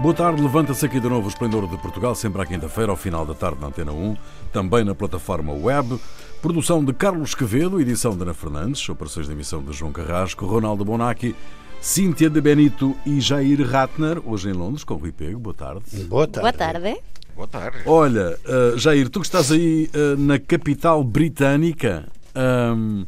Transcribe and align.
Boa 0.00 0.14
tarde, 0.14 0.40
levanta-se 0.40 0.86
aqui 0.86 0.98
de 0.98 1.08
novo 1.10 1.26
o 1.26 1.28
Esplendor 1.28 1.68
de 1.68 1.76
Portugal, 1.76 2.14
sempre 2.14 2.40
à 2.40 2.46
quinta-feira, 2.46 2.90
ao 2.90 2.96
final 2.96 3.26
da 3.26 3.34
tarde 3.34 3.60
na 3.60 3.66
Antena 3.66 3.92
1, 3.92 4.16
também 4.50 4.82
na 4.82 4.94
plataforma 4.94 5.52
web. 5.52 6.00
Produção 6.40 6.82
de 6.82 6.94
Carlos 6.94 7.34
Quevedo, 7.34 7.78
edição 7.78 8.16
de 8.16 8.22
Ana 8.22 8.32
Fernandes, 8.32 8.88
operações 8.88 9.26
de 9.26 9.32
emissão 9.34 9.62
de 9.62 9.74
João 9.74 9.92
Carrasco, 9.92 10.46
Ronaldo 10.46 10.86
Bonacci, 10.86 11.36
Cíntia 11.82 12.30
de 12.30 12.40
Benito 12.40 12.96
e 13.04 13.20
Jair 13.20 13.60
Ratner, 13.66 14.22
hoje 14.24 14.48
em 14.48 14.52
Londres, 14.54 14.84
com 14.84 14.94
o 14.94 14.96
Rui 14.96 15.12
Pego. 15.12 15.38
Boa 15.38 15.54
tarde. 15.54 15.82
Boa 16.04 16.26
tarde. 16.26 16.40
Boa 16.40 16.52
tarde. 16.52 17.00
Boa 17.36 17.48
tarde. 17.48 17.78
Olha, 17.84 18.38
uh, 18.46 18.78
Jair, 18.78 19.10
tu 19.10 19.20
que 19.20 19.26
estás 19.26 19.52
aí 19.52 19.90
uh, 19.94 20.16
na 20.18 20.38
capital 20.38 21.04
britânica, 21.04 22.08
um, 22.34 23.02
uh, 23.02 23.06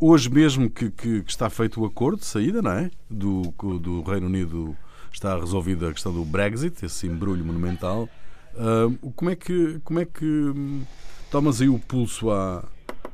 hoje 0.00 0.30
mesmo 0.30 0.68
que, 0.68 0.90
que, 0.90 1.22
que, 1.22 1.30
está 1.30 1.48
feito 1.48 1.80
o 1.80 1.86
acordo 1.86 2.18
de 2.18 2.26
saída, 2.26 2.60
não 2.60 2.72
é? 2.72 2.90
Do, 3.08 3.42
do 3.78 4.02
Reino 4.02 4.26
Unido 4.26 4.76
está 5.12 5.38
resolvida 5.38 5.88
a 5.88 5.92
questão 5.92 6.12
do 6.12 6.24
Brexit, 6.24 6.84
esse 6.84 7.06
embrulho 7.06 7.44
monumental. 7.44 8.08
Uh, 8.54 9.12
como 9.12 9.30
é 9.30 9.36
que 9.36 9.80
como 9.82 10.00
é 10.00 10.04
que 10.04 10.24
hum, 10.24 10.82
tomas 11.30 11.60
aí 11.60 11.68
o 11.68 11.78
pulso 11.78 12.30
à, 12.30 12.64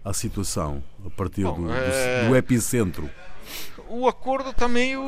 à 0.04 0.12
situação 0.12 0.82
a 1.06 1.08
partir 1.10 1.44
Bom, 1.44 1.54
do, 1.54 1.66
do, 1.66 1.72
é... 1.72 2.28
do, 2.28 2.36
epicentro? 2.36 3.08
O 3.88 4.06
acordo 4.06 4.50
está 4.50 4.68
meio. 4.68 5.00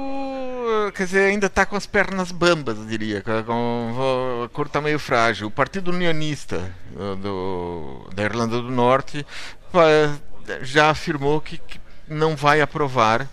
Quer 0.94 1.04
dizer, 1.04 1.20
ainda 1.26 1.46
está 1.46 1.64
com 1.64 1.76
as 1.76 1.86
pernas 1.86 2.32
bambas, 2.32 2.76
eu 2.78 2.84
diria. 2.84 3.22
Com, 3.46 4.40
o 4.40 4.42
acordo 4.44 4.68
está 4.68 4.80
meio 4.80 4.98
frágil. 4.98 5.46
O 5.46 5.50
Partido 5.50 5.92
Unionista 5.92 6.74
do, 7.20 8.08
da 8.12 8.24
Irlanda 8.24 8.60
do 8.60 8.70
Norte 8.70 9.24
já 10.62 10.90
afirmou 10.90 11.40
que, 11.40 11.58
que 11.58 11.80
não 12.08 12.36
vai 12.36 12.60
aprovar 12.60 13.28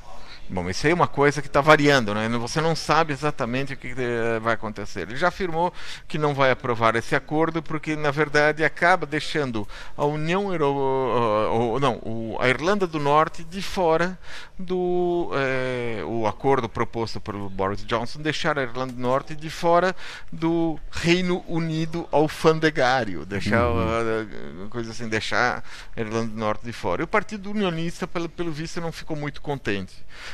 Bom, 0.51 0.67
isso 0.67 0.87
aí 0.87 0.91
é 0.91 0.95
uma 0.95 1.07
coisa 1.07 1.43
que 1.43 1.47
está 1.47 1.61
variando, 1.61 2.11
né? 2.15 2.27
Você 2.29 2.59
não 2.59 2.75
sabe 2.75 3.13
exatamente 3.13 3.73
o 3.73 3.77
que 3.77 3.93
eh, 3.95 4.39
vai 4.39 4.55
acontecer. 4.55 5.01
Ele 5.01 5.15
já 5.15 5.27
afirmou 5.27 5.71
que 6.07 6.17
não 6.17 6.33
vai 6.33 6.49
aprovar 6.49 6.95
esse 6.95 7.15
acordo 7.15 7.61
porque, 7.61 7.95
na 7.95 8.09
verdade, 8.09 8.63
acaba 8.63 9.05
deixando 9.05 9.67
a 9.95 10.05
União 10.05 10.51
Europeia, 10.51 11.79
não, 11.79 12.37
a 12.39 12.49
Irlanda 12.49 12.87
do 12.87 12.99
Norte 12.99 13.43
de 13.43 13.61
fora 13.61 14.17
do 14.57 15.29
é, 15.35 16.03
o 16.05 16.25
acordo 16.25 16.67
proposto 16.67 17.21
pelo 17.21 17.49
Boris 17.49 17.85
Johnson, 17.85 18.19
deixar 18.19 18.57
a 18.57 18.63
Irlanda 18.63 18.93
do 18.93 18.99
Norte 18.99 19.35
de 19.35 19.49
fora 19.51 19.95
do 20.33 20.79
Reino 20.91 21.43
Unido 21.47 22.07
alfandegário, 22.11 23.23
deixar 23.25 23.69
uhum. 23.69 24.67
coisa 24.69 24.91
assim, 24.91 25.07
deixar 25.07 25.63
a 25.95 25.99
Irlanda 25.99 26.31
do 26.31 26.39
Norte 26.39 26.65
de 26.65 26.73
fora. 26.73 27.03
E 27.03 27.05
o 27.05 27.07
Partido 27.07 27.51
Unionista, 27.51 28.07
pelo, 28.07 28.27
pelo 28.27 28.51
visto, 28.51 28.81
não 28.81 28.91
ficou 28.91 29.15
muito 29.15 29.41
contente. 29.41 29.93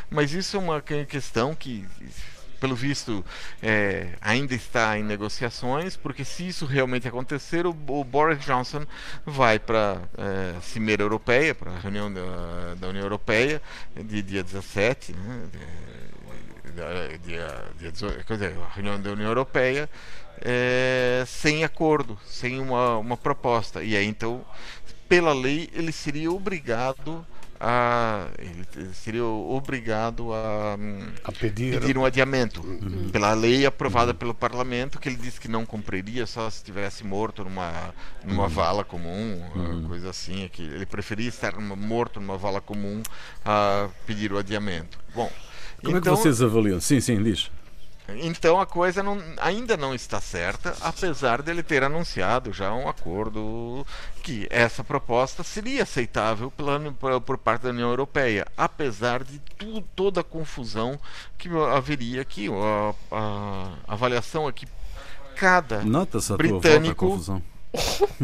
Mas 0.09 0.34
isso 0.34 0.58
é 0.58 0.59
uma 0.59 0.81
questão 0.81 1.56
que 1.56 1.86
pelo 2.59 2.75
visto, 2.75 3.23
é, 3.61 4.09
ainda 4.22 4.56
está 4.56 4.98
em 4.98 5.03
negociações, 5.03 5.95
porque 5.95 6.25
se 6.25 6.48
isso 6.48 6.66
realmente 6.66 7.08
acontecer, 7.08 7.67
o, 7.67 7.78
o 7.88 8.03
Boris 8.03 8.39
Johnson 8.44 8.86
vai 9.26 9.59
para 9.59 10.02
a 10.17 10.58
é, 10.58 10.61
Cimeira 10.61 11.03
Europeia, 11.03 11.53
para 11.53 11.72
a 11.72 11.80
reunião 11.80 12.11
da, 12.11 12.76
da, 12.76 12.88
União 12.88 13.03
Europeia, 13.03 13.61
de 13.95 14.22
dia 14.22 14.44
17, 14.44 15.14
né, 15.14 15.50
de, 17.11 17.17
dia, 17.20 17.66
dia 17.78 17.92
18, 17.92 18.26
quer 18.26 18.33
dizer, 18.33 18.56
a 18.58 18.73
reunião 18.73 19.00
da 19.00 19.11
União 19.11 19.28
Europeia, 19.28 19.89
é, 20.42 21.23
sem 21.28 21.64
acordo, 21.64 22.17
sem 22.26 22.59
uma, 22.59 22.98
uma 22.98 23.17
proposta. 23.17 23.83
E 23.83 23.95
aí, 23.95 24.06
então, 24.06 24.44
pela 25.08 25.33
lei, 25.33 25.70
ele 25.73 25.92
seria 25.92 26.31
obrigado 26.31 27.26
a, 27.59 28.28
ele 28.38 28.94
seria 28.94 29.23
obrigado 29.23 30.34
a, 30.34 30.78
a 31.23 31.31
pedir. 31.31 31.80
pedir. 31.80 31.98
um 31.98 32.06
adiamento 32.06 32.61
uhum. 32.61 33.09
pela 33.09 33.34
lei 33.34 33.66
aprovada 33.66 34.11
uhum. 34.11 34.17
pelo 34.17 34.34
parlamento 34.34 35.00
que 35.00 35.08
ele 35.08 35.16
disse 35.16 35.39
que 35.39 35.48
não 35.48 35.65
cumpriria 35.65 36.26
só 36.26 36.49
se 36.49 36.58
estivesse 36.58 37.04
morto 37.05 37.44
numa 37.44 37.94
numa 38.23 38.44
uhum. 38.44 38.49
vala 38.49 38.83
comum 38.83 39.42
uhum. 39.55 39.88
coisa 39.88 40.10
assim 40.10 40.49
que 40.52 40.61
ele 40.61 40.86
preferia 40.86 41.30
estar 41.30 41.58
morto 41.60 42.20
numa 42.20 42.38
vala 42.38 42.60
comum 42.60 43.02
a 43.44 43.88
pedir 44.05 44.33
o 44.33 44.38
adiamento 44.38 44.99
bom 45.14 45.32
como 45.82 45.89
então, 45.89 45.89
é 45.89 45.94
que 45.94 45.98
então 45.98 46.15
vocês 46.15 46.42
avaliam 46.42 46.80
sim 46.82 46.99
sim 46.99 47.21
diz 47.23 47.49
então 48.10 48.60
a 48.60 48.66
coisa 48.66 49.02
não, 49.02 49.21
ainda 49.38 49.76
não 49.76 49.93
está 49.93 50.21
certa, 50.21 50.76
apesar 50.82 51.42
dele 51.42 51.64
ter 51.64 51.83
anunciado 51.83 52.54
já 52.54 52.73
um 52.73 52.88
acordo 52.88 53.86
que 54.21 54.48
essa 54.49 54.83
proposta 54.83 55.43
seria 55.43 55.83
aceitável 55.83 56.52
pela, 56.52 56.80
por 57.21 57.38
parte 57.38 57.64
da 57.64 57.70
União 57.70 57.89
Europeia, 57.89 58.45
apesar 58.55 59.23
de 59.23 59.39
tu, 59.58 59.82
toda 59.95 60.21
a 60.21 60.23
confusão 60.23 60.99
que 61.38 61.49
haveria 61.49 62.21
aqui. 62.21 62.48
A, 62.49 62.94
a, 63.11 63.71
a 63.88 63.94
avaliação 63.94 64.52
que 64.52 64.67
cada 65.36 65.83
britânico 66.38 67.44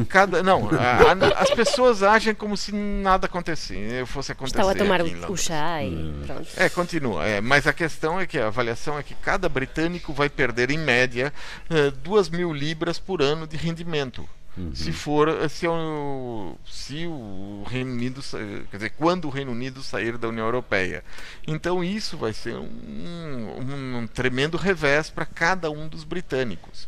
Cada, 0.07 0.41
não, 0.43 0.69
a, 0.69 1.11
a, 1.11 1.41
as 1.41 1.49
pessoas 1.51 2.03
agem 2.03 2.33
como 2.33 2.55
se 2.55 2.71
nada 2.73 3.25
acontecesse, 3.25 4.05
fosse 4.05 4.31
acontecer. 4.31 4.57
Estava 4.57 4.71
a 4.71 4.75
tomar 4.75 5.01
o 5.01 5.37
chá 5.37 5.83
e 5.83 5.89
hum. 5.89 6.23
pronto. 6.25 6.47
É, 6.57 6.69
continua. 6.69 7.25
É, 7.25 7.41
mas 7.41 7.67
a 7.67 7.73
questão 7.73 8.19
é 8.19 8.25
que 8.25 8.37
a 8.37 8.47
avaliação 8.47 8.97
é 8.97 9.03
que 9.03 9.15
cada 9.15 9.47
britânico 9.49 10.13
vai 10.13 10.29
perder, 10.29 10.71
em 10.71 10.77
média, 10.77 11.33
uh, 11.69 11.91
duas 11.91 12.29
mil 12.29 12.53
libras 12.53 12.99
por 12.99 13.21
ano 13.21 13.47
de 13.47 13.57
rendimento. 13.57 14.27
Uhum. 14.57 14.75
Se 14.75 14.91
for 14.91 15.49
se 15.49 15.65
o, 15.65 16.57
se 16.65 17.07
o 17.07 17.63
Reino 17.69 17.93
Unido 17.93 18.21
quer 18.69 18.77
dizer 18.77 18.89
quando 18.97 19.25
o 19.25 19.29
Reino 19.29 19.51
Unido 19.51 19.81
sair 19.81 20.17
da 20.17 20.27
União 20.27 20.45
Europeia 20.45 21.05
então 21.47 21.81
isso 21.81 22.17
vai 22.17 22.33
ser 22.33 22.55
um, 22.55 22.67
um, 22.67 23.97
um 23.99 24.07
tremendo 24.07 24.57
revés 24.57 25.09
para 25.09 25.25
cada 25.25 25.71
um 25.71 25.87
dos 25.87 26.03
britânicos 26.03 26.85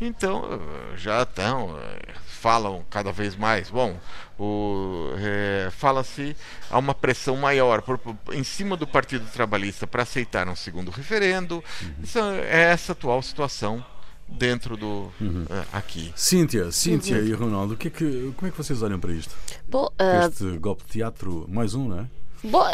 então, 0.00 0.60
já 0.96 1.22
estão, 1.22 1.78
falam 2.26 2.84
cada 2.88 3.12
vez 3.12 3.36
mais. 3.36 3.70
Bom, 3.70 3.96
é, 5.18 5.68
fala-se 5.70 6.34
há 6.70 6.78
uma 6.78 6.94
pressão 6.94 7.36
maior 7.36 7.82
por, 7.82 7.98
por, 7.98 8.16
em 8.32 8.42
cima 8.42 8.76
do 8.76 8.86
Partido 8.86 9.26
Trabalhista 9.30 9.86
para 9.86 10.02
aceitar 10.02 10.48
um 10.48 10.56
segundo 10.56 10.90
referendo. 10.90 11.56
Uhum. 11.56 11.90
Isso 12.02 12.18
é 12.18 12.70
essa 12.72 12.92
atual 12.92 13.20
situação 13.22 13.84
dentro 14.26 14.76
do 14.76 15.12
uhum. 15.20 15.44
uh, 15.50 15.66
aqui. 15.72 16.12
Cíntia, 16.16 16.70
Cíntia 16.72 17.18
uhum. 17.18 17.26
e 17.26 17.32
Ronaldo, 17.32 17.76
que 17.76 17.88
é 17.88 17.90
que, 17.90 18.32
como 18.36 18.48
é 18.48 18.50
que 18.50 18.56
vocês 18.56 18.80
olham 18.82 18.98
para 18.98 19.12
isto? 19.12 19.34
Bom, 19.68 19.86
uh... 19.86 20.28
Este 20.28 20.56
golpe 20.58 20.84
de 20.84 20.90
teatro, 20.90 21.44
mais 21.48 21.74
um, 21.74 21.88
não 21.88 22.00
é? 22.00 22.06
Bom, 22.42 22.64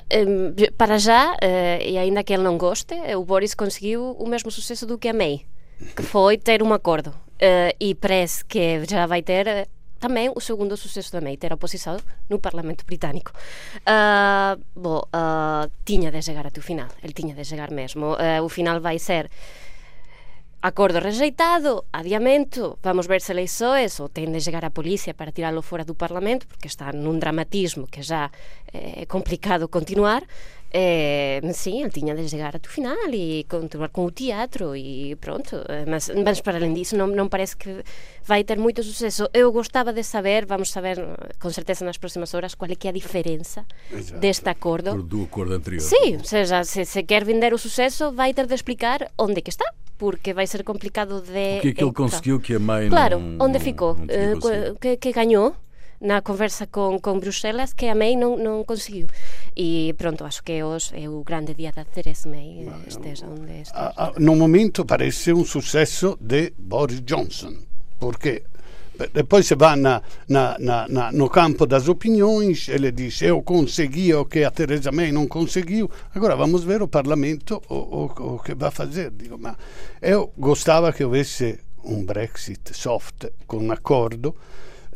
para 0.78 0.96
já, 0.96 1.32
uh, 1.32 1.82
e 1.84 1.98
ainda 1.98 2.22
que 2.22 2.32
ele 2.32 2.44
não 2.44 2.56
goste, 2.56 2.94
o 3.16 3.24
Boris 3.24 3.52
conseguiu 3.52 4.12
o 4.12 4.28
mesmo 4.28 4.48
sucesso 4.48 4.86
do 4.86 4.96
que 4.96 5.08
a 5.08 5.12
May 5.12 5.44
que 5.94 6.02
foi 6.02 6.38
ter 6.38 6.62
um 6.62 6.72
acordo. 6.72 7.10
Uh, 7.36 7.68
e 7.78 7.94
parece 7.94 8.44
que 8.44 8.84
já 8.88 9.06
vai 9.06 9.22
ter 9.22 9.46
uh, 9.46 9.68
também 10.00 10.30
o 10.34 10.40
segundo 10.40 10.74
sucesso 10.76 11.20
May, 11.22 11.36
ter 11.36 11.52
oposição 11.52 11.98
no 12.30 12.38
Parlamento 12.38 12.84
Britânico. 12.86 13.32
Uh, 13.80 14.60
bom, 14.74 15.02
tinha 15.84 16.10
de 16.10 16.22
chegar 16.22 16.46
até 16.46 16.60
o 16.60 16.62
final, 16.62 16.88
ele 17.02 17.12
tinha 17.12 17.34
de 17.34 17.44
chegar 17.44 17.70
mesmo. 17.70 18.16
o 18.42 18.48
final 18.48 18.80
vai 18.80 18.98
ser 18.98 19.30
acordo 20.62 20.98
rejeitado, 20.98 21.84
adiamento, 21.92 22.78
vamos 22.82 23.06
ver 23.06 23.20
se 23.20 23.32
eleições 23.32 24.00
ou 24.00 24.08
tem 24.08 24.30
de 24.30 24.40
chegar 24.40 24.64
a 24.64 24.70
polícia 24.70 25.14
para 25.14 25.30
tirá-lo 25.30 25.62
fora 25.62 25.84
do 25.84 25.94
Parlamento, 25.94 26.46
porque 26.46 26.68
está 26.68 26.92
num 26.92 27.18
dramatismo 27.18 27.86
que 27.86 28.02
já 28.02 28.30
é 28.72 29.06
complicado 29.06 29.68
continuar. 29.68 30.22
É, 30.72 31.40
sim, 31.54 31.82
ele 31.82 31.90
tinha 31.90 32.14
de 32.14 32.28
chegar 32.28 32.54
até 32.54 32.68
o 32.68 32.70
final 32.70 32.96
e 33.12 33.44
continuar 33.48 33.88
com 33.88 34.04
o 34.04 34.10
teatro 34.10 34.76
e 34.76 35.16
pronto. 35.16 35.56
Mas, 35.86 36.10
mas 36.24 36.40
para 36.40 36.56
além 36.58 36.74
disso, 36.74 36.96
não, 36.96 37.06
não 37.06 37.28
parece 37.28 37.56
que 37.56 37.82
vai 38.24 38.44
ter 38.44 38.58
muito 38.58 38.82
sucesso. 38.82 39.28
Eu 39.32 39.52
gostava 39.52 39.92
de 39.92 40.02
saber, 40.02 40.44
vamos 40.44 40.70
saber 40.70 40.98
com 41.40 41.50
certeza 41.50 41.84
nas 41.84 41.96
próximas 41.96 42.34
horas, 42.34 42.54
qual 42.54 42.70
é 42.70 42.74
que 42.74 42.88
é 42.88 42.90
a 42.90 42.92
diferença 42.92 43.64
Exato. 43.92 44.20
deste 44.20 44.48
acordo. 44.48 45.02
Do 45.02 45.22
acordo 45.24 45.54
anterior. 45.54 45.80
Sim, 45.80 46.16
ou 46.16 46.24
seja, 46.24 46.64
se, 46.64 46.84
se 46.84 47.02
quer 47.02 47.24
vender 47.24 47.54
o 47.54 47.58
sucesso, 47.58 48.12
vai 48.12 48.34
ter 48.34 48.46
de 48.46 48.54
explicar 48.54 49.10
onde 49.18 49.38
é 49.38 49.40
que 49.40 49.50
está 49.50 49.72
porque 49.98 50.34
vai 50.34 50.46
ser 50.46 50.62
complicado 50.62 51.22
de. 51.22 51.58
O 51.58 51.60
que 51.62 51.68
é 51.68 51.72
que 51.72 51.82
ele 51.82 51.92
conseguiu 51.92 52.38
que 52.38 52.54
a 52.54 52.58
mãe 52.58 52.88
Claro, 52.88 53.18
não, 53.18 53.46
onde 53.46 53.58
ficou? 53.58 53.92
Uh, 53.92 54.78
que, 54.78 54.96
que 54.96 55.12
ganhou 55.12 55.54
na 56.00 56.20
conversa 56.20 56.66
com, 56.66 56.98
com 57.00 57.18
Bruxelas 57.18 57.72
que 57.72 57.86
a 57.86 57.94
May 57.94 58.16
não, 58.16 58.36
não 58.36 58.64
conseguiu. 58.64 59.06
E 59.56 59.94
pronto, 59.96 60.24
acho 60.24 60.42
que 60.42 60.62
hoje 60.62 60.92
é 60.94 61.08
o 61.08 61.22
grande 61.22 61.54
dia 61.54 61.72
da 61.72 61.84
Theresa 61.84 62.28
May, 62.28 62.68
esteja 62.86 63.26
onde 63.26 63.62
esteja. 63.62 64.12
No 64.18 64.36
momento 64.36 64.84
parece 64.84 65.32
um 65.32 65.44
sucesso 65.44 66.16
de 66.20 66.52
Boris 66.58 67.00
Johnson, 67.02 67.54
porque 67.98 68.42
depois 69.12 69.46
se 69.46 69.54
vai 69.54 69.76
na, 69.76 70.02
na, 70.28 70.56
na, 70.58 71.12
no 71.12 71.28
campo 71.28 71.66
das 71.66 71.88
opiniões, 71.88 72.68
ele 72.68 72.90
diz 72.90 73.20
eu 73.20 73.42
consegui 73.42 74.14
o 74.14 74.24
que 74.24 74.42
a 74.42 74.50
Theresa 74.50 74.90
May 74.90 75.12
não 75.12 75.26
conseguiu, 75.26 75.90
agora 76.14 76.34
vamos 76.34 76.64
ver 76.64 76.82
o 76.82 76.88
parlamento 76.88 77.62
o, 77.68 77.74
o, 77.74 78.34
o 78.34 78.38
que 78.38 78.54
vai 78.54 78.70
fazer. 78.70 79.10
Digo, 79.10 79.38
ma 79.38 79.56
eu 80.00 80.32
gostava 80.38 80.92
que 80.92 81.04
houvesse 81.04 81.58
um 81.84 82.04
Brexit 82.04 82.74
soft 82.74 83.26
com 83.46 83.58
um 83.58 83.70
acordo 83.70 84.34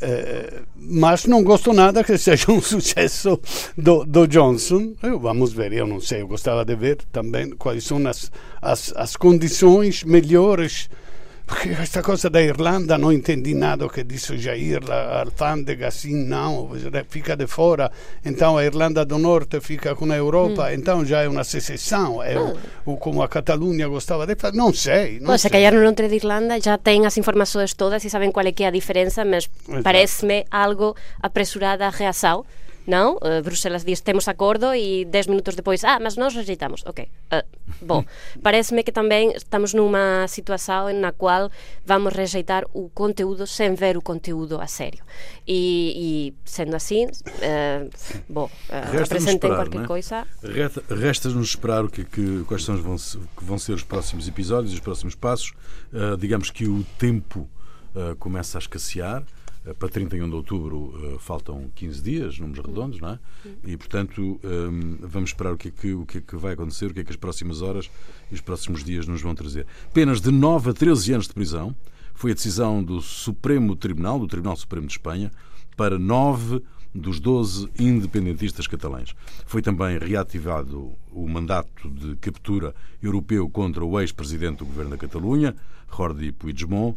Eh, 0.01 0.63
mas 0.75 1.27
não 1.27 1.45
gosto 1.45 1.75
nada 1.75 2.03
que 2.03 2.17
seja 2.17 2.51
um 2.51 2.61
sucesso 2.61 3.39
do, 3.77 4.05
do 4.05 4.27
Johnson. 4.27 4.95
Eu, 5.03 5.19
vamos 5.19 5.53
ver, 5.53 5.73
eu 5.73 5.87
não 5.87 6.01
sei, 6.01 6.23
eu 6.23 6.29
gostava 6.29 6.65
de 6.65 6.75
ver 6.75 6.99
também 7.13 7.51
quais 7.51 7.85
são 7.85 8.07
as, 8.07 8.33
as, 8.63 8.93
as 8.97 9.17
condições 9.17 10.03
melhores 10.03 10.89
porque 11.51 11.75
questa 11.75 12.01
cosa 12.01 12.31
da 12.31 12.41
Irlanda 12.41 12.95
non 12.95 13.11
entendi 13.11 13.59
nada 13.59 13.91
que 13.91 14.07
disse 14.07 14.39
Jair, 14.39 14.87
a 14.87 15.27
alfândega 15.27 15.91
assim 15.91 16.15
não, 16.15 16.71
fica 17.11 17.35
de 17.35 17.51
fora, 17.51 17.91
então 18.25 18.55
a 18.57 18.63
Irlanda 18.63 19.05
do 19.05 19.19
Norte 19.19 19.59
fica 19.59 19.99
com 19.99 20.07
a 20.13 20.17
Europa, 20.17 20.71
hum. 20.71 20.75
então 20.79 21.05
já 21.05 21.23
é 21.23 21.29
uma 21.29 21.43
secessão, 21.43 22.23
é 22.23 22.39
ah. 22.39 22.55
o, 22.87 22.95
o, 22.95 22.97
como 22.97 23.21
a 23.21 23.29
Catalunha 23.29 23.89
gostava 23.89 24.31
de 24.31 24.37
fazer, 24.39 24.57
não 24.57 24.73
sei. 24.73 25.19
Não 25.19 25.37
se 25.37 25.51
calhar 25.51 25.75
no 25.75 25.83
norte 25.83 26.07
de 26.07 26.15
Irlanda 26.15 26.55
já 26.63 26.79
têm 26.79 27.05
as 27.05 27.19
informações 27.19 27.75
todas 27.75 28.05
e 28.05 28.09
sabem 28.09 28.31
qual 28.31 28.47
é 28.47 28.53
que 28.53 28.63
é 28.63 28.69
a 28.69 28.71
diferença, 28.71 29.25
mas 29.25 29.51
parece-me 29.83 30.47
algo 30.53 30.95
apresurada 31.21 31.85
a 31.85 31.91
reação 31.91 32.47
não? 32.87 33.17
Uh, 33.17 33.43
Bruxelas 33.43 33.85
diz 33.85 34.01
temos 34.01 34.29
acordo 34.29 34.75
e 34.75 35.05
10 35.05 35.27
minutos 35.29 35.55
depois, 35.55 35.85
ah, 35.85 35.99
mas 36.01 36.17
nós 36.17 36.35
rejeitamos. 36.35 36.83
Ok. 36.87 37.09
Uh, 37.33 37.85
bom, 37.85 38.05
parece-me 38.43 38.83
que 38.83 38.93
também 38.93 39.33
estamos 39.37 39.75
numa 39.75 40.27
situação 40.29 40.93
na 40.93 41.13
qual 41.13 41.51
vamos 41.85 42.13
rejeitar 42.13 42.65
o 42.73 42.89
conteúdo 42.91 43.47
sem 43.47 43.75
ver 43.75 43.97
o 43.97 44.03
conteúdo 44.03 44.61
a 44.61 44.67
sério. 44.67 45.03
E, 45.47 46.33
e 46.35 46.35
sendo 46.45 46.75
assim, 46.75 47.07
uh, 47.07 47.91
bom, 48.29 48.51
uh, 48.69 49.03
apresentem 49.03 49.51
qualquer 49.51 49.83
é? 49.83 49.87
coisa. 49.87 50.27
Resta-nos 50.89 51.49
esperar 51.49 51.85
o 51.85 51.89
que, 51.89 52.05
que, 52.05 52.45
quais 52.47 52.65
são 52.65 52.77
vão, 52.77 52.97
que 52.97 53.45
vão 53.45 53.59
ser 53.59 53.73
os 53.73 53.83
próximos 53.83 54.27
episódios, 54.29 54.73
os 54.73 54.81
próximos 54.81 55.15
passos. 55.15 55.53
digamos 56.19 56.51
que 56.51 56.67
o 56.67 56.85
tempo 56.99 57.49
começa 58.19 58.59
a 58.59 58.61
escassear. 58.61 59.25
Eh, 59.65 59.75
para 59.75 59.89
31 59.89 60.29
de 60.29 60.35
outubro 60.35 60.79
uh, 60.79 61.19
faltam 61.19 61.71
15 61.75 62.03
dias, 62.03 62.39
números 62.39 62.65
redondos, 62.65 63.01
não 63.01 63.11
é? 63.11 63.19
E, 63.65 63.77
portanto, 63.77 64.41
um, 64.43 64.97
vamos 65.01 65.31
esperar 65.31 65.53
o 65.53 65.57
que, 65.57 65.69
é 65.69 65.71
que, 65.71 65.93
o 65.93 66.07
que 66.07 66.19
é 66.19 66.21
que 66.21 66.37
vai 66.37 66.55
acontecer, 66.55 66.87
o 66.87 66.95
que 66.95 67.01
é 67.01 67.05
que 67.05 67.11
as 67.11 67.17
próximas 67.17 67.61
horas 67.61 67.91
e 68.31 68.35
os 68.35 68.41
próximos 68.41 68.83
dias 68.83 69.07
nos 69.07 69.21
vão 69.21 69.35
trazer. 69.35 69.67
Penas 69.93 70.21
de 70.21 70.31
9 70.31 70.71
a 70.71 70.73
13 70.73 71.13
anos 71.13 71.29
de 71.29 71.35
prisão 71.35 71.75
foi 72.15 72.33
a 72.33 72.35
decisão 72.35 72.83
do 72.83 73.01
Supremo 73.01 73.77
Tribunal, 73.77 74.19
do 74.19 74.27
Tribunal 74.27 74.57
Supremo 74.57 74.87
de 74.87 74.93
Espanha, 74.93 75.31
para 75.77 75.99
9 75.99 76.63
dos 76.95 77.21
12 77.21 77.69
independentistas 77.79 78.67
catalães. 78.67 79.15
Foi 79.47 79.63
também 79.63 79.99
reativado 79.99 80.93
o 81.13 81.29
mandato 81.29 81.89
de 81.89 82.17
captura 82.17 82.75
europeu 83.03 83.49
contra 83.49 83.85
o 83.85 84.01
ex-presidente 84.01 84.59
do 84.59 84.65
governo 84.65 84.91
da 84.91 84.97
Catalunha, 84.97 85.55
Jordi 85.95 86.33
Puigdemont, 86.33 86.97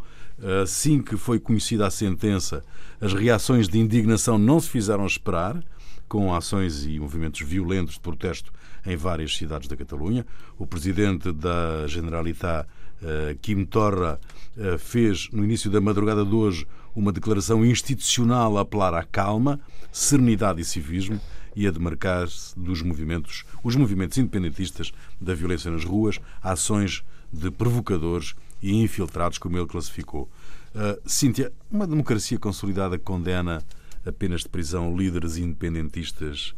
Assim 0.61 1.01
que 1.01 1.15
foi 1.15 1.39
conhecida 1.39 1.87
a 1.87 1.91
sentença, 1.91 2.63
as 2.99 3.13
reações 3.13 3.67
de 3.67 3.79
indignação 3.79 4.37
não 4.37 4.59
se 4.59 4.69
fizeram 4.69 5.05
esperar, 5.05 5.63
com 6.07 6.33
ações 6.33 6.85
e 6.85 6.99
movimentos 6.99 7.41
violentos 7.41 7.95
de 7.95 7.99
protesto 7.99 8.51
em 8.85 8.95
várias 8.95 9.35
cidades 9.35 9.67
da 9.67 9.75
Catalunha. 9.75 10.25
O 10.59 10.67
presidente 10.67 11.31
da 11.31 11.87
Generalitat, 11.87 12.67
eh, 13.01 13.35
Kim 13.41 13.65
Torra, 13.65 14.19
eh, 14.55 14.77
fez 14.77 15.29
no 15.31 15.43
início 15.43 15.71
da 15.71 15.81
madrugada 15.81 16.23
de 16.23 16.35
hoje 16.35 16.67
uma 16.95 17.11
declaração 17.11 17.65
institucional 17.65 18.57
a 18.57 18.61
apelar 18.61 18.93
à 18.93 19.03
calma, 19.03 19.59
serenidade 19.91 20.61
e 20.61 20.65
civismo 20.65 21.19
e 21.55 21.65
a 21.67 21.71
demarcar-se 21.71 22.57
dos 22.59 22.81
movimentos, 22.81 23.43
os 23.63 23.75
movimentos 23.75 24.17
independentistas 24.17 24.91
da 25.19 25.33
violência 25.33 25.71
nas 25.71 25.83
ruas, 25.83 26.19
ações 26.43 27.03
de 27.31 27.49
provocadores 27.49 28.35
e 28.63 28.81
infiltrados, 28.81 29.37
como 29.37 29.57
ele 29.57 29.67
classificou. 29.67 30.29
Uh, 30.73 30.97
Cíntia, 31.07 31.51
uma 31.69 31.85
democracia 31.85 32.39
consolidada 32.39 32.97
condena 32.97 33.61
a 34.05 34.11
penas 34.11 34.41
de 34.41 34.49
prisão 34.49 34.95
líderes 34.95 35.37
independentistas 35.37 36.55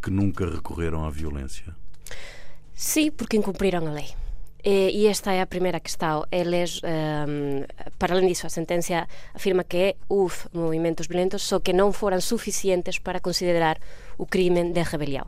que 0.00 0.10
nunca 0.10 0.48
recorreram 0.48 1.04
à 1.04 1.10
violência? 1.10 1.74
Sim, 2.74 3.10
porque 3.10 3.36
incumpriram 3.36 3.86
a 3.86 3.90
lei. 3.90 4.14
E 4.64 5.06
esta 5.06 5.32
é 5.32 5.40
a 5.40 5.46
primeira 5.46 5.78
questão. 5.78 6.24
Eles, 6.32 6.80
um, 6.82 7.64
para 7.98 8.14
além 8.14 8.28
disso, 8.28 8.46
a 8.46 8.50
sentença 8.50 9.06
afirma 9.32 9.62
que 9.62 9.96
houve 10.08 10.36
movimentos 10.52 11.06
violentos, 11.06 11.42
só 11.42 11.60
que 11.60 11.72
não 11.72 11.92
foram 11.92 12.20
suficientes 12.20 12.98
para 12.98 13.20
considerar 13.20 13.78
o 14.18 14.26
crime 14.26 14.72
de 14.72 14.82
rebelião 14.82 15.26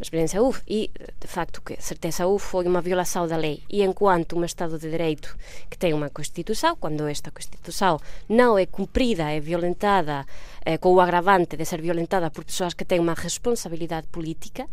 a 0.00 0.02
experiência 0.02 0.42
UF 0.42 0.62
e, 0.66 0.90
de 1.20 1.26
facto, 1.26 1.60
que 1.60 1.76
certeza 1.80 2.26
UF 2.26 2.42
foi 2.46 2.66
uma 2.66 2.80
violação 2.80 3.28
da 3.28 3.36
lei 3.36 3.62
e 3.68 3.82
enquanto 3.82 4.34
um 4.36 4.44
Estado 4.44 4.78
de 4.78 4.90
Direito 4.90 5.36
que 5.68 5.76
tem 5.76 5.92
uma 5.92 6.08
Constituição, 6.08 6.74
quando 6.74 7.06
esta 7.06 7.30
Constituição 7.30 8.00
não 8.26 8.58
é 8.58 8.64
cumprida, 8.64 9.30
é 9.30 9.38
violentada, 9.40 10.24
eh, 10.64 10.78
com 10.78 10.94
o 10.94 11.00
agravante 11.00 11.54
de 11.54 11.66
ser 11.66 11.82
violentada 11.82 12.30
por 12.30 12.44
pessoas 12.44 12.72
que 12.72 12.84
têm 12.84 12.98
uma 12.98 13.12
responsabilidade 13.12 14.06
política, 14.06 14.66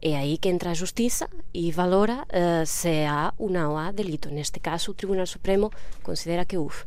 É 0.00 0.16
aí 0.16 0.38
que 0.38 0.48
entra 0.48 0.70
a 0.70 0.74
justiza 0.74 1.28
e 1.52 1.72
valora 1.72 2.24
uh, 2.24 2.64
se 2.64 3.04
há 3.04 3.32
ou 3.36 3.50
não 3.50 3.76
há 3.76 3.90
delito. 3.90 4.30
Neste 4.30 4.60
caso, 4.60 4.92
o 4.92 4.94
Tribunal 4.94 5.26
Supremo 5.26 5.72
considera 6.02 6.44
que 6.44 6.56
houve. 6.56 6.84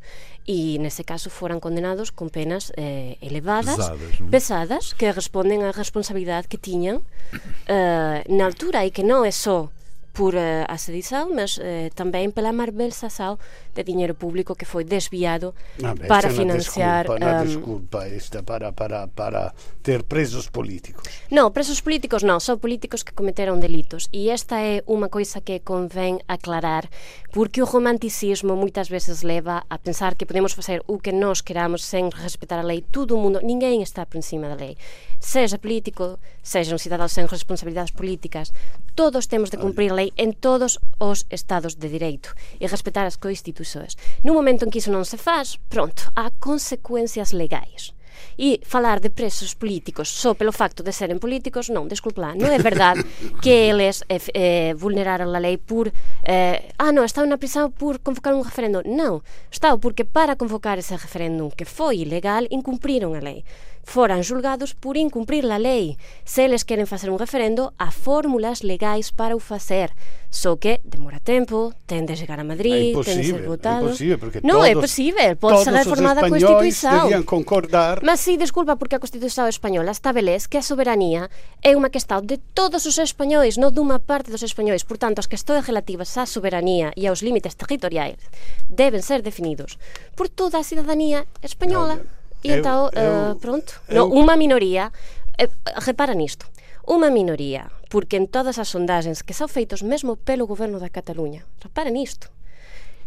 E 0.48 0.80
nesse 0.80 1.04
caso 1.04 1.30
foram 1.30 1.60
condenados 1.60 2.10
com 2.10 2.28
penas 2.28 2.72
eh, 2.76 3.16
elevadas, 3.22 3.76
pesadas, 3.76 4.30
pesadas, 4.32 4.94
que 4.94 5.12
respondem 5.12 5.64
à 5.64 5.72
responsabilidade 5.72 6.48
que 6.48 6.58
tinham 6.58 6.98
uh, 6.98 8.36
na 8.36 8.46
altura 8.46 8.84
e 8.86 8.90
que 8.90 9.04
não 9.04 9.24
é 9.24 9.30
só 9.30 9.70
por 10.14 10.34
eh, 10.36 10.64
uh, 10.64 10.74
a 10.74 10.78
sedição, 10.78 11.34
mas 11.34 11.58
uh, 11.58 11.62
também 11.96 12.30
pela 12.32 12.52
malversação 12.52 13.38
de 13.74 13.84
dinheiro 13.84 14.14
público 14.14 14.56
que 14.56 14.66
foi 14.66 14.84
desviado 14.84 15.54
ah, 15.84 15.96
para 16.08 16.30
financiar. 16.30 17.06
Desculpa, 17.06 17.26
um, 17.26 17.46
desculpa 17.46 18.08
esta 18.08 18.44
para, 18.44 18.72
para, 18.72 19.08
para 19.08 19.54
ter 19.82 20.04
presos 20.04 20.50
políticos. 20.50 21.04
Não, 21.30 21.52
presos 21.52 21.82
políticos 21.82 22.24
não, 22.24 22.40
são 22.40 22.58
políticos 22.58 23.04
que 23.04 23.14
cometeram 23.14 23.60
delitos. 23.60 24.10
E 24.12 24.30
esta 24.30 24.60
é 24.60 24.84
uma 24.86 25.10
coisa 25.10 25.42
que 25.42 25.60
convém 25.60 26.20
aclarar, 26.28 26.90
porque 27.32 27.62
o 27.62 27.66
romanticismo 27.66 28.56
muitas 28.56 28.90
vezes 28.90 29.22
leva 29.22 29.64
a 29.70 29.78
pensar 29.78 30.16
que 30.16 30.26
podemos 30.26 30.54
fazer 30.54 30.84
o 30.88 31.00
que 31.00 31.12
nós 31.12 31.42
queramos 31.42 31.84
sem 31.84 32.10
respeitar 32.10 32.60
a 32.60 32.64
lei. 32.64 32.84
Todo 32.92 33.18
mundo, 33.18 33.40
ninguém 33.42 33.82
está 33.82 34.06
por 34.06 34.22
cima 34.22 34.48
da 34.50 34.56
lei. 34.56 34.78
Seja 35.20 35.58
político, 35.58 36.20
seja 36.42 36.74
um 36.74 36.78
cidadão 36.78 37.08
sem 37.08 37.26
responsabilidades 37.26 37.94
políticas, 37.94 38.52
todos 38.96 39.28
temos 39.28 39.50
de 39.50 39.58
cumprir 39.58 39.92
a 39.92 39.96
lei 39.96 40.12
en 40.18 40.34
todos 40.34 40.80
os 41.00 41.26
estados 41.30 41.76
de 41.76 41.90
direito 41.90 42.34
e 42.60 42.68
respetar 42.68 43.06
as 43.06 43.18
constitucións. 43.62 43.98
No 44.24 44.34
momento 44.34 44.66
en 44.66 44.72
que 44.72 44.80
iso 44.82 44.92
non 44.92 45.06
se 45.06 45.18
faz, 45.18 45.58
pronto, 45.70 46.10
há 46.18 46.34
consecuencias 46.42 47.34
legais. 47.34 47.94
E 48.38 48.62
falar 48.62 49.02
de 49.02 49.10
presos 49.10 49.58
políticos 49.58 50.10
só 50.10 50.34
pelo 50.38 50.54
facto 50.54 50.86
de 50.86 50.94
serem 50.94 51.18
políticos, 51.18 51.70
non, 51.74 51.90
desculpa 51.90 52.22
lá, 52.22 52.32
non 52.38 52.54
é 52.54 52.62
verdade 52.62 53.02
que 53.44 53.70
eles 53.70 54.06
eh, 54.10 54.22
eh, 54.34 54.72
vulneraron 54.78 55.34
a 55.34 55.42
lei 55.42 55.58
por 55.58 55.90
eh, 56.26 56.70
ah, 56.78 56.94
non, 56.94 57.06
estaban 57.06 57.34
na 57.34 57.42
prisão 57.42 57.74
por 57.74 57.98
convocar 58.02 58.38
un 58.38 58.46
referendo. 58.46 58.86
Non, 58.86 59.26
estaban 59.50 59.82
porque 59.82 60.06
para 60.06 60.38
convocar 60.38 60.78
ese 60.78 60.98
referéndum 60.98 61.50
que 61.50 61.66
foi 61.66 62.06
ilegal, 62.06 62.46
incumpriron 62.54 63.18
a 63.18 63.22
lei 63.22 63.42
foran 63.84 64.24
julgados 64.24 64.74
por 64.74 64.98
incumprir 64.98 65.46
a 65.52 65.60
lei. 65.60 65.98
Se 66.24 66.46
eles 66.46 66.64
queren 66.66 66.88
facer 66.88 67.10
un 67.10 67.20
referendo, 67.20 67.74
há 67.78 67.92
fórmulas 67.92 68.64
legais 68.64 69.12
para 69.12 69.36
o 69.36 69.40
facer. 69.40 69.92
Só 70.32 70.56
que 70.56 70.80
demora 70.88 71.20
tempo, 71.20 71.76
ten 71.86 72.08
de 72.08 72.16
chegar 72.16 72.40
a 72.40 72.48
Madrid, 72.48 72.96
é 72.96 73.04
ten 73.04 73.20
de 73.20 73.36
ser 73.36 73.44
votado. 73.44 73.92
É 73.92 73.92
imposible, 73.92 74.18
porque 74.18 74.40
non 74.40 74.64
todos, 74.64 74.72
é 74.72 74.74
posible, 74.80 75.26
pode 75.36 75.60
ser 75.68 75.76
reformada 75.76 76.24
a 76.24 76.32
Constituición. 76.32 77.28
concordar. 77.28 78.00
Mas 78.00 78.24
sí, 78.24 78.40
desculpa, 78.40 78.80
porque 78.80 78.96
a 78.96 79.04
Constitución 79.04 79.52
española 79.52 79.92
estabelece 79.92 80.48
que 80.48 80.56
a 80.56 80.64
soberanía 80.64 81.28
é 81.60 81.76
unha 81.76 81.92
questão 81.92 82.24
de 82.24 82.40
todos 82.56 82.88
os 82.88 82.96
españois, 82.96 83.60
non 83.60 83.76
dunha 83.76 84.00
parte 84.00 84.32
dos 84.32 84.40
españois. 84.40 84.88
Por 84.88 84.96
tanto, 84.96 85.20
as 85.20 85.28
questões 85.28 85.68
relativas 85.68 86.16
á 86.16 86.24
soberanía 86.24 86.96
e 86.96 87.12
aos 87.12 87.20
límites 87.20 87.60
territoriais 87.60 88.24
deben 88.72 89.04
ser 89.04 89.20
definidos 89.20 89.76
por 90.16 90.32
toda 90.32 90.64
a 90.64 90.64
cidadanía 90.64 91.28
española. 91.44 92.00
No, 92.00 92.21
E 92.44 92.50
eu, 92.50 92.60
então, 92.60 92.90
eu, 92.94 93.32
uh, 93.32 93.40
pronto, 93.40 93.82
eu... 93.88 94.10
no, 94.10 94.18
unha 94.18 94.36
minoría, 94.36 94.90
eh, 95.38 95.50
repara 95.86 96.18
nisto, 96.18 96.50
uma 96.88 97.14
minoría, 97.14 97.70
porque 97.90 98.18
en 98.18 98.26
todas 98.26 98.58
as 98.58 98.74
sondaxes 98.74 99.22
que 99.22 99.38
son 99.38 99.48
feitos 99.48 99.86
mesmo 99.86 100.18
pelo 100.18 100.50
goberno 100.50 100.82
da 100.82 100.90
Cataluña, 100.90 101.46
reparen 101.62 101.94
isto, 101.98 102.34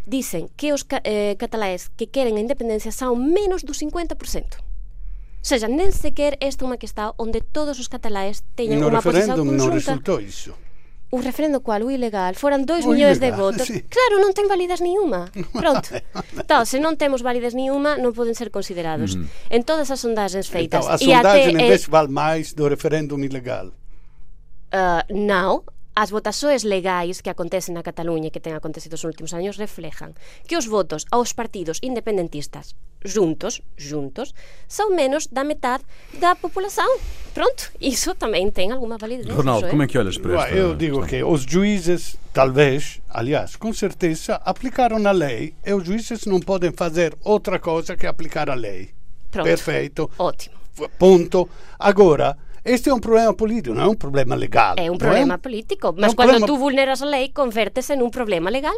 dicen 0.07 0.49
que 0.55 0.73
os 0.73 0.87
eh, 1.03 1.35
cataláes 1.41 1.91
que 1.97 2.07
queren 2.07 2.37
a 2.37 2.45
independencia 2.45 2.93
son 2.93 3.19
menos 3.33 3.67
do 3.67 3.75
50%. 3.75 4.15
Ou 4.15 5.47
seja, 5.47 5.69
nem 5.69 5.93
sequer 5.93 6.41
esta 6.41 6.65
é 6.65 6.69
unha 6.69 6.81
que 6.81 6.89
está 6.89 7.13
onde 7.21 7.45
todos 7.45 7.77
os 7.77 7.91
catalaes 7.91 8.47
teñen 8.57 8.81
no 8.81 8.89
unha 8.89 9.05
posición 9.05 9.37
consulta. 9.37 9.45
No 9.45 9.45
referéndum 9.45 9.49
non 9.53 9.69
resultou 9.77 10.19
iso 10.23 10.53
o 11.15 11.23
referendo 11.23 11.63
cual 11.63 11.87
o 11.87 11.95
ilegal 11.95 12.35
foran 12.35 12.67
2 12.67 12.91
millóns 12.91 13.23
de 13.23 13.31
votos. 13.31 13.71
Sí. 13.71 13.87
Claro, 13.87 14.19
non 14.19 14.35
ten 14.35 14.51
validez 14.51 14.83
nenhuma. 14.83 15.31
Pronto. 15.55 15.95
Tá, 16.51 16.67
se 16.67 16.83
non 16.83 16.99
temos 16.99 17.23
validez 17.23 17.55
nenhuma, 17.55 17.95
non 17.95 18.11
poden 18.11 18.35
ser 18.35 18.51
considerados. 18.51 19.15
Mm. 19.15 19.55
En 19.55 19.61
todas 19.63 19.95
as 19.95 20.03
sondaxes 20.03 20.51
feitas. 20.51 20.83
Então, 20.83 20.91
a 20.91 20.99
sondagem, 20.99 21.55
en 21.55 21.71
vez, 21.71 21.87
val 21.87 22.11
máis 22.11 22.51
do 22.51 22.67
referéndum 22.67 23.23
ilegal. 23.23 23.71
Ah, 24.75 25.07
uh, 25.07 25.15
non, 25.15 25.63
as 25.95 26.11
votações 26.11 26.65
legais 26.65 27.21
que 27.21 27.31
acontecen 27.31 27.75
na 27.75 27.83
Cataluña 27.83 28.29
e 28.29 28.35
que 28.35 28.43
ten 28.43 28.55
acontecido 28.55 28.95
nos 28.99 29.07
últimos 29.07 29.33
anos 29.33 29.57
reflejan 29.57 30.15
que 30.49 30.59
os 30.59 30.67
votos 30.67 31.07
aos 31.11 31.33
partidos 31.33 31.79
independentistas 31.83 32.75
juntos, 33.05 33.61
juntos, 33.77 34.35
são 34.67 34.91
menos 34.97 35.27
da 35.27 35.45
metade 35.45 35.85
da 36.15 36.35
população. 36.35 36.89
Pronto, 37.35 37.71
isso 37.81 38.15
também 38.15 38.51
tem 38.51 38.73
alguma 38.73 38.97
validez. 38.97 39.29
Ronaldo, 39.29 39.69
como 39.69 39.83
é 39.83 39.87
que 39.87 39.99
olhas 39.99 40.17
para 40.17 40.45
esta 40.45 40.57
Eu 40.57 40.75
digo 40.75 41.07
que 41.07 41.23
os 41.23 41.43
juízes, 41.43 42.17
talvez, 42.33 43.01
aliás, 43.11 43.57
com 43.57 43.73
certeza, 43.73 44.37
aplicaram 44.37 45.07
a 45.07 45.13
lei 45.13 45.55
e 45.65 45.73
os 45.75 45.85
juízes 45.85 46.25
não 46.25 46.41
podem 46.41 46.73
fazer 46.73 47.15
outra 47.23 47.59
coisa 47.59 47.97
que 47.97 48.07
aplicar 48.07 48.49
a 48.49 48.55
lei. 48.55 48.91
Pronto. 49.31 49.47
Perfeito. 49.47 50.11
Ótimo. 50.19 50.57
Ponto. 50.99 51.49
Agora, 51.79 52.37
este 52.65 52.89
é 52.91 52.95
um 52.95 53.01
problema 53.01 53.35
político, 53.35 53.75
não 53.75 53.85
é 53.85 53.89
um 53.89 53.95
problema 53.95 54.35
legal. 54.35 54.75
É 54.79 54.85
um 54.91 54.93
não 54.93 54.99
problema 54.99 55.35
é? 55.35 55.39
político, 55.39 55.95
mas 55.97 56.13
um 56.13 56.17
quando 56.17 56.29
problema- 56.31 56.47
tu 56.47 56.57
vulneras 56.57 57.03
a 57.03 57.07
lei, 57.07 57.29
convertes 57.33 57.91
en 57.91 58.03
un 58.03 58.11
problema 58.11 58.51
legal. 58.51 58.75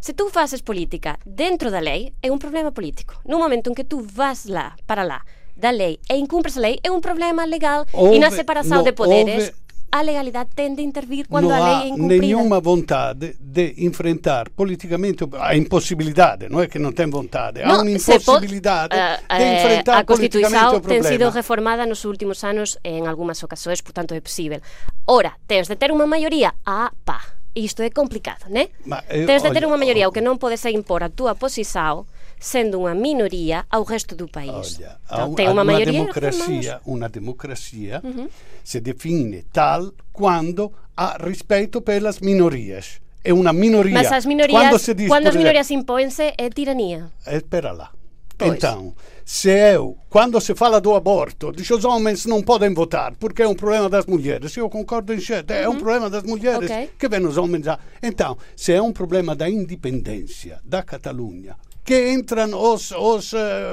Se 0.00 0.12
tu 0.14 0.28
faces 0.30 0.62
política 0.62 1.18
dentro 1.26 1.70
da 1.70 1.80
lei, 1.80 2.14
é 2.22 2.30
un 2.30 2.38
problema 2.38 2.72
político. 2.72 3.14
No 3.24 3.38
momento 3.38 3.68
en 3.70 3.74
que 3.74 3.84
tu 3.84 4.00
vas 4.00 4.46
lá, 4.46 4.76
para 4.86 5.04
lá, 5.04 5.24
da 5.56 5.72
lei 5.72 6.00
e 6.08 6.16
incumpres 6.16 6.56
a 6.56 6.60
lei, 6.60 6.80
é 6.82 6.90
un 6.90 7.00
problema 7.02 7.44
legal. 7.44 7.84
e 7.92 8.18
na 8.18 8.26
Houve- 8.28 8.36
separação 8.36 8.78
não 8.78 8.84
de 8.84 8.92
poderes, 8.92 9.48
houve- 9.48 9.59
a 9.92 10.02
legalidade 10.02 10.50
tende 10.54 10.80
a 10.80 10.84
intervir 10.84 11.26
quando 11.28 11.48
não 11.48 11.56
a 11.56 11.58
lei 11.58 11.74
há 11.74 11.82
é 11.84 11.88
incumprida. 11.88 12.20
nenhuma 12.22 12.60
vontade 12.60 13.34
de 13.40 13.74
enfrentar 13.78 14.48
politicamente 14.50 15.24
a 15.38 15.56
impossibilidade, 15.56 16.48
não 16.48 16.60
é 16.62 16.68
que 16.68 16.78
não 16.78 16.92
tem 16.92 17.10
vontade, 17.10 17.60
há 17.62 17.66
No, 17.66 17.82
uma 17.82 17.98
se 17.98 18.06
pode- 18.06 18.22
impossibilidade 18.22 18.94
eh, 18.96 19.18
de 19.18 19.42
eh, 19.42 19.58
enfrentar 19.58 19.98
a 19.98 20.04
politicamente 20.04 20.54
Constituição 20.54 20.76
o 20.76 20.80
tem 20.80 21.02
sido 21.02 21.08
problema. 21.26 21.30
reformada 21.34 21.86
nos 21.86 22.04
últimos 22.04 22.44
anos 22.44 22.78
en 22.84 23.06
algunhas 23.10 23.42
ocasións, 23.42 23.82
portanto 23.82 24.14
é 24.14 24.20
possível. 24.20 24.60
Ora, 25.06 25.34
tens 25.46 25.66
de 25.66 25.74
ter 25.74 25.90
unha 25.90 26.06
maioría, 26.06 26.54
ah, 26.64 26.92
pá, 27.04 27.18
isto 27.54 27.82
é 27.82 27.90
complicado, 27.90 28.46
né? 28.46 28.70
Ma, 28.86 29.02
eh, 29.10 29.26
tens 29.26 29.42
de 29.42 29.50
ter 29.50 29.66
olha, 29.66 29.74
unha 29.74 29.80
maioría, 29.82 30.06
o 30.06 30.14
olha. 30.14 30.14
que 30.14 30.22
non 30.22 30.38
podes 30.38 30.62
é 30.64 30.70
impor 30.70 31.02
a 31.02 31.10
túa 31.10 31.34
posição 31.34 32.06
sendo 32.40 32.80
unha 32.80 32.94
minoría 32.96 33.66
ao 33.70 33.84
resto 33.84 34.16
do 34.16 34.26
país. 34.26 34.80
Olha, 34.80 34.96
Então, 35.04 35.34
tem 35.36 35.46
uma 35.48 35.62
maioría 35.62 35.92
democracia, 36.00 36.80
uma 36.86 37.08
democracia 37.08 38.00
Uhum. 38.02 38.26
se 38.64 38.80
define 38.80 39.44
tal 39.52 39.92
quando 40.12 40.72
há 40.96 41.18
respeito 41.22 41.80
pelas 41.82 42.18
minorias. 42.20 42.98
É 43.22 43.32
uma 43.34 43.52
minoria. 43.52 43.92
Mas 43.92 44.10
as 44.10 44.24
quando 44.24 44.28
minorias, 44.34 44.80
se 44.82 44.94
diz, 44.94 45.08
quando 45.08 45.26
as 45.28 45.36
minorias 45.36 45.70
impõem-se, 45.70 46.32
é 46.38 46.48
tirania. 46.48 47.10
Espera 47.26 47.70
lá. 47.72 47.92
Pois. 48.38 48.52
Então, 48.56 48.94
se 49.22 49.50
eu, 49.50 49.98
quando 50.08 50.40
se 50.40 50.54
fala 50.54 50.80
do 50.80 50.94
aborto, 50.94 51.52
diz 51.52 51.68
os 51.68 51.84
homens 51.84 52.24
não 52.24 52.40
podem 52.40 52.72
votar 52.72 53.12
porque 53.20 53.42
é 53.42 53.46
um 53.48 53.54
problema 53.54 53.90
das 53.90 54.06
mulheres. 54.06 54.56
Eu 54.56 54.70
concordo 54.70 55.12
em 55.12 55.20
cheio, 55.20 55.44
é 55.48 55.68
um 55.68 55.76
problema 55.76 56.08
das 56.08 56.22
mulheres 56.22 56.70
Uhum. 56.70 56.76
Ok. 56.84 56.90
que 56.98 57.08
vem 57.08 57.26
os 57.26 57.36
homens 57.36 57.66
já. 57.66 57.78
Então, 58.02 58.38
se 58.56 58.72
é 58.72 58.80
um 58.80 58.92
problema 58.92 59.36
da 59.36 59.46
independência 59.50 60.58
da 60.64 60.82
Catalunha, 60.82 61.54
que 61.84 62.12
entram 62.12 62.50
os, 62.54 62.90
os 62.92 63.32
eh, 63.32 63.72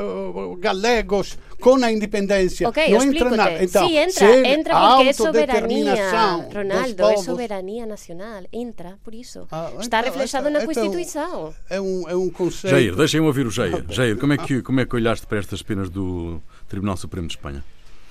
galegos 0.59 1.37
com 1.59 1.83
a 1.83 1.91
independência, 1.91 2.69
Ok, 2.69 2.89
não 2.91 3.03
entra 3.03 3.29
nada. 3.31 3.63
Então, 3.63 3.87
sí, 3.87 3.97
entra, 3.97 4.11
se 4.11 4.47
entra 4.47 4.73
porque 4.75 5.03
é 5.03 5.07
autodeterminação 5.09 6.43
soberania, 6.43 6.53
Ronaldo, 6.53 7.03
é 7.03 7.17
soberania 7.17 7.85
nacional. 7.85 8.43
Entra, 8.53 8.97
por 9.03 9.13
isso. 9.13 9.47
Ah, 9.51 9.71
Está 9.79 9.99
então, 9.99 10.11
reflexado 10.11 10.49
então, 10.49 10.59
na 10.59 10.65
Constituição. 10.65 11.53
É 11.69 11.81
um, 11.81 12.07
é 12.07 12.15
um 12.15 12.29
conceito. 12.29 12.75
Jair, 12.75 12.95
deixem-me 12.95 13.25
ouvir 13.25 13.47
o 13.47 13.51
Jair. 13.51 13.83
Jair, 13.89 14.17
como 14.17 14.33
é, 14.33 14.37
que, 14.37 14.61
como 14.61 14.79
é 14.79 14.85
que 14.85 14.95
olhaste 14.95 15.25
para 15.25 15.39
estas 15.39 15.61
penas 15.63 15.89
do 15.89 16.41
Tribunal 16.67 16.95
Supremo 16.95 17.27
de 17.27 17.33
Espanha? 17.33 17.63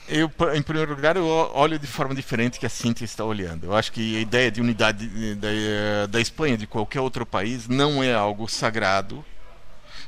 Eu, 0.08 0.30
em 0.54 0.62
primeiro 0.62 0.94
lugar, 0.94 1.16
eu 1.16 1.26
olho 1.26 1.78
de 1.78 1.86
forma 1.86 2.14
diferente 2.14 2.60
que 2.60 2.66
a 2.66 2.68
Cintia 2.68 3.04
está 3.04 3.24
olhando. 3.24 3.64
Eu 3.64 3.74
acho 3.74 3.90
que 3.90 4.16
a 4.16 4.20
ideia 4.20 4.50
de 4.52 4.60
unidade 4.60 5.08
da, 5.34 6.06
da 6.08 6.20
Espanha, 6.20 6.56
de 6.56 6.66
qualquer 6.66 7.00
outro 7.00 7.26
país, 7.26 7.66
não 7.66 8.02
é 8.02 8.14
algo 8.14 8.48
sagrado. 8.48 9.24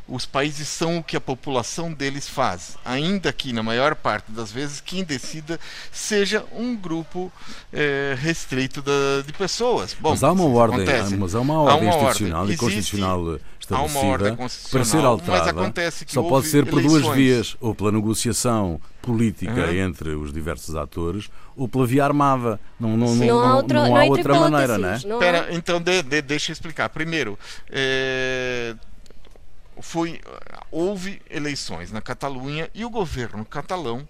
Os 0.09 0.25
países 0.25 0.67
são 0.69 0.97
o 0.99 1.03
que 1.05 1.17
a 1.17 1.21
população 1.21 1.93
deles 1.93 2.27
faz, 2.27 2.79
ainda 2.83 3.31
que 3.31 3.53
na 3.53 3.63
maior 3.63 3.95
parte 3.95 4.33
das 4.33 4.51
vezes 4.51 4.81
quem 4.81 5.05
decida 5.05 5.61
seja 5.93 6.45
um 6.51 6.75
grupo 6.75 7.31
eh, 7.71 8.17
restrito 8.19 8.81
da- 8.81 9.21
de 9.27 9.33
pessoas. 9.35 9.95
Bom, 10.01 10.11
Mas 10.11 10.25
há 10.25 10.33
uma 10.33 10.47
ordem, 10.47 10.81
acontece. 10.83 11.15
mas 11.17 11.35
há 11.35 11.41
uma 11.41 11.55
Há 11.55 11.59
ordem 11.75 11.89
uma 11.91 11.97
institucional 11.99 12.43
e 12.45 12.47
Existe- 12.49 12.61
constitucional 12.65 13.19
há 13.21 13.23
uma 13.23 13.41
estabelecida 13.61 14.07
ordem 14.09 14.37
para 14.71 14.85
ser 14.85 15.05
alterada 15.05 15.73
só 16.07 16.23
pode 16.23 16.47
ser 16.47 16.65
por 16.65 16.81
duas 16.81 16.93
eleições. 17.03 17.15
vias, 17.15 17.57
ou 17.61 17.75
pela 17.75 17.93
negociação 17.93 18.81
política 19.03 19.53
Uhum. 19.67 19.73
entre 19.73 20.11
os 20.15 20.33
diversos 20.33 20.75
atores, 20.75 21.29
ou 21.55 21.69
pela 21.69 21.87
via 21.87 22.05
armada. 22.05 22.59
Não, 22.81 22.97
não, 22.97 23.15
não, 23.15 23.27
Não 23.27 23.41
há 23.41 23.57
outro- 23.57 23.75
não 23.75 23.95
há 23.97 24.01
há 24.01 24.05
outra 24.05 24.41
maneira, 24.41 24.79
não 24.79 24.89
é? 24.89 24.95
há- 24.95 25.19
Pera, 25.19 25.49
então 25.51 25.79
de- 25.81 26.03
de- 26.03 26.23
deixa 26.23 26.51
eu 26.51 26.55
explicar. 26.55 26.89
Primeiro, 26.89 27.39
é, 27.69 28.75
foi, 29.81 30.21
houve 30.71 31.23
eleições 31.31 31.91
na 31.91 32.01
Catalunha 32.01 32.71
e 32.75 32.85
o 32.85 32.91
governo 32.91 33.45
catalão 33.45 34.07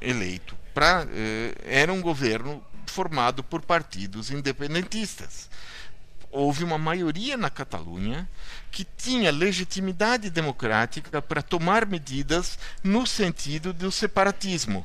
eleito 0.00 0.56
pra, 0.72 1.06
eh, 1.10 1.54
era 1.64 1.92
um 1.92 2.00
governo 2.00 2.62
formado 2.86 3.42
por 3.42 3.62
partidos 3.62 4.30
independentistas. 4.30 5.48
Houve 6.30 6.64
uma 6.64 6.78
maioria 6.78 7.36
na 7.36 7.48
Catalunha 7.48 8.28
que 8.70 8.84
tinha 8.84 9.30
legitimidade 9.30 10.30
democrática 10.30 11.22
para 11.22 11.42
tomar 11.42 11.86
medidas 11.86 12.58
no 12.82 13.06
sentido 13.06 13.72
do 13.72 13.90
separatismo 13.92 14.84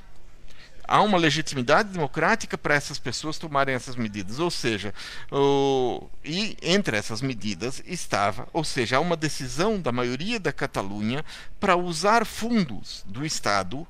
há 0.90 1.02
uma 1.02 1.18
legitimidade 1.18 1.90
democrática 1.90 2.58
para 2.58 2.74
essas 2.76 2.98
pessoas 2.98 3.38
tomarem 3.38 3.76
essas 3.76 3.96
medidas. 3.96 4.40
Ou 4.40 4.50
seja, 4.50 4.94
o- 5.32 6.10
e 6.26 6.58
entre 6.62 6.98
essas 6.98 7.22
medidas 7.22 7.82
estava, 7.86 8.48
ou 8.52 8.64
seja, 8.64 8.98
há 8.98 9.00
uma 9.00 9.16
decisão 9.16 9.80
da 9.80 9.92
maioria 9.92 10.40
da 10.40 10.52
Catalunha 10.52 11.24
para 11.60 11.76
usar 11.76 12.26
fundos 12.26 13.04
do 13.08 13.26
Estado 13.26 13.88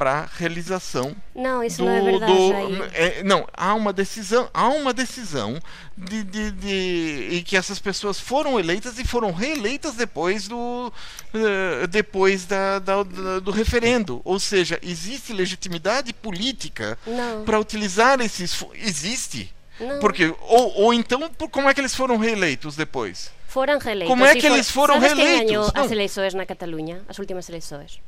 para 0.00 0.26
realização 0.38 1.14
Não, 1.34 1.62
isso 1.62 1.76
do, 1.76 1.84
não 1.84 1.92
é 1.92 2.00
verdade, 2.00 2.32
do- 2.32 2.84
é, 2.94 3.22
não 3.22 3.46
há 3.54 3.74
uma 3.74 3.92
decisão 3.92 4.48
há 4.54 4.66
uma 4.68 4.94
decisão 4.94 5.60
de, 5.94 6.24
de, 6.24 6.50
de- 6.52 7.28
e 7.32 7.42
que 7.42 7.54
essas 7.54 7.78
pessoas 7.78 8.18
foram 8.18 8.58
eleitas 8.58 8.98
e 8.98 9.04
foram 9.04 9.30
reeleitas 9.30 9.92
depois 9.96 10.48
do 10.48 10.90
eh, 11.34 11.86
depois 11.86 12.46
da, 12.46 12.78
da- 12.78 13.02
do 13.02 13.50
referendo 13.50 14.22
ou 14.24 14.40
seja 14.40 14.78
existe 14.82 15.34
legitimidade 15.34 16.14
política 16.14 16.98
para 17.44 17.60
utilizar 17.60 18.18
esses 18.22 18.64
existe 18.76 19.52
Não. 19.78 19.98
porque 20.00 20.34
ou, 20.40 20.72
ou 20.80 20.94
então 20.94 21.30
como 21.50 21.68
é 21.68 21.74
que 21.74 21.80
eles 21.82 21.94
foram 21.94 22.16
reeleitos 22.16 22.74
depois 22.74 23.30
Foram 23.46 23.78
reeleitos. 23.78 24.08
Como 24.08 24.24
é 24.24 24.34
que 24.34 24.46
eles 24.46 24.70
foram 24.70 24.94
Sabes 24.94 25.08
reeleitos? 25.12 25.38
quem 25.40 25.46
ganhou 25.48 25.72
Não. 25.74 25.84
as 25.84 25.90
eleições 25.90 26.32
na 26.34 26.46
Catalunha? 26.46 27.02
As 27.08 27.18
últimas 27.18 27.48
eleições. 27.48 28.00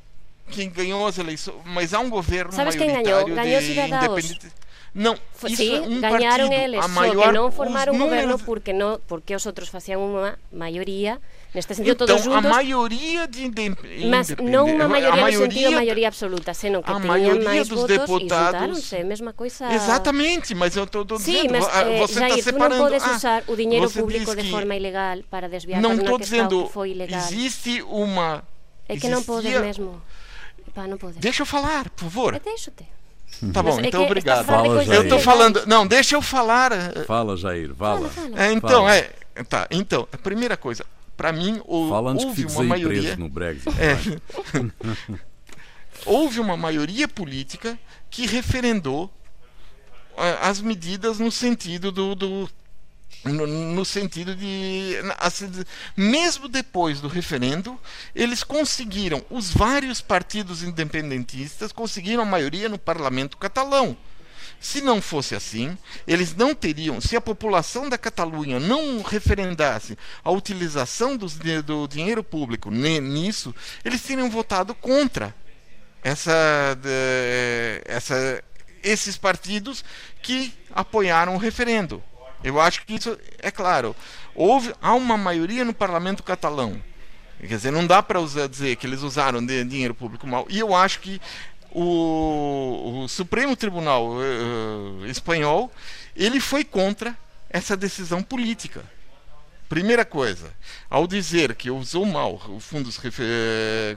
Quem 0.50 0.70
ganhou 0.70 1.06
as 1.06 1.18
eleições 1.18 1.56
mas 1.64 1.94
há 1.94 2.00
um 2.00 2.10
governo 2.10 2.52
Sabes 2.52 2.74
quem 2.76 2.88
ganhou? 2.88 3.24
Ganhou 3.26 3.60
não 4.94 5.14
isso 5.48 5.56
sí, 5.56 5.74
é 5.74 5.80
um 5.80 6.00
gañaron 6.04 6.48
partido, 6.52 6.64
eles, 6.68 6.84
a 6.84 6.88
maior, 6.88 7.32
que 7.32 7.56
formaron 7.56 7.96
un 7.96 8.00
goberno 8.04 8.36
números- 8.36 8.42
porque 8.44 8.72
no, 8.76 9.00
porque 9.08 9.32
os 9.32 9.40
outros 9.48 9.72
facían 9.72 9.96
unha 10.04 10.36
maioría, 10.52 11.16
neste 11.56 11.72
sentido 11.72 11.96
Então, 11.96 12.12
todos 12.12 12.20
a 12.28 12.44
juntos, 12.44 12.52
maioria 12.52 13.24
de 13.24 13.40
indem- 13.48 13.72
mas 14.12 14.36
independentes- 14.36 14.52
non 14.52 14.68
unha 14.68 14.84
maioría, 14.92 15.24
a 15.24 15.32
no 15.32 15.40
sentido 15.48 15.72
maioria- 15.72 16.08
absoluta, 16.12 16.52
senón 16.52 16.84
que 16.84 16.92
a 16.92 17.00
maioria 17.00 17.64
dos 17.64 17.88
votos 17.88 17.88
deputados- 17.88 18.92
e 18.92 19.00
mesma 19.00 19.32
coisa. 19.32 19.64
Exatamente, 19.72 20.52
mas 20.52 20.76
eu 20.76 20.84
estou 20.84 21.08
dizendo, 21.08 21.56
mas 21.56 21.64
ah, 21.72 21.88
eh, 21.88 21.96
você 21.96 22.12
está 22.12 22.28
Jair, 22.28 22.36
non 22.36 22.44
separando. 22.44 22.84
podes 22.84 23.02
ah, 23.08 23.16
usar 23.16 23.40
o 23.48 23.56
dinheiro 23.56 23.88
público 23.88 24.36
de 24.36 24.44
forma 24.52 24.76
ilegal 24.76 25.24
para 25.32 25.48
desviar 25.48 25.80
Não 25.80 25.96
para 25.96 26.04
unha 26.04 26.20
questão 26.20 26.20
dizendo, 26.20 26.68
que 26.68 26.72
foi 26.76 26.92
ilegal. 26.92 27.16
existe 27.16 27.80
uma. 27.88 28.44
É 28.92 29.00
que 29.00 29.08
non 29.08 29.24
podes 29.24 29.56
mesmo. 29.56 30.04
Pá, 30.74 30.88
non 30.88 30.96
podes. 30.96 31.20
Deixa 31.20 31.42
eu 31.42 31.46
falar, 31.46 31.88
por 31.90 32.04
favor. 32.08 32.34
É, 32.34 32.40
deixa-te. 32.40 32.84
Tá 33.52 33.62
bom, 33.62 33.76
Mas 33.76 33.84
é 33.84 33.88
então 33.88 34.00
que 34.00 34.06
obrigado. 34.06 34.44
Fala. 34.44 34.84
Eu 34.84 35.02
estou 35.02 35.18
falando. 35.18 35.66
Não, 35.66 35.86
deixa 35.86 36.14
eu 36.16 36.22
falar. 36.22 36.72
eh, 36.72 37.04
Fala, 37.06 37.36
Jair, 37.36 37.74
fala. 37.74 38.10
É, 38.36 38.52
então, 38.52 38.84
Fala. 38.84 38.96
é. 38.96 39.12
Tá, 39.48 39.66
então, 39.70 40.06
a 40.12 40.18
primeira 40.18 40.56
coisa, 40.56 40.84
para 41.16 41.32
mim, 41.32 41.60
o- 41.64 41.88
Fala 41.88 42.12
houve 42.14 42.44
uma 42.46 42.62
maioria. 42.64 43.02
preso 43.02 43.20
no 43.20 43.28
Brexit. 43.28 43.68
É. 43.80 43.96
houve 46.04 46.40
uma 46.40 46.56
maioria 46.56 47.08
política 47.08 47.78
que 48.10 48.26
referendou 48.26 49.10
ah, 50.16 50.48
as 50.48 50.60
medidas 50.60 51.18
no 51.18 51.30
sentido 51.30 51.90
do, 51.90 52.14
do- 52.14 52.50
no, 53.24 53.46
no 53.46 53.84
sentido 53.84 54.34
de 54.34 54.96
assim, 55.18 55.48
de- 55.48 55.64
mesmo 55.96 56.48
depois 56.48 57.00
do 57.00 57.08
referendo 57.08 57.78
eles 58.14 58.42
conseguiram 58.42 59.24
os 59.30 59.50
vários 59.50 60.00
partidos 60.00 60.62
independentistas 60.62 61.70
conseguiram 61.72 62.22
a 62.22 62.26
maioria 62.26 62.68
no 62.68 62.78
parlamento 62.78 63.36
catalão 63.36 63.96
se 64.60 64.80
não 64.80 65.02
fosse 65.02 65.34
assim, 65.34 65.76
eles 66.06 66.36
não 66.36 66.54
teriam, 66.54 67.00
se 67.00 67.16
a 67.16 67.20
população 67.20 67.88
da 67.88 67.98
Catalunha 67.98 68.60
não 68.60 69.02
referendasse 69.02 69.98
a 70.22 70.30
utilização 70.30 71.16
di- 71.16 71.60
do 71.62 71.88
dinheiro 71.88 72.22
público 72.22 72.70
nisso, 72.70 73.52
eles 73.84 74.00
teriam 74.02 74.30
votado 74.30 74.72
contra 74.72 75.34
essa, 76.00 76.78
essa 77.84 78.44
esses 78.84 79.16
partidos 79.16 79.84
que 80.22 80.52
apoiaram 80.72 81.34
o 81.34 81.38
referendo. 81.38 82.00
Eu 82.42 82.60
acho 82.60 82.84
que 82.84 82.94
isso 82.94 83.18
é 83.38 83.50
claro. 83.50 83.94
Houve 84.34 84.74
há 84.80 84.94
uma 84.94 85.16
maioria 85.16 85.64
no 85.64 85.74
parlamento 85.74 86.22
catalão. 86.22 86.82
Quer 87.38 87.56
dizer, 87.56 87.72
não 87.72 87.86
dá 87.86 88.02
para 88.02 88.20
dizer 88.48 88.76
que 88.76 88.86
eles 88.86 89.02
usaram 89.02 89.44
de, 89.44 89.64
dinheiro 89.64 89.94
público 89.94 90.26
mal. 90.26 90.46
E 90.48 90.58
eu 90.58 90.74
acho 90.74 91.00
que 91.00 91.20
o, 91.70 93.02
o 93.02 93.08
Supremo 93.08 93.56
Tribunal 93.56 94.12
uh, 94.12 95.06
espanhol 95.06 95.72
ele 96.14 96.38
foi 96.38 96.62
contra 96.64 97.16
essa 97.50 97.76
decisão 97.76 98.22
política. 98.22 98.84
Primeira 99.72 100.04
coisa, 100.04 100.50
ao 100.90 101.06
dizer 101.06 101.54
que 101.54 101.70
usou 101.70 102.04
mal 102.04 102.38
o 102.46 102.60
fundos 102.60 103.00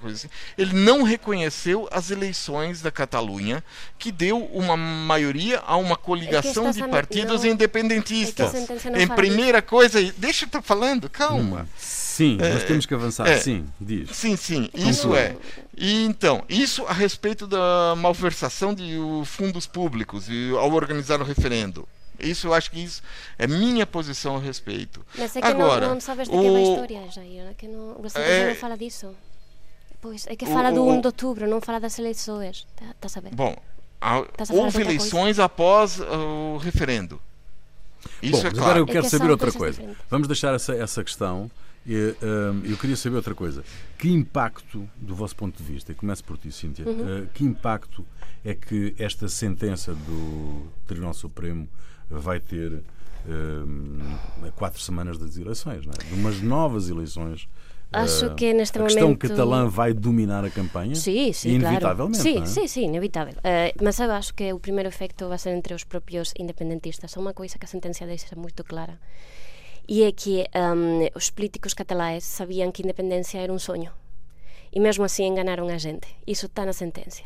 assim, 0.05 0.29
ele 0.57 0.71
não 0.71 1.03
reconheceu 1.03 1.85
as 1.91 2.11
eleições 2.11 2.81
da 2.81 2.89
Catalunha, 2.89 3.61
que 3.99 4.09
deu 4.09 4.45
uma 4.53 4.77
maioria 4.77 5.59
a 5.59 5.75
uma 5.75 5.97
coligação 5.97 6.69
é 6.69 6.71
de 6.71 6.87
partidos 6.87 7.43
não, 7.43 7.51
independentistas. 7.51 8.53
É 8.55 9.03
em 9.03 9.07
primeira 9.09 9.61
coisa, 9.61 10.01
deixa 10.17 10.45
eu 10.45 10.47
estar 10.47 10.61
falando, 10.61 11.09
calma. 11.09 11.63
Hum, 11.63 11.77
sim, 11.77 12.37
é, 12.39 12.53
nós 12.53 12.63
temos 12.63 12.85
que 12.85 12.93
avançar. 12.93 13.27
É, 13.27 13.37
sim, 13.37 13.65
diz. 13.77 14.11
Sim, 14.15 14.37
sim, 14.37 14.69
isso 14.73 15.13
é. 15.13 15.35
E 15.75 16.05
então, 16.05 16.45
isso 16.47 16.85
a 16.85 16.93
respeito 16.93 17.45
da 17.45 17.95
malversação 17.97 18.73
de 18.73 18.97
fundos 19.25 19.67
públicos 19.67 20.29
ao 20.57 20.71
organizar 20.71 21.19
o 21.19 21.25
referendo. 21.25 21.85
Isso 22.19 22.47
eu 22.47 22.53
acho 22.53 22.71
que 22.71 22.83
isso 22.83 23.01
é 23.37 23.47
minha 23.47 23.85
posição 23.85 24.37
a 24.37 24.39
respeito. 24.39 25.05
Mas 25.17 25.35
é 25.35 25.41
que 25.41 25.47
Agora, 25.47 25.87
não, 25.87 25.95
não 25.95 26.01
sabes 26.01 26.27
de 26.27 26.35
o... 26.35 26.39
que 26.39 26.47
é 26.47 26.49
a 26.49 26.61
história, 26.61 27.11
Jair. 27.11 27.47
É 27.49 27.53
que 27.53 27.67
não, 27.67 27.95
você 27.95 28.19
é... 28.19 28.49
não 28.49 28.55
fala 28.55 28.77
disso. 28.77 29.15
Pois, 30.01 30.27
é 30.27 30.35
que 30.35 30.45
fala 30.45 30.71
o, 30.71 30.75
do 30.75 30.85
1 30.85 31.01
de 31.01 31.07
outubro, 31.07 31.47
não 31.47 31.59
fala 31.59 31.79
das 31.79 31.97
eleições. 31.97 32.67
Está 32.75 32.93
tá 33.01 33.09
sabendo? 33.09 33.35
Bom, 33.35 33.55
a, 33.99 34.19
houve 34.51 34.81
eleições 34.81 35.37
coisa? 35.37 35.45
após 35.45 35.99
uh, 35.99 36.55
o 36.55 36.57
referendo. 36.57 37.19
Isso 38.21 38.33
Bom, 38.33 38.47
é 38.47 38.51
claro. 38.51 38.59
agora 38.59 38.79
eu 38.79 38.85
quero 38.85 38.99
é 38.99 39.01
que 39.01 39.09
saber 39.09 39.31
outra 39.31 39.51
coisa. 39.51 39.79
Diferentes. 39.79 40.05
Vamos 40.09 40.27
deixar 40.27 40.53
essa, 40.53 40.75
essa 40.75 41.03
questão. 41.03 41.49
Eu, 41.87 42.15
um, 42.21 42.65
eu 42.65 42.77
queria 42.77 42.95
saber 42.95 43.15
outra 43.15 43.35
coisa. 43.35 43.63
Que 43.97 44.09
impacto, 44.09 44.87
do 44.95 45.15
vosso 45.15 45.35
ponto 45.35 45.57
de 45.57 45.63
vista, 45.63 45.91
e 45.91 45.95
começo 45.95 46.23
por 46.23 46.37
ti, 46.37 46.51
Cíntia, 46.51 46.87
uhum. 46.87 47.23
uh, 47.23 47.27
que 47.33 47.43
impacto 47.43 48.05
é 48.43 48.53
que 48.53 48.95
esta 48.97 49.27
sentença 49.27 49.93
do 49.93 50.67
Tribunal 50.85 51.13
Supremo 51.13 51.67
vai 52.09 52.39
ter 52.39 52.73
uh, 52.73 54.51
quatro 54.55 54.79
semanas 54.81 55.17
das 55.17 55.37
eleições, 55.37 55.85
não 55.85 55.93
é? 55.93 56.03
de 56.03 56.13
umas 56.13 56.41
novas 56.41 56.89
eleições. 56.89 57.47
Acho 57.91 58.35
que 58.35 58.53
neste 58.53 58.77
a 58.77 58.81
momento. 58.81 58.95
Questão 58.95 59.15
catalã 59.15 59.67
vai 59.67 59.93
dominar 59.93 60.43
a 60.43 60.49
campanha? 60.49 60.95
Sim, 60.95 61.31
sim, 61.31 61.51
inevitavelmente. 61.51 62.21
Claro. 62.21 62.37
Sim, 62.37 62.43
é? 62.43 62.45
sim, 62.45 62.67
sim, 62.67 62.85
inevitável. 62.85 63.35
Uh, 63.35 63.83
mas 63.83 63.99
eu 63.99 64.11
acho 64.11 64.33
que 64.33 64.51
o 64.51 64.59
primeiro 64.59 64.89
efeito 64.89 65.27
vai 65.29 65.37
ser 65.37 65.51
entre 65.51 65.73
os 65.73 65.83
próprios 65.83 66.33
independentistas. 66.37 67.15
É 67.15 67.19
uma 67.19 67.33
coisa 67.33 67.57
que 67.57 67.65
a 67.65 67.67
sentença 67.67 68.05
deixa 68.05 68.35
muito 68.35 68.63
clara. 68.63 68.99
E 69.87 70.03
é 70.03 70.11
que 70.11 70.45
um, 70.55 71.07
os 71.15 71.29
políticos 71.29 71.73
catalães 71.73 72.23
sabiam 72.23 72.71
que 72.71 72.81
a 72.81 72.85
independência 72.85 73.37
era 73.37 73.53
um 73.53 73.59
sonho. 73.59 73.91
E 74.73 74.79
mesmo 74.79 75.05
assim 75.05 75.25
enganaram 75.25 75.67
a 75.67 75.77
gente. 75.77 76.07
Isso 76.25 76.47
está 76.47 76.65
na 76.65 76.73
sentença. 76.73 77.21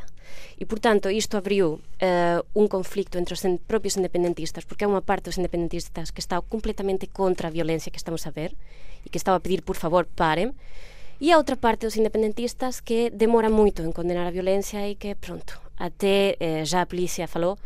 E, 0.59 0.65
portanto, 0.65 1.09
isto 1.09 1.37
abriu 1.37 1.79
uh, 1.79 2.39
un 2.53 2.67
conflicto 2.67 3.17
entre 3.17 3.33
os 3.33 3.41
propios 3.65 3.95
independentistas, 3.95 4.65
porque 4.67 4.83
é 4.83 4.89
unha 4.89 5.03
parte 5.03 5.31
dos 5.31 5.39
independentistas 5.39 6.11
que 6.11 6.19
está 6.19 6.39
completamente 6.41 7.07
contra 7.07 7.47
a 7.47 7.53
violencia 7.53 7.91
que 7.91 8.01
estamos 8.01 8.27
a 8.27 8.31
ver 8.31 8.53
e 9.03 9.09
que 9.09 9.17
estaba 9.17 9.37
a 9.37 9.43
pedir, 9.43 9.63
por 9.63 9.79
favor, 9.79 10.03
paren, 10.05 10.53
e 11.19 11.31
a 11.31 11.37
outra 11.37 11.59
parte 11.59 11.83
dos 11.83 11.99
independentistas 11.99 12.79
que 12.79 13.11
demora 13.11 13.51
moito 13.51 13.83
en 13.83 13.91
condenar 13.91 14.23
a 14.23 14.31
violencia 14.31 14.87
e 14.87 14.95
que, 14.95 15.19
pronto, 15.19 15.59
até 15.75 16.39
eh, 16.39 16.63
já 16.63 16.83
a 16.83 16.87
policía 16.87 17.27
falou 17.27 17.59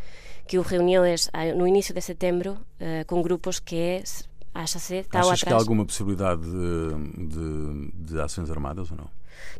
que 0.46 0.58
houve 0.58 0.76
reuniões 0.76 1.30
no 1.54 1.66
inicio 1.66 1.94
de 1.94 2.02
setembro 2.02 2.58
eh, 2.78 3.06
con 3.06 3.22
grupos 3.22 3.62
que 3.62 4.02
acha-se 4.54 5.06
estão 5.06 5.22
atrás. 5.22 5.42
que 5.42 5.52
há 5.52 5.56
alguma 5.56 5.84
possibilidade 5.86 6.42
de, 6.42 7.30
de, 7.30 7.46
de 7.94 8.20
ações 8.20 8.50
armadas 8.50 8.90
ou 8.90 8.96
não? 8.96 9.10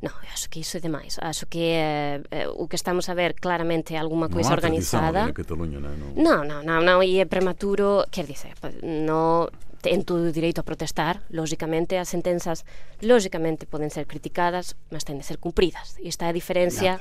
Non, 0.03 0.13
eu 0.13 0.31
acho 0.33 0.51
que 0.51 0.61
iso 0.61 0.77
é 0.77 0.81
demais. 0.81 1.17
Acho 1.23 1.47
que 1.47 1.75
eh, 1.75 2.21
eh 2.31 2.49
o 2.51 2.69
que 2.69 2.77
estamos 2.77 3.09
a 3.09 3.15
ver 3.15 3.35
claramente 3.39 3.95
é 3.95 3.99
alguma 3.99 4.29
coisa 4.29 4.53
non 4.53 4.59
organizada. 4.59 5.27
Non, 6.17 6.45
non, 6.45 6.61
non, 6.67 6.81
non, 6.85 6.99
e 7.03 7.21
é 7.21 7.27
prematuro, 7.27 8.05
quer 8.11 8.27
dizer, 8.27 8.55
no 8.83 9.49
ten 9.85 10.01
todo 10.01 10.25
o 10.25 10.33
direito 10.33 10.65
a 10.65 10.65
protestar, 10.65 11.21
lógicamente 11.29 12.01
as 12.01 12.09
sentenzas 12.09 12.65
lógicamente 13.05 13.69
poden 13.69 13.93
ser 13.93 14.09
criticadas, 14.09 14.81
mas 14.89 15.05
ten 15.05 15.21
de 15.21 15.29
ser 15.29 15.37
cumpridas. 15.37 16.01
E 16.01 16.09
esta 16.09 16.25
é 16.25 16.33
a 16.33 16.37
diferencia. 16.37 16.97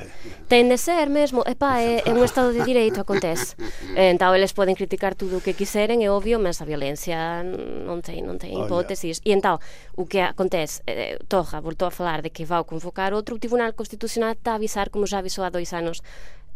Ten 0.52 0.67
de 0.67 0.76
ser 0.76 1.08
mesmo, 1.08 1.48
epa, 1.48 1.80
é, 1.80 2.04
é 2.04 2.12
un 2.12 2.19
estado 2.28 2.52
de 2.52 2.60
direito 2.67 3.00
acontece. 3.00 3.56
Entón 3.96 4.36
eles 4.36 4.52
poden 4.52 4.76
criticar 4.76 5.15
tudo 5.15 5.39
o 5.39 5.43
que 5.43 5.56
quiseren, 5.56 6.04
é 6.04 6.12
obvio, 6.12 6.43
mas 6.43 6.60
a 6.60 6.67
violencia 6.67 7.39
non 7.39 8.04
ten, 8.04 8.28
non 8.28 8.36
ten 8.36 8.52
hipótesis. 8.52 9.24
E 9.24 9.32
entón, 9.32 9.63
o 9.96 10.04
que 10.04 10.19
acontece, 10.19 10.84
eh, 10.84 11.15
Toja 11.32 11.63
voltou 11.63 11.88
a 11.88 11.93
falar 11.96 12.19
de 12.19 12.36
que 12.36 12.43
vai 12.43 12.60
convocar 12.67 13.15
outro, 13.15 13.39
Tribunal 13.39 13.72
Constitucional 13.72 14.36
está 14.36 14.52
a 14.52 14.60
avisar, 14.60 14.91
como 14.91 15.08
já 15.08 15.24
avisou 15.24 15.48
há 15.48 15.50
dois 15.50 15.72
anos, 15.72 16.04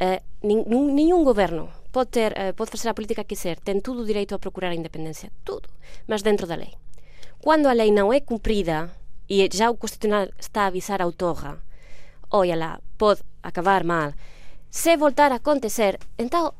eh, 0.03 0.19
nin, 0.43 0.67
ningún 0.67 1.23
goberno 1.23 1.71
pode 1.97 2.13
ter, 2.13 2.37
eh, 2.37 2.53
pode 2.53 2.69
facer 2.69 2.89
a 2.89 2.93
política 2.93 3.25
que 3.25 3.33
ser, 3.33 3.57
ten 3.57 3.81
todo 3.81 4.05
o 4.05 4.05
direito 4.05 4.37
a 4.37 4.43
procurar 4.43 4.69
a 4.69 4.77
independencia, 4.77 5.33
tudo, 5.41 5.65
mas 6.05 6.21
dentro 6.21 6.45
da 6.45 6.53
lei. 6.53 6.77
Quando 7.41 7.65
a 7.65 7.73
lei 7.73 7.89
non 7.89 8.13
é 8.13 8.21
cumprida, 8.21 8.93
e 9.25 9.41
já 9.49 9.73
o 9.73 9.79
Constitucional 9.81 10.29
está 10.37 10.69
a 10.69 10.69
avisar 10.69 11.01
a 11.01 11.09
autorra, 11.09 11.57
oia 12.29 12.53
lá, 12.53 12.77
pode 13.01 13.25
acabar 13.41 13.81
mal, 13.81 14.13
se 14.69 14.93
voltar 14.93 15.33
a 15.33 15.41
acontecer, 15.41 15.97
entao, 16.21 16.53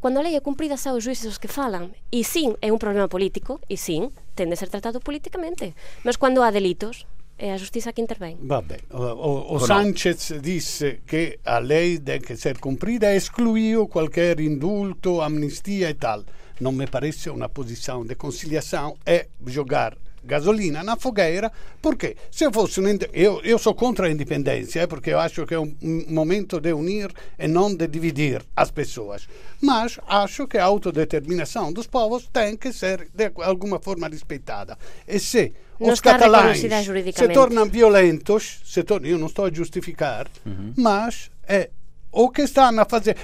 cando 0.00 0.20
a 0.20 0.24
lei 0.24 0.32
é 0.32 0.40
cumprida 0.40 0.80
xa 0.80 0.96
os 0.96 1.04
juízes 1.04 1.36
os 1.36 1.36
que 1.36 1.52
falan 1.52 1.92
e 2.08 2.24
sim, 2.24 2.56
é 2.64 2.72
un 2.72 2.80
problema 2.80 3.12
político 3.12 3.60
e 3.68 3.76
sim, 3.76 4.08
ten 4.32 4.48
de 4.48 4.56
ser 4.56 4.72
tratado 4.72 5.04
politicamente 5.04 5.76
mas 6.00 6.16
cando 6.16 6.40
há 6.40 6.48
delitos, 6.48 7.04
è 7.38 7.48
la 7.48 7.56
giustizia 7.56 7.92
che 7.92 8.00
interviene. 8.00 8.36
Vabbè, 8.40 8.78
o, 8.90 9.04
o 9.04 9.58
Sanchez 9.60 10.36
disse 10.38 11.02
che 11.04 11.38
a 11.44 11.60
lei 11.60 12.02
debe 12.02 12.34
ser 12.34 12.58
cumplida, 12.58 13.14
excluiu 13.14 13.86
qualquer 13.86 14.40
indulto, 14.40 15.20
amnistia 15.20 15.86
e 15.86 15.96
tal. 15.96 16.24
Non 16.58 16.74
mi 16.74 16.88
parece 16.88 17.30
una 17.30 17.48
posizione 17.48 18.08
di 18.08 18.16
conciliazione 18.16 18.94
e 19.04 19.28
giocare 19.38 20.07
gasolina 20.28 20.82
na 20.84 20.96
fogueira, 20.96 21.50
porque 21.82 22.16
se 22.30 22.50
fosse 22.52 22.80
un, 22.80 22.98
eu, 23.12 23.40
eu 23.42 23.58
sou 23.58 23.74
contra 23.74 24.06
a 24.06 24.10
independência, 24.10 24.86
porque 24.86 25.10
eu 25.10 25.18
acho 25.18 25.46
que 25.46 25.54
é 25.54 25.58
um, 25.58 25.74
um 25.82 26.04
momento 26.08 26.60
de 26.60 26.72
unir 26.72 27.10
e 27.38 27.48
não 27.48 27.74
de 27.74 27.86
dividir 27.88 28.44
as 28.54 28.70
pessoas. 28.70 29.26
Mas 29.60 29.98
acho 30.06 30.46
que 30.46 30.58
a 30.58 30.64
autodeterminação 30.64 31.72
dos 31.72 31.86
povos 31.86 32.28
tem 32.32 32.56
que 32.56 32.72
ser 32.72 33.08
de 33.12 33.32
alguma 33.42 33.80
forma 33.80 34.06
respeitada. 34.08 34.76
E 35.06 35.18
se 35.18 35.52
não 35.80 35.92
os 35.92 36.00
catalães 36.00 36.60
se 36.60 37.28
tornam 37.28 37.66
violentos, 37.66 38.60
se 38.64 38.82
tor 38.82 39.04
eu 39.04 39.18
não 39.18 39.28
estou 39.28 39.46
a 39.46 39.50
justificar, 39.50 40.26
uhum. 40.44 40.72
mas 40.76 41.30
é 41.46 41.70
o 42.10 42.30
que 42.30 42.42
stanno 42.42 42.80
a 42.80 42.84
fare 42.86 43.14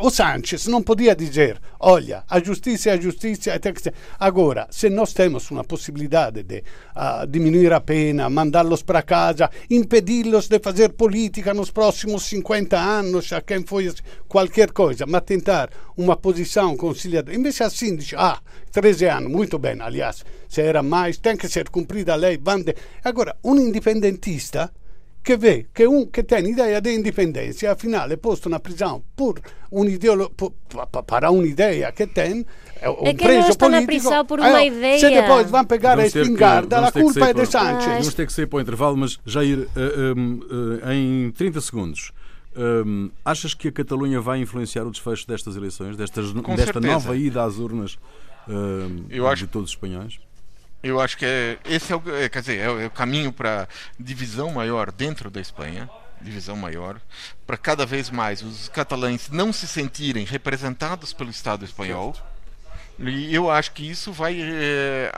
o 0.00 0.10
Sanchez 0.10 0.66
non 0.66 0.82
podia 0.82 1.14
dizer 1.14 1.58
olha 1.80 2.24
a 2.28 2.38
justiça 2.40 2.90
é 2.90 3.54
a 3.54 3.58
que 3.58 3.92
agora 4.18 4.66
se 4.70 4.90
nós 4.90 5.14
temos 5.14 5.50
uma 5.50 5.64
possibilidade 5.64 6.42
de 6.42 6.62
uh, 6.94 7.26
diminuir 7.26 7.72
a 7.72 7.80
pena 7.80 8.28
mandá-los 8.28 8.82
para 8.82 9.02
casa 9.02 9.50
impedi-los 9.70 10.48
de 10.48 10.60
fazer 10.60 10.92
política 10.92 11.54
nos 11.54 11.70
próximos 11.70 12.24
50 12.24 12.76
anos 12.76 13.32
a 13.32 13.42
qualquer 14.28 14.72
coisa 14.72 15.06
mas 15.06 15.22
tentar 15.22 15.70
uma 15.96 16.16
posição 16.16 16.76
conciliadora 16.76 17.34
invece 17.34 17.62
assim 17.62 17.96
diz 17.96 18.12
ah 18.14 18.40
13 18.72 19.06
anos 19.06 19.32
muito 19.32 19.58
bem 19.58 19.80
aliás 19.80 20.22
se 20.46 20.60
era 20.60 20.82
mais 20.82 21.16
tem 21.16 21.36
que 21.36 21.48
ser 21.48 21.70
cumprida 21.70 22.12
a 22.12 22.16
lei 22.16 22.36
bande 22.36 22.74
agora 23.02 23.36
um 23.42 23.56
independentista 23.56 24.70
che 25.28 25.36
vê 25.36 25.66
che 25.72 25.84
un 25.84 26.10
che 26.10 26.24
tem 26.24 26.46
ideia 26.46 26.80
de 26.80 26.90
independência, 26.90 27.72
afinal 27.72 28.10
é 28.10 28.16
posto 28.16 28.48
na 28.48 28.58
prisão 28.58 29.02
por 29.14 29.38
um 29.70 29.84
ideolo, 29.84 30.30
por, 30.30 30.54
para 31.06 31.30
uma 31.30 31.46
ideia 31.46 31.92
que 31.92 32.06
tem 32.06 32.46
um 32.82 33.06
é 33.06 33.12
que 33.12 33.26
preso 33.26 33.50
está 33.50 33.68
na 33.68 33.82
prisão 33.82 34.24
por 34.24 34.40
uma 34.40 34.62
eh, 34.62 34.68
ideia. 34.68 34.98
Se 34.98 35.10
depois 35.10 35.50
vão 35.50 35.66
pegar 35.66 35.98
a 35.98 36.06
espingarda, 36.06 36.78
a 36.78 36.90
culpa 36.90 37.28
é 37.28 37.34
de 37.34 37.44
Sánchez. 37.44 37.98
Vamos 37.98 38.14
ter 38.14 38.26
que 38.26 38.32
sair 38.32 38.46
para 38.46 38.56
o 38.56 38.60
intervalo, 38.62 38.96
mas 38.96 39.18
Jair, 39.26 39.58
uh, 39.58 40.18
um, 40.18 40.40
uh, 40.50 40.92
em 40.92 41.30
30 41.32 41.60
segundos, 41.60 42.10
um, 42.56 43.10
achas 43.22 43.52
que 43.52 43.68
a 43.68 43.72
Catalunha 43.72 44.22
vai 44.22 44.40
influenciar 44.40 44.86
o 44.86 44.90
desfecho 44.90 45.28
destas 45.28 45.56
eleições, 45.56 45.94
destas, 45.94 46.32
desta 46.32 46.56
certeza. 46.56 46.80
nova 46.80 47.14
ida 47.14 47.44
às 47.44 47.58
urnas 47.58 47.98
uh, 48.48 49.26
acho... 49.26 49.44
de 49.44 49.52
todos 49.52 49.68
os 49.68 49.76
espanhóis? 49.76 50.18
Eu 50.82 51.00
acho 51.00 51.16
que 51.16 51.24
é, 51.24 51.58
esse 51.64 51.92
é 51.92 51.96
o, 51.96 52.02
é, 52.14 52.28
quer 52.28 52.40
dizer, 52.40 52.58
é 52.58 52.70
o, 52.70 52.80
é 52.80 52.86
o 52.86 52.90
caminho 52.90 53.32
para 53.32 53.68
divisão 53.98 54.52
maior 54.52 54.92
dentro 54.92 55.30
da 55.30 55.40
Espanha, 55.40 55.90
divisão 56.20 56.56
maior, 56.56 57.00
para 57.46 57.56
cada 57.56 57.84
vez 57.84 58.10
mais 58.10 58.42
os 58.42 58.68
catalães 58.68 59.28
não 59.28 59.52
se 59.52 59.66
sentirem 59.66 60.24
representados 60.24 61.12
pelo 61.12 61.30
Estado 61.30 61.64
espanhol. 61.64 62.14
E 62.98 63.32
eu 63.32 63.50
acho 63.50 63.72
que 63.72 63.88
isso 63.88 64.12
vai 64.12 64.36
é, 64.40 65.10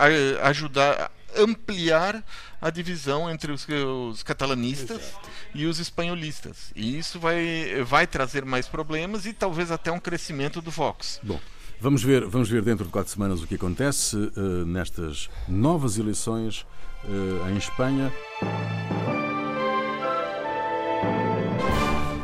ajudar 0.42 1.10
ampliar 1.36 2.22
a 2.60 2.70
divisão 2.70 3.30
entre 3.30 3.52
os, 3.52 3.66
os 3.68 4.22
catalanistas 4.22 5.00
Exato. 5.00 5.30
e 5.54 5.66
os 5.66 5.78
espanholistas. 5.78 6.72
E 6.74 6.98
isso 6.98 7.18
vai, 7.18 7.82
vai 7.84 8.06
trazer 8.06 8.44
mais 8.44 8.66
problemas 8.66 9.26
e 9.26 9.32
talvez 9.32 9.70
até 9.70 9.90
um 9.90 10.00
crescimento 10.00 10.60
do 10.60 10.70
Vox. 10.70 11.20
Bom. 11.22 11.40
Vamos 11.82 12.02
ver, 12.02 12.26
vamos 12.26 12.50
ver 12.50 12.60
dentro 12.60 12.84
de 12.84 12.90
quatro 12.90 13.10
semanas 13.10 13.42
o 13.42 13.46
que 13.46 13.54
acontece 13.54 14.14
uh, 14.14 14.66
nestas 14.66 15.30
novas 15.48 15.96
eleições 15.96 16.66
uh, 17.04 17.48
em 17.48 17.56
Espanha. 17.56 18.12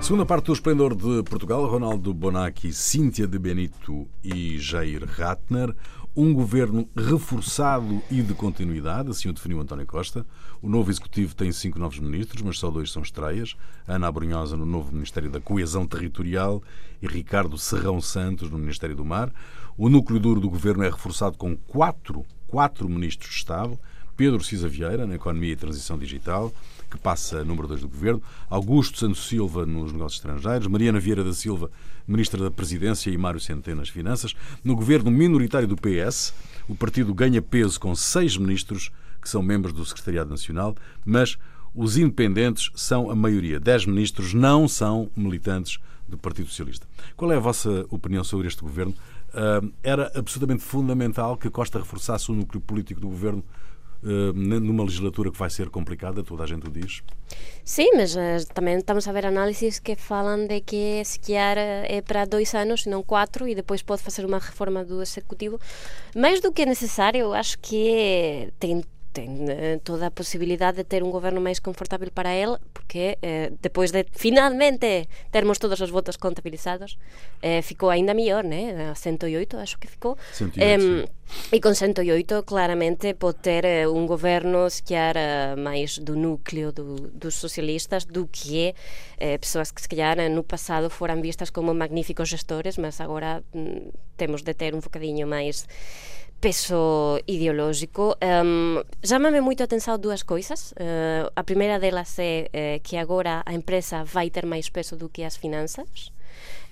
Segunda 0.02 0.26
parte 0.26 0.44
do 0.44 0.52
Esplendor 0.52 0.94
de 0.94 1.22
Portugal, 1.22 1.66
Ronaldo 1.66 2.12
Bonacci, 2.12 2.70
Cíntia 2.70 3.26
de 3.26 3.38
Benito 3.38 4.06
e 4.22 4.58
Jair 4.58 5.04
Ratner. 5.04 5.74
Um 6.18 6.32
governo 6.32 6.88
reforçado 6.96 8.02
e 8.10 8.22
de 8.22 8.32
continuidade, 8.32 9.10
assim 9.10 9.28
o 9.28 9.34
definiu 9.34 9.60
António 9.60 9.84
Costa. 9.84 10.24
O 10.62 10.68
novo 10.68 10.90
executivo 10.90 11.34
tem 11.34 11.52
cinco 11.52 11.78
novos 11.78 11.98
ministros, 11.98 12.40
mas 12.40 12.58
só 12.58 12.70
dois 12.70 12.90
são 12.90 13.02
estreias. 13.02 13.54
Ana 13.86 14.06
Abrunhosa 14.06 14.56
no 14.56 14.64
novo 14.64 14.94
Ministério 14.94 15.30
da 15.30 15.42
Coesão 15.42 15.86
Territorial 15.86 16.62
e 17.02 17.06
Ricardo 17.06 17.58
Serrão 17.58 18.00
Santos 18.00 18.48
no 18.48 18.56
Ministério 18.56 18.96
do 18.96 19.04
Mar. 19.04 19.30
O 19.76 19.90
núcleo 19.90 20.18
duro 20.18 20.40
do 20.40 20.48
governo 20.48 20.84
é 20.84 20.88
reforçado 20.88 21.36
com 21.36 21.54
quatro, 21.54 22.24
quatro 22.46 22.88
ministros 22.88 23.28
de 23.28 23.36
Estado. 23.36 23.78
Pedro 24.16 24.42
Cisa 24.42 24.66
Vieira, 24.66 25.06
na 25.06 25.16
Economia 25.16 25.52
e 25.52 25.56
Transição 25.56 25.98
Digital 25.98 26.50
que 26.90 26.98
passa 26.98 27.44
número 27.44 27.68
2 27.68 27.80
do 27.80 27.88
Governo, 27.88 28.22
Augusto 28.48 28.98
Santos 28.98 29.26
Silva 29.26 29.66
nos 29.66 29.92
negócios 29.92 30.20
estrangeiros, 30.20 30.66
Mariana 30.66 31.00
Vieira 31.00 31.24
da 31.24 31.32
Silva, 31.32 31.70
Ministra 32.06 32.42
da 32.42 32.50
Presidência 32.50 33.10
e 33.10 33.18
Mário 33.18 33.40
Centeno 33.40 33.80
nas 33.80 33.88
Finanças. 33.88 34.34
No 34.62 34.76
Governo 34.76 35.10
minoritário 35.10 35.66
do 35.66 35.76
PS, 35.76 36.32
o 36.68 36.74
partido 36.74 37.12
ganha 37.12 37.42
peso 37.42 37.80
com 37.80 37.94
seis 37.94 38.36
ministros 38.36 38.90
que 39.20 39.28
são 39.28 39.42
membros 39.42 39.72
do 39.72 39.84
Secretariado 39.84 40.30
Nacional, 40.30 40.76
mas 41.04 41.36
os 41.74 41.96
independentes 41.96 42.70
são 42.74 43.10
a 43.10 43.14
maioria. 43.14 43.58
Dez 43.58 43.84
ministros 43.84 44.32
não 44.32 44.68
são 44.68 45.10
militantes 45.16 45.78
do 46.08 46.16
Partido 46.16 46.48
Socialista. 46.48 46.86
Qual 47.16 47.32
é 47.32 47.36
a 47.36 47.40
vossa 47.40 47.84
opinião 47.90 48.22
sobre 48.22 48.46
este 48.46 48.62
governo? 48.62 48.94
Uh, 49.28 49.72
era 49.82 50.10
absolutamente 50.14 50.62
fundamental 50.62 51.36
que 51.36 51.50
Costa 51.50 51.78
reforçasse 51.78 52.30
o 52.30 52.34
núcleo 52.34 52.60
político 52.60 53.00
do 53.00 53.08
governo 53.08 53.44
numa 54.02 54.84
legislatura 54.84 55.30
que 55.30 55.38
vai 55.38 55.50
ser 55.50 55.68
complicada, 55.68 56.22
toda 56.22 56.44
a 56.44 56.46
gente 56.46 56.66
o 56.66 56.70
diz. 56.70 57.02
Sim, 57.64 57.90
mas 57.96 58.14
uh, 58.14 58.46
também 58.54 58.76
estamos 58.76 59.08
a 59.08 59.12
ver 59.12 59.26
análises 59.26 59.80
que 59.80 59.96
falam 59.96 60.46
de 60.46 60.60
que 60.60 61.02
se 61.04 61.18
calhar 61.18 61.58
é 61.58 62.00
para 62.00 62.24
dois 62.24 62.54
anos 62.54 62.86
e 62.86 62.88
não 62.88 63.02
quatro 63.02 63.48
e 63.48 63.54
depois 63.54 63.82
pode 63.82 64.02
fazer 64.02 64.24
uma 64.24 64.38
reforma 64.38 64.84
do 64.84 65.02
Executivo. 65.02 65.58
Mais 66.14 66.40
do 66.40 66.52
que 66.52 66.62
é 66.62 66.66
necessário, 66.66 67.32
acho 67.32 67.58
que 67.58 68.52
tem 68.60 68.84
ten 69.16 69.48
eh, 69.48 69.80
toda 69.80 70.12
a 70.12 70.12
posibilidade 70.12 70.84
de 70.84 70.84
ter 70.84 71.00
un 71.00 71.08
goberno 71.08 71.40
máis 71.40 71.64
confortável 71.64 72.12
para 72.12 72.36
el, 72.36 72.60
porque 72.76 73.16
eh, 73.24 73.48
depois 73.64 73.88
de 73.96 74.04
finalmente 74.12 75.08
termos 75.32 75.56
todos 75.56 75.80
os 75.80 75.88
votos 75.88 76.20
contabilizados, 76.20 77.00
eh, 77.40 77.64
ficou 77.64 77.88
aínda 77.88 78.12
mellor, 78.12 78.44
né? 78.44 78.92
A 78.92 78.94
108, 78.94 79.56
acho 79.56 79.80
que 79.80 79.88
ficou. 79.88 80.20
108, 80.36 80.60
eh. 80.60 81.08
E 81.50 81.58
con 81.58 81.74
108 81.74 82.44
claramente 82.44 83.14
pode 83.16 83.40
ter 83.40 83.64
eh, 83.64 83.88
un 83.88 84.06
goberno 84.06 84.70
sequer 84.70 85.16
eh, 85.16 85.56
máis 85.56 85.98
do 85.98 86.14
núcleo 86.14 86.70
do, 86.70 87.08
dos 87.10 87.34
socialistas 87.34 88.04
do 88.04 88.28
que 88.28 88.76
eh, 89.18 89.40
persoas 89.40 89.72
que 89.72 89.82
se 89.82 89.88
calhar 89.88 90.20
eh, 90.20 90.28
no 90.28 90.44
pasado 90.44 90.92
foran 90.92 91.24
vistas 91.24 91.50
como 91.50 91.74
magníficos 91.74 92.30
gestores, 92.30 92.78
mas 92.78 93.00
agora 93.00 93.42
mm, 93.50 94.14
temos 94.20 94.44
de 94.44 94.54
ter 94.54 94.76
un 94.76 94.84
bocadinho 94.84 95.26
máis 95.26 95.66
peso 96.46 97.18
ideológico. 97.26 98.16
Um, 98.22 98.80
Chámame 99.02 99.42
moito 99.42 99.62
a 99.62 99.66
atención 99.66 99.98
dúas 99.98 100.22
coisas. 100.22 100.70
Uh, 100.78 101.26
a 101.34 101.42
primeira 101.42 101.82
delas 101.82 102.14
é 102.22 102.46
uh, 102.46 102.78
que 102.86 102.94
agora 103.02 103.42
a 103.42 103.50
empresa 103.50 104.06
vai 104.06 104.30
ter 104.30 104.46
máis 104.46 104.70
peso 104.70 104.94
do 104.94 105.10
que 105.10 105.26
as 105.26 105.34
finanzas. 105.34 106.14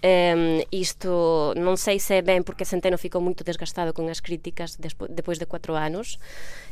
Um, 0.05 0.61
isto 0.71 1.57
non 1.57 1.81
sei 1.81 1.97
se 1.97 2.21
é 2.21 2.23
ben 2.23 2.45
porque 2.45 2.69
Centeno 2.69 3.01
ficou 3.01 3.25
moito 3.25 3.41
desgastado 3.41 3.97
con 3.97 4.13
as 4.13 4.21
críticas 4.21 4.77
despo, 4.77 5.09
depois 5.09 5.41
de 5.41 5.49
cuatro 5.49 5.81
anos 5.81 6.21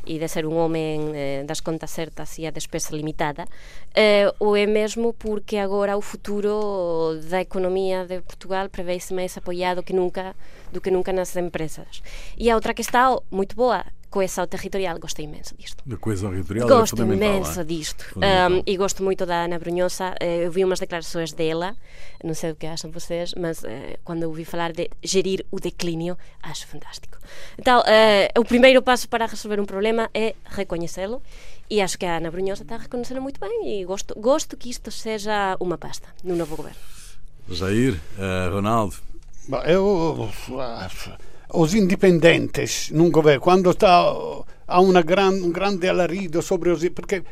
e 0.04 0.20
de 0.20 0.28
ser 0.28 0.44
un 0.44 0.60
homem 0.60 1.16
eh, 1.16 1.40
das 1.48 1.64
contas 1.64 1.96
certas 1.96 2.36
e 2.36 2.44
a 2.44 2.52
despesa 2.52 2.92
limitada. 2.92 3.48
Eh, 3.96 4.28
ou 4.36 4.52
é 4.52 4.68
mesmo 4.68 5.16
porque 5.16 5.56
agora 5.56 5.96
o 5.96 6.04
futuro 6.04 7.16
da 7.32 7.40
economía 7.40 8.04
de 8.04 8.20
Portugal 8.20 8.68
preveise 8.68 9.16
máis 9.16 9.32
apoiado 9.40 9.80
que 9.80 9.96
nunca 9.96 10.36
do 10.68 10.84
que 10.84 10.92
nunca 10.92 11.08
nas 11.08 11.32
empresas. 11.32 12.04
E 12.36 12.52
a 12.52 12.54
outra 12.54 12.76
que 12.76 12.84
está 12.84 13.16
moito 13.32 13.56
boa 13.56 13.80
coesão 14.12 14.46
territorial, 14.46 14.98
gosto 14.98 15.22
imenso 15.22 15.54
disto. 15.58 15.82
A 15.90 15.96
coesão 15.96 16.30
territorial 16.30 16.68
gosto 16.68 17.02
é 17.02 17.06
imenso 17.06 17.60
é? 17.60 17.64
disto. 17.64 18.04
Um, 18.18 18.62
e 18.66 18.76
gosto 18.76 19.02
muito 19.02 19.24
da 19.24 19.44
Ana 19.44 19.58
Brunhosa. 19.58 20.14
Eh, 20.20 20.44
eu 20.44 20.52
vi 20.52 20.62
umas 20.64 20.78
declarações 20.78 21.32
dela, 21.32 21.74
não 22.22 22.34
sei 22.34 22.50
o 22.52 22.54
que 22.54 22.66
acham 22.66 22.90
vocês, 22.90 23.34
mas 23.34 23.62
uh, 23.62 23.66
quando 24.04 24.24
ouvi 24.24 24.44
falar 24.44 24.72
de 24.72 24.90
gerir 25.02 25.46
o 25.50 25.58
declínio, 25.58 26.18
acho 26.42 26.66
fantástico. 26.66 27.16
Então, 27.58 27.80
uh, 27.80 28.40
o 28.40 28.44
primeiro 28.44 28.82
passo 28.82 29.08
para 29.08 29.24
resolver 29.24 29.58
um 29.58 29.64
problema 29.64 30.10
é 30.12 30.34
reconhecê-lo. 30.44 31.22
E 31.70 31.80
acho 31.80 31.98
que 31.98 32.04
a 32.04 32.18
Ana 32.18 32.30
Brunhosa 32.30 32.64
está 32.64 32.74
a 32.74 32.78
reconhecer 32.78 33.18
muito 33.18 33.40
bem 33.40 33.80
e 33.80 33.84
gosto, 33.86 34.14
gosto 34.20 34.58
que 34.58 34.68
isto 34.68 34.90
seja 34.90 35.56
uma 35.58 35.78
pasta 35.78 36.06
no 36.22 36.36
novo 36.36 36.54
governo. 36.54 36.78
Jair, 37.48 37.94
uh, 37.94 38.52
Ronaldo. 38.52 38.96
Eu 39.64 40.28
os 41.54 41.74
indipendentes 41.74 42.90
num 42.90 43.10
governo, 43.10 43.40
quando 43.40 43.70
está 43.70 44.14
há 44.66 45.02
gran, 45.02 45.30
um 45.30 45.50
grande 45.50 45.88
alarido 45.88 46.40
sobre 46.42 46.70
os. 46.70 46.86
Porque 46.90 47.22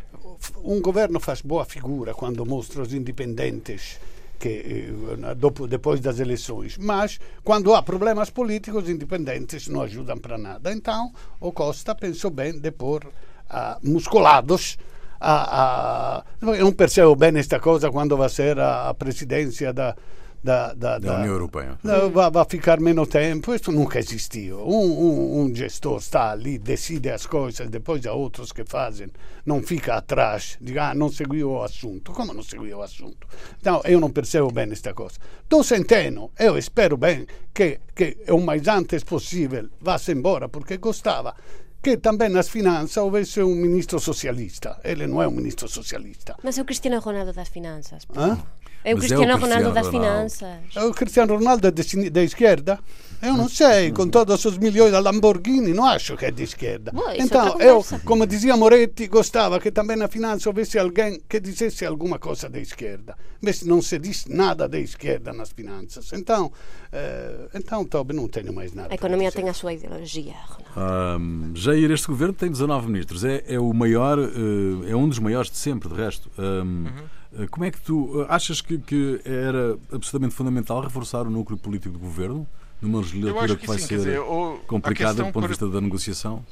um 0.62 0.80
governo 0.80 1.20
faz 1.20 1.40
boa 1.40 1.64
figura 1.64 2.14
quando 2.14 2.44
mostra 2.44 2.83
os 2.83 2.92
independentes 2.92 3.98
que, 4.38 4.48
eh, 4.48 5.35
dopo, 5.35 5.66
depois 5.66 6.00
das 6.00 6.18
eleições, 6.18 6.78
mas 6.78 7.20
quando 7.44 7.74
há 7.74 7.83
problemas 7.83 8.30
políticos, 8.30 8.85
os 8.85 8.88
independentes 8.88 9.68
não 9.68 9.83
ajudam 9.83 10.16
para 10.16 10.38
nada. 10.38 10.72
Então, 10.72 11.12
o 11.38 11.52
Costa 11.52 11.94
pensou 11.94 12.30
bem 12.30 12.59
de 12.59 12.70
pôr 12.70 13.04
uh, 13.04 13.78
musculados. 13.83 14.78
A, 15.22 16.24
eu 16.40 16.64
não 16.64 16.72
percebo 16.72 17.14
bem 17.14 17.37
esta 17.37 17.61
coisa 17.61 17.90
quando 17.90 18.16
vai 18.16 18.30
ser 18.30 18.59
a, 18.59 18.88
a 18.88 18.94
presidência 18.94 19.70
da, 19.70 19.94
da, 20.42 20.72
da, 20.72 20.98
da, 20.98 21.16
União 21.18 21.33
Europeia. 21.33 21.79
Vai, 21.83 22.31
vai, 22.31 22.44
ficar 22.48 22.81
menos 22.81 23.09
tempo, 23.09 23.55
isso 23.55 23.70
nunca 23.70 23.98
existiu. 23.98 24.59
Um, 24.66 24.72
um, 24.72 25.40
um, 25.40 25.55
gestor 25.55 25.98
está 25.98 26.31
ali, 26.31 26.59
decide 26.59 27.11
as 27.11 27.26
coisas, 27.26 27.68
depois 27.68 28.05
há 28.07 28.12
outros 28.12 28.53
que 28.53 28.64
fazem, 28.64 29.09
não 29.44 29.62
fica 29.62 29.94
atrás, 29.94 30.57
diz, 30.61 30.76
ah, 30.76 30.94
não 30.94 31.11
seguiu 31.11 31.50
o 31.50 31.62
assunto. 31.62 32.12
Como 32.12 32.33
não 32.33 32.42
seguiu 32.42 32.79
o 32.79 32.83
assunto? 32.83 33.26
Então, 33.61 33.83
eu 33.85 34.00
não 34.00 34.11
percebo 34.11 34.50
bem 34.50 34.70
esta 34.72 34.94
coisa. 34.94 35.16
Do 35.48 35.62
Centeno, 35.62 36.31
eu 36.38 36.57
espero 36.57 36.96
bem 36.96 37.26
que, 37.53 37.81
que 37.94 38.16
o 38.31 38.40
mais 38.40 38.66
antes 38.68 39.05
possível 39.05 39.68
vá-se 39.81 40.12
embora, 40.12 40.48
porque 40.48 40.79
gostava 40.79 41.35
che 41.83 41.96
também 41.96 42.29
nas 42.29 42.48
finanças 42.48 42.98
houvesse 42.98 43.42
um 43.42 43.55
ministro 43.55 43.98
socialista. 43.98 44.79
Ele 44.85 45.07
não 45.07 45.22
é 45.22 45.26
um 45.26 45.31
ministro 45.31 45.66
socialista. 45.66 46.37
Mas 46.42 46.59
é 46.59 46.62
o 46.62 46.64
Cristiano 46.64 47.00
Ronaldo 47.00 47.33
das 47.33 47.48
finanças. 47.48 48.07
Hã? 48.14 48.38
É 48.82 48.94
o 48.94 48.98
Cristiano, 48.98 49.24
é 49.24 49.34
o 49.34 49.38
Cristiano 49.38 49.40
Ronaldo 49.40 49.74
das 49.74 49.88
finanças. 49.88 50.58
É 50.74 50.84
o 50.84 50.92
Cristiano 50.92 51.34
Ronaldo 51.34 51.72
da 52.10 52.22
esquerda? 52.22 52.78
Eu 53.22 53.36
não 53.36 53.50
sei, 53.50 53.92
com 53.92 54.08
todos 54.08 54.42
os 54.46 54.56
milhões 54.56 54.92
da 54.92 54.98
Lamborghini, 54.98 55.74
não 55.74 55.84
acho 55.84 56.16
que 56.16 56.24
é 56.24 56.30
de 56.30 56.42
esquerda. 56.42 56.90
Boa, 56.90 57.14
então, 57.14 57.60
eu, 57.60 57.84
como 58.02 58.26
dizia 58.26 58.56
Moretti, 58.56 59.08
gostava 59.08 59.60
que 59.60 59.70
também 59.70 59.94
na 59.94 60.08
finança 60.08 60.48
houvesse 60.48 60.78
alguém 60.78 61.20
que 61.28 61.38
dissesse 61.38 61.84
alguma 61.84 62.18
coisa 62.18 62.48
da 62.48 62.58
esquerda. 62.58 63.14
Mas 63.42 63.62
não 63.62 63.82
se 63.82 63.98
diz 63.98 64.24
nada 64.24 64.66
da 64.66 64.78
esquerda 64.78 65.34
nas 65.34 65.52
finanças. 65.52 66.10
Então, 66.14 66.50
eh, 66.90 67.48
então 67.54 67.84
Toby, 67.84 68.14
não 68.14 68.26
tenho 68.26 68.54
mais 68.54 68.72
nada. 68.72 68.88
A 68.90 68.94
economia 68.94 69.30
tem 69.30 69.48
a 69.50 69.54
sua 69.54 69.74
ideologia, 69.74 70.34
um, 70.76 71.52
Jair, 71.54 71.90
este 71.90 72.06
governo 72.06 72.32
tem 72.32 72.50
19 72.50 72.86
ministros. 72.86 73.24
É, 73.24 73.42
é 73.46 73.58
o 73.58 73.72
maior, 73.74 74.18
eh, 74.18 74.90
é 74.90 74.96
um 74.96 75.08
dos 75.08 75.18
maiores 75.18 75.50
de 75.50 75.58
sempre, 75.58 75.88
de 75.88 75.94
resto. 75.94 76.30
Um, 76.38 76.42
uhum. 76.42 77.19
Eh, 77.38 77.46
como 77.48 77.64
é 77.64 77.70
que 77.70 77.80
tu 77.80 78.22
eh, 78.22 78.26
achas 78.28 78.60
que, 78.60 78.78
que, 78.78 79.20
era 79.24 79.78
absolutamente 79.92 80.34
fundamental 80.34 80.80
reforçar 80.80 81.26
o 81.26 81.30
núcleo 81.30 81.58
político 81.58 81.92
do 81.92 81.98
governo 81.98 82.46
numa 82.80 82.98
legislatura 82.98 83.54
que, 83.54 83.60
que, 83.62 83.66
vai 83.66 83.78
sim, 83.78 83.86
ser 83.86 83.96
dizer, 83.98 84.20
complicada 84.66 85.22
do 85.22 85.32
ponto 85.32 85.42
de 85.42 85.48
vista 85.48 85.68
da 85.68 85.80
negociação? 85.80 86.44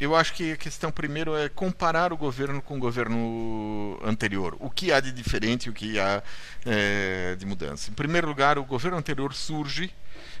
Eu 0.00 0.14
acho 0.14 0.32
que 0.34 0.52
a 0.52 0.56
questão 0.56 0.92
primeiro 0.92 1.36
é 1.36 1.48
comparar 1.48 2.12
o 2.12 2.16
governo 2.16 2.62
com 2.62 2.76
o 2.76 2.78
governo 2.78 3.98
anterior. 4.04 4.56
O 4.60 4.70
que 4.70 4.92
há 4.92 5.00
de 5.00 5.10
diferente 5.10 5.66
e 5.66 5.70
o 5.70 5.72
que 5.72 5.98
há 5.98 6.22
é, 6.64 7.34
de 7.34 7.44
mudança. 7.44 7.90
Em 7.90 7.94
primeiro 7.94 8.28
lugar, 8.28 8.58
o 8.58 8.64
governo 8.64 8.96
anterior 8.96 9.34
surge 9.34 9.90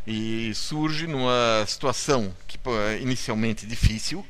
e 0.06 0.54
surge 0.54 1.08
numa 1.08 1.64
situação 1.66 2.32
que 2.46 2.56
inicialmente 3.00 3.66
difícil, 3.66 4.24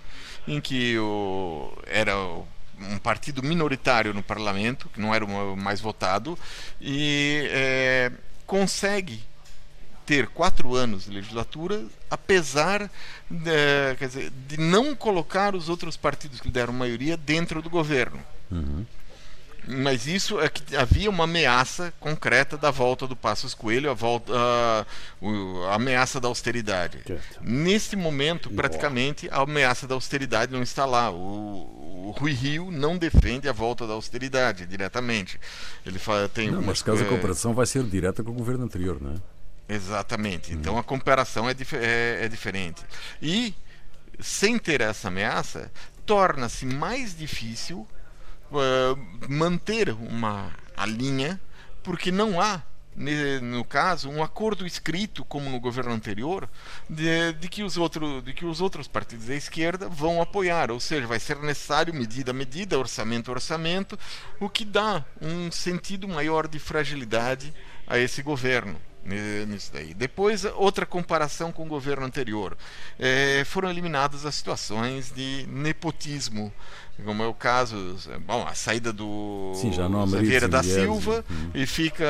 em 0.47 0.63
que 0.63 0.99
o, 0.99 1.77
era 1.87 2.19
o 2.19 2.47
um 2.81 2.99
partido 2.99 3.43
minoritário 3.43 4.15
no 4.15 4.23
parlamento, 4.23 4.89
que 4.89 5.01
não 5.01 5.15
era 5.15 5.25
o 5.25 5.57
mais 5.57 5.81
votado, 5.81 6.39
e 6.81 7.49
é, 7.51 8.13
consegue 8.47 9.23
ter 10.07 10.27
quatro 10.29 10.75
anos 10.75 11.05
de 11.05 11.11
legislatura, 11.11 11.85
apesar 12.11 12.91
de, 13.31 13.95
dizer, 14.01 14.33
de 14.47 14.59
não 14.59 14.95
colocar 14.95 15.55
os 15.55 15.69
outros 15.69 15.99
partidos 15.99 16.41
que 16.41 16.51
deram 16.51 16.73
maioria 16.73 17.15
dentro 17.15 17.61
do 17.61 17.69
governo. 17.69 18.19
Uhum. 18.51 18.87
Mas 19.71 20.07
isso 20.07 20.41
é 20.41 20.49
que 20.49 20.75
havia 20.75 21.11
uma 21.11 21.25
ameaça 21.25 21.93
concreta 22.01 22.57
da 22.57 22.71
volta 22.71 23.07
do 23.07 23.15
Passos 23.15 23.53
Coelho, 23.55 23.91
a, 23.91 23.95
volta, 23.95 24.33
a, 24.35 24.87
a 25.71 25.75
ameaça 25.75 26.19
da 26.19 26.27
austeridade. 26.29 27.01
Certo. 27.07 27.39
Neste 27.43 27.95
momento, 27.95 28.49
praticamente, 28.51 29.29
a 29.31 29.43
ameaça 29.43 29.87
da 29.87 29.95
austeridade 29.95 30.51
não 30.53 30.63
está 30.63 30.87
lá. 30.87 31.11
O, 31.11 32.09
o 32.09 32.15
Rui 32.19 32.33
Rio 32.33 32.71
não 32.71 32.97
defende 32.97 33.47
a 33.49 33.53
volta 33.53 33.87
da 33.87 33.93
austeridade 33.93 34.65
diretamente. 34.65 35.39
Ele 35.85 35.99
fala, 35.99 36.29
tem 36.31 36.51
Não, 36.51 36.63
neste 36.63 36.83
caso 36.85 37.03
a 37.03 37.05
co- 37.05 37.17
comparação 37.17 37.53
vai 37.53 37.67
ser 37.67 37.83
direta 37.85 38.23
com 38.25 38.31
o 38.31 38.35
governo 38.35 38.65
anterior, 38.65 38.97
não 39.03 39.13
é? 39.13 39.75
Exatamente. 39.75 40.55
Então 40.55 40.79
a 40.79 40.83
comparação 40.83 41.47
é, 41.47 41.53
dif- 41.53 41.77
é- 41.77 42.21
é 42.25 42.29
diferente. 42.29 42.81
E, 43.21 43.55
sem 44.19 44.59
ter 44.59 44.81
essa 44.81 45.09
ameaça, 45.09 45.71
torna-se 46.07 46.65
mais 46.65 47.15
difícil 47.15 47.87
eh, 48.53 49.27
manter 49.29 49.91
uma, 49.91 50.53
a 50.77 50.87
linha, 50.87 51.41
porque 51.83 52.11
não 52.11 52.41
há, 52.41 52.63
no 53.43 53.65
caso, 53.65 54.11
um 54.11 54.23
acordo 54.23 54.67
escrito, 54.67 55.25
como 55.25 55.49
no 55.49 55.61
governo 55.61 55.93
anterior, 55.93 56.49
de, 56.91 57.33
de 57.35 57.49
que, 57.49 57.63
os 57.63 57.77
outro, 57.77 58.21
de 58.21 58.33
que 58.33 58.45
os 58.45 58.61
outros 58.61 58.89
partidos 58.89 59.27
da 59.27 59.35
esquerda 59.35 59.89
vão 59.89 60.21
apoiar. 60.21 60.71
Ou 60.71 60.81
seja, 60.81 61.07
vai 61.07 61.21
ser 61.21 61.39
necessário 61.39 61.95
medida 61.95 62.33
a 62.33 62.35
medida, 62.35 62.79
orçamento 62.79 63.31
a 63.31 63.35
orçamento, 63.35 63.99
o 64.41 64.49
que 64.49 64.65
dá 64.65 65.05
um 65.21 65.51
sentido 65.53 66.09
maior 66.09 66.49
de 66.49 66.59
fragilidade 66.59 67.55
a 67.87 67.99
esse 67.99 68.23
governo 68.23 68.79
nisso 69.47 69.73
daí. 69.73 69.95
Depois, 69.95 70.45
outra 70.45 70.85
comparação 70.85 71.51
com 71.51 71.65
o 71.65 71.69
governo 71.69 72.05
anterior. 72.05 72.57
Eh, 72.99 73.43
foram 73.47 73.71
eliminadas 73.71 74.27
as 74.27 74.35
situações 74.35 75.11
de 75.11 75.47
nepotismo, 75.49 76.53
como 77.05 77.23
é 77.23 77.27
o 77.27 77.35
caso, 77.35 77.97
bom, 78.27 78.47
a 78.47 78.55
saída 78.55 78.93
do 78.93 79.53
Sim, 79.55 79.71
maridos 79.79 80.13
Vieira 80.29 80.49
da 80.49 80.63
Silva 80.63 81.25
uhum. 81.31 81.51
e 81.55 81.67
fica 81.67 82.05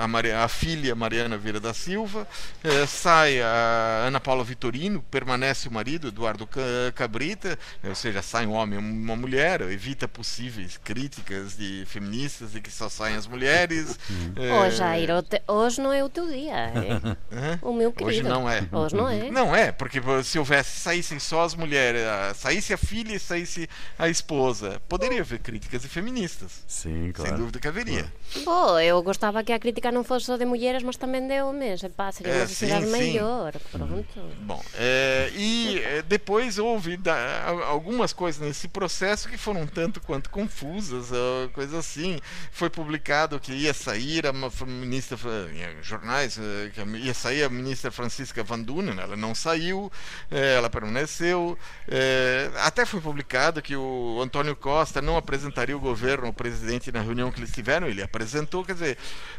a, 0.00 0.06
Mari- 0.06 0.32
a 0.32 0.46
filha 0.48 0.94
Mariana 0.94 1.36
Vieira 1.36 1.58
da 1.60 1.74
Silva, 1.74 2.26
eh, 2.62 2.86
sai 2.86 3.40
a 3.40 4.04
Ana 4.06 4.20
Paula 4.20 4.44
Vitorino, 4.44 5.02
permanece 5.10 5.68
o 5.68 5.72
marido 5.72 6.08
Eduardo 6.08 6.46
Ca- 6.46 6.60
Cabrita, 6.94 7.58
ou 7.84 7.94
seja, 7.94 8.22
sai 8.22 8.46
um 8.46 8.52
homem 8.52 8.78
e 8.78 8.82
uma 8.82 9.16
mulher, 9.16 9.60
evita 9.62 10.06
possíveis 10.06 10.78
críticas 10.82 11.56
de 11.56 11.84
feministas 11.86 12.52
de 12.52 12.60
que 12.60 12.70
só 12.70 12.88
saem 12.88 13.16
as 13.16 13.26
mulheres. 13.26 13.98
eh, 14.36 14.50
Oh, 14.52 14.70
Jair, 14.70 15.08
hoje 15.48 15.80
não 15.80 15.92
é 15.92 16.04
o 16.04 16.08
teu 16.08 16.26
dia. 16.28 16.54
É 16.54 17.58
o 17.62 17.72
meu 17.72 17.92
querido. 17.92 18.10
Hoje 18.10 18.22
não 18.22 18.48
é. 18.48 18.62
Hoje 18.72 18.94
não 18.94 19.08
é. 19.08 19.30
Não 19.30 19.54
é, 19.56 19.72
porque 19.72 20.00
se 20.24 20.38
houvesse, 20.38 20.78
saíssem 20.80 21.18
só 21.18 21.42
as 21.44 21.54
mulheres, 21.54 22.02
ah, 22.02 22.32
saísse 22.34 22.72
a 22.72 22.78
filha 22.78 23.14
e 23.14 23.18
saísse 23.18 23.68
a 23.98 24.08
esposa, 24.20 24.80
poderia 24.88 25.20
haver 25.22 25.38
críticas 25.40 25.82
de 25.82 25.88
feministas. 25.88 26.62
Sim, 26.66 27.10
claro. 27.12 27.30
Sem 27.30 27.38
dúvida 27.38 27.58
que 27.58 27.66
haveria. 27.68 28.12
Oh, 28.46 28.78
eu 28.78 29.02
gostava 29.02 29.42
que 29.42 29.52
a 29.52 29.58
crítica 29.58 29.90
não 29.90 30.04
fosse 30.04 30.26
só 30.26 30.36
de 30.36 30.44
mulheres, 30.44 30.82
mas 30.82 30.96
também 30.96 31.26
de 31.26 31.40
homens. 31.42 31.82
Epá, 31.82 32.12
seria 32.12 32.32
É, 32.32 32.36
uma 32.42 32.46
sociedade 32.46 32.84
sim, 32.86 32.92
sim. 32.92 32.98
melhor. 32.98 33.52
Pronto. 33.72 34.20
Bom, 34.42 34.62
é, 34.74 35.30
e 35.34 35.78
é, 35.78 36.02
depois 36.02 36.58
houve 36.58 36.96
da- 36.96 37.44
al- 37.46 37.62
algumas 37.64 38.12
coisas 38.12 38.40
nesse 38.40 38.68
processo 38.68 39.28
que 39.28 39.36
foram 39.38 39.66
tanto 39.66 40.00
quanto 40.00 40.30
confusas, 40.30 41.10
ah, 41.12 41.48
coisa 41.52 41.78
assim. 41.78 42.18
Foi 42.52 42.68
publicado 42.70 43.40
que 43.40 43.52
ia 43.52 43.72
sair 43.74 44.26
a 44.26 44.32
ministra, 44.66 45.18
em 45.52 45.82
jornais, 45.82 46.38
eh, 46.38 46.70
que 46.74 46.80
ia 46.98 47.14
sair 47.14 47.42
a 47.44 47.48
ministra 47.48 47.90
Francisca 47.90 48.42
Van 48.44 48.60
Dunen, 48.60 48.98
ela 48.98 49.16
não 49.16 49.34
saiu, 49.34 49.90
eh, 50.30 50.54
ela 50.56 50.68
permaneceu. 50.70 51.58
Eh, 51.88 52.50
até 52.58 52.84
foi 52.84 53.00
publicado 53.00 53.60
que 53.62 53.74
o 53.76 54.09
Antônio 54.20 54.56
Costa 54.56 55.02
não 55.02 55.16
apresentaria 55.16 55.76
o 55.76 55.80
governo 55.80 56.26
ao 56.28 56.32
presidente 56.32 56.90
na 56.90 57.02
reunião 57.02 57.30
que 57.30 57.38
eles 57.38 57.52
tiveram, 57.52 57.86
ele 57.86 58.02
apresentou, 58.02 58.64
quer 58.64 58.72
dizer, 58.72 58.96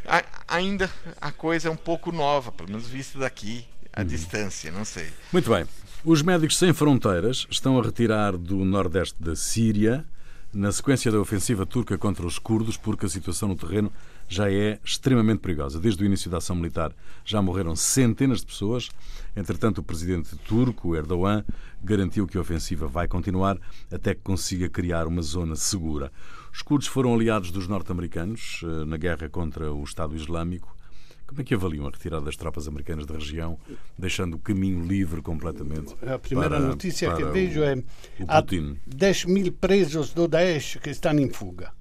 a- 0.08 0.24
ainda 0.48 0.88
a 1.20 1.32
coisa 1.32 1.68
é 1.68 1.72
um 1.72 1.76
pouco 1.76 2.12
nova, 2.12 2.52
pelo 2.52 2.70
menos 2.70 2.88
vista 2.88 3.18
daqui 3.18 3.66
à 3.92 4.04
distância, 4.04 4.72
não 4.72 4.86
sei. 4.86 5.10
Muito 5.34 5.50
bem. 5.50 5.66
Os 6.06 6.22
Médicos 6.22 6.58
Sem 6.58 6.72
Fronteiras 6.74 7.46
estão 7.50 7.80
a 7.80 7.84
retirar 7.84 8.38
do 8.38 8.64
nordeste 8.64 9.16
da 9.20 9.36
Síria 9.36 10.06
na 10.54 10.72
sequência 10.72 11.12
da 11.12 11.20
ofensiva 11.20 11.66
turca 11.66 11.98
contra 11.98 12.26
os 12.26 12.38
curdos, 12.38 12.76
porque 12.78 13.06
a 13.06 13.10
situação 13.10 13.50
no 13.50 13.56
terreno 13.56 13.92
já 14.34 14.50
é 14.50 14.80
extremamente 14.84 15.40
perigosa. 15.40 15.78
Desde 15.78 16.02
o 16.02 16.06
início 16.06 16.32
da 16.32 16.38
ação 16.38 16.56
militar 16.56 16.94
já 17.26 17.42
morreram 17.42 17.76
centenas 17.76 18.40
de 18.40 18.46
pessoas. 18.46 18.90
Entretanto, 19.36 19.80
o 19.80 19.84
presidente 19.84 20.36
turco, 20.48 20.96
Erdogan, 20.96 21.44
garantiu 21.84 22.26
que 22.26 22.38
a 22.38 22.42
ofensiva 22.42 22.88
vai 22.88 23.08
continuar 23.10 23.58
até 23.92 24.16
que 24.16 24.22
consiga 24.22 24.70
criar 24.70 25.06
uma 25.06 25.22
zona 25.22 25.56
segura. 25.58 26.12
Os 26.54 26.62
curdos 26.62 26.88
foram 26.88 27.14
aliados 27.14 27.52
dos 27.52 27.68
norte-americanos 27.68 28.62
eh, 28.64 28.86
na 28.86 28.96
guerra 28.96 29.28
contra 29.30 29.72
o 29.74 29.84
Estado 29.84 30.16
Islâmico. 30.16 30.76
Como 31.28 31.40
é 31.42 31.44
que 31.46 31.54
avaliam 31.54 31.88
a 31.88 31.90
retirada 31.90 32.26
das 32.26 32.36
tropas 32.36 32.68
americanas 32.68 33.06
da 33.06 33.14
região, 33.16 33.58
deixando 33.98 34.36
o 34.36 34.40
caminho 34.40 34.86
livre 34.86 35.22
completamente? 35.22 35.94
A 36.06 36.18
primeira 36.20 36.58
para- 36.58 36.68
notícia 36.68 37.10
que 37.12 37.22
para 37.22 37.30
o- 37.30 37.34
vejo 37.34 37.64
é 37.64 37.82
há 38.28 38.42
Putin. 38.42 38.78
10 38.86 39.26
mil 39.26 39.52
presos 39.54 40.14
do 40.14 40.28
Daesh 40.28 40.78
que 40.82 40.90
estão 40.90 41.18
em 41.20 41.30
fuga. 41.30 41.72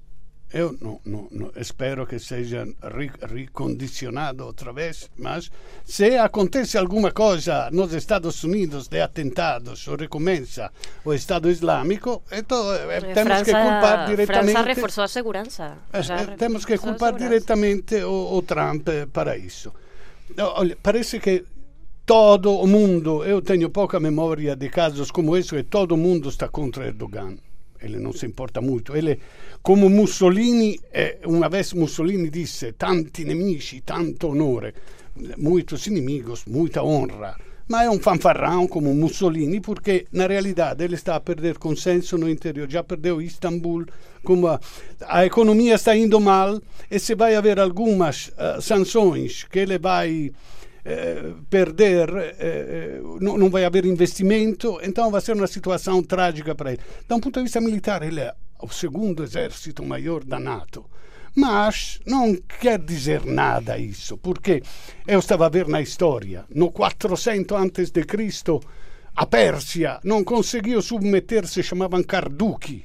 Eu 0.53 0.77
não, 0.81 1.01
não, 1.07 1.29
não, 1.31 1.53
espero 1.57 2.05
que 2.07 2.19
sejam 2.19 2.67
ri- 2.97 3.13
recondicionados 3.33 4.45
outra 4.45 4.73
vez, 4.73 5.09
mas 5.17 5.51
se 5.85 6.17
acontece 6.19 6.77
alguma 6.77 7.13
coisa 7.13 7.71
nos 7.71 7.93
Estados 7.93 8.43
Unidos 8.43 8.89
de 8.89 9.01
atentados 9.01 9.87
ou 9.87 9.97
recomeça 9.97 10.71
o 11.05 11.15
Estado 11.15 11.49
Islâmico, 11.49 12.23
então 12.33 12.65
temos 13.15 13.43
que 13.43 13.53
culpar 13.53 13.81
França 13.81 14.07
diretamente. 14.09 14.67
reforçou 14.67 15.05
a 15.05 15.09
segurança. 15.09 15.79
Eh, 15.93 16.37
temos 16.37 16.65
que 16.65 16.77
culpar 16.79 17.15
diretamente 17.17 17.95
o, 18.03 18.37
o 18.37 18.43
Trump 18.43 18.89
para 19.13 19.37
isso. 19.37 19.73
Olha, 20.37 20.77
parece 20.83 21.21
que 21.21 21.45
todo 22.05 22.53
o 22.55 22.67
mundo, 22.67 23.25
eu 23.25 23.41
tenho 23.41 23.71
pouca 23.71 24.01
memória 24.01 24.57
de 24.57 24.69
casos 24.69 25.11
como 25.13 25.37
esse, 25.37 25.51
que 25.51 25.63
todo 25.63 25.97
mundo 25.97 26.29
está 26.29 26.49
contra 26.49 26.87
Erdogan. 26.87 27.37
Ele 27.83 27.99
não 27.99 28.13
se 28.13 28.27
importa 28.27 28.61
muito. 28.61 28.97
Ele, 28.97 29.19
como 29.63 29.89
Mussolini, 29.89 30.79
eh, 30.93 31.19
uma 31.25 31.49
vez 31.49 31.73
Mussolini 31.73 32.31
disse: 32.31 32.73
tanti 32.73 33.25
nemici, 33.25 33.81
tanto 33.81 34.29
onore, 34.29 34.75
muitos 35.39 35.87
inimigos, 35.87 36.45
muita 36.47 36.83
honra. 36.83 37.37
Mas 37.69 37.87
é 37.87 37.91
um 37.91 38.01
fanfarrão 38.01 38.67
como 38.67 38.93
Mussolini, 38.93 39.61
porque 39.61 40.07
na 40.13 40.27
realidade 40.27 40.83
ele 40.83 40.97
está 40.97 41.15
a 41.15 41.21
perder 41.21 41.57
consenso 41.57 42.19
no 42.19 42.29
interior. 42.29 42.69
Já 42.69 42.83
perdeu 42.83 43.23
Istambul, 43.23 43.87
como 44.25 44.49
a, 44.49 44.61
a 45.07 45.25
economia 45.25 45.77
está 45.77 45.97
indo 45.97 46.21
mal, 46.21 46.61
e 46.91 46.99
se 46.99 47.15
vai 47.15 47.37
haver 47.37 47.61
algumas 47.61 48.33
eh, 48.37 48.61
sanções 48.61 49.45
que 49.45 49.61
ele 49.61 49.79
vai 49.79 50.33
eh, 50.85 51.35
perder, 51.49 52.09
eh, 52.17 52.37
eh, 52.39 53.01
não, 53.21 53.37
não 53.37 53.51
vai 53.51 53.65
haver 53.65 53.85
investimento, 53.85 54.79
então 54.83 55.11
vai 55.11 55.21
ser 55.21 55.35
uma 55.35 55.47
situação 55.47 56.03
trágica 56.03 56.55
para 56.55 56.73
ele. 56.73 56.81
Da 57.07 57.17
um 57.17 57.21
ponto 57.21 57.39
de 57.39 57.45
vista 57.45 57.61
militar, 57.61 58.03
ele 58.03 58.21
é 58.21 58.35
o 58.63 58.69
segundo 58.69 59.23
exército 59.23 59.85
maior 59.85 60.25
da 60.25 60.39
NATO. 60.39 60.85
Mas 61.35 62.01
não 62.07 62.35
quer 62.35 62.79
dizer 62.79 63.25
nada 63.25 63.79
isso, 63.79 64.19
porque 64.19 64.63
eu 65.07 65.21
estava 65.21 65.47
a 65.47 65.49
ver 65.49 65.69
na 65.69 65.81
história, 65.81 66.45
no 66.53 66.73
400 66.73 67.57
antes 67.57 67.91
de 67.91 68.03
Cristo, 68.05 68.61
a 69.15 69.27
Pérsia 69.27 70.01
não 70.03 70.25
conseguiu 70.25 70.83
submeter-se, 70.83 71.63
chamavam 71.63 72.03
Carduchi, 72.03 72.85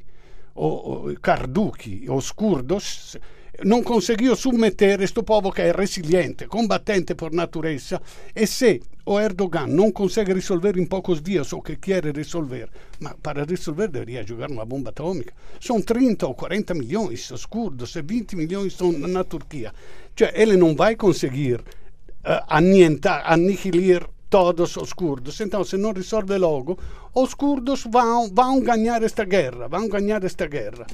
o, 0.54 1.10
o, 1.10 1.20
Carduchi, 1.20 2.06
os 2.10 2.32
curdos, 2.32 3.18
não 3.64 3.84
conseguiu 3.84 4.36
submeter 4.36 5.02
este 5.02 5.22
povo 5.24 5.52
que 5.52 5.62
é 5.62 5.72
resiliente, 5.72 6.48
combattente 6.48 7.16
por 7.16 7.32
natureza, 7.32 8.02
e 8.36 8.46
se 8.46 8.82
o 9.06 9.20
Erdogan 9.20 9.68
não 9.68 9.92
consegue 9.92 10.34
resolver 10.34 10.78
em 10.78 10.86
poucos 10.86 11.22
dias 11.22 11.54
o 11.54 11.62
que 11.62 11.76
quer 11.76 12.04
resolver, 12.06 12.70
mas 13.00 13.14
para 13.22 13.46
resolver 13.46 13.88
deveria 13.88 14.26
jogar 14.26 14.50
uma 14.50 14.66
bomba 14.66 14.90
atômica. 14.90 15.34
São 15.62 15.82
30 15.82 16.28
ou 16.28 16.34
40 16.34 16.74
milhões 16.74 17.30
os 17.32 17.46
curdos 17.46 17.96
e 17.96 18.02
20 18.02 18.36
milhões 18.36 18.74
estão 18.74 18.92
na 18.92 19.24
Turquia. 19.24 19.74
Cioè, 20.18 20.32
ele 20.34 20.58
não 20.58 20.76
vai 20.76 20.96
conseguir 20.96 21.60
uh, 21.60 22.44
anientar, 22.48 23.24
aniquilar 23.32 24.10
todos 24.30 24.76
os 24.78 24.92
curdos. 24.92 25.40
Então, 25.40 25.64
se 25.64 25.78
não 25.78 25.94
resolve 25.94 26.38
logo, 26.38 26.78
os 27.14 27.34
curdos 27.34 27.84
vão, 27.90 28.30
vão 28.34 28.60
ganhar 28.62 29.04
esta 29.04 29.24
guerra, 29.24 29.68
vão 29.68 29.88
ganhar 29.88 30.24
esta 30.24 30.48
guerra. 30.48 30.88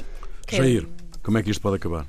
Jair, 0.50 0.88
como 1.24 1.38
é 1.38 1.44
que 1.44 1.52
isto 1.52 1.62
pode 1.62 1.78
acabar? 1.78 2.06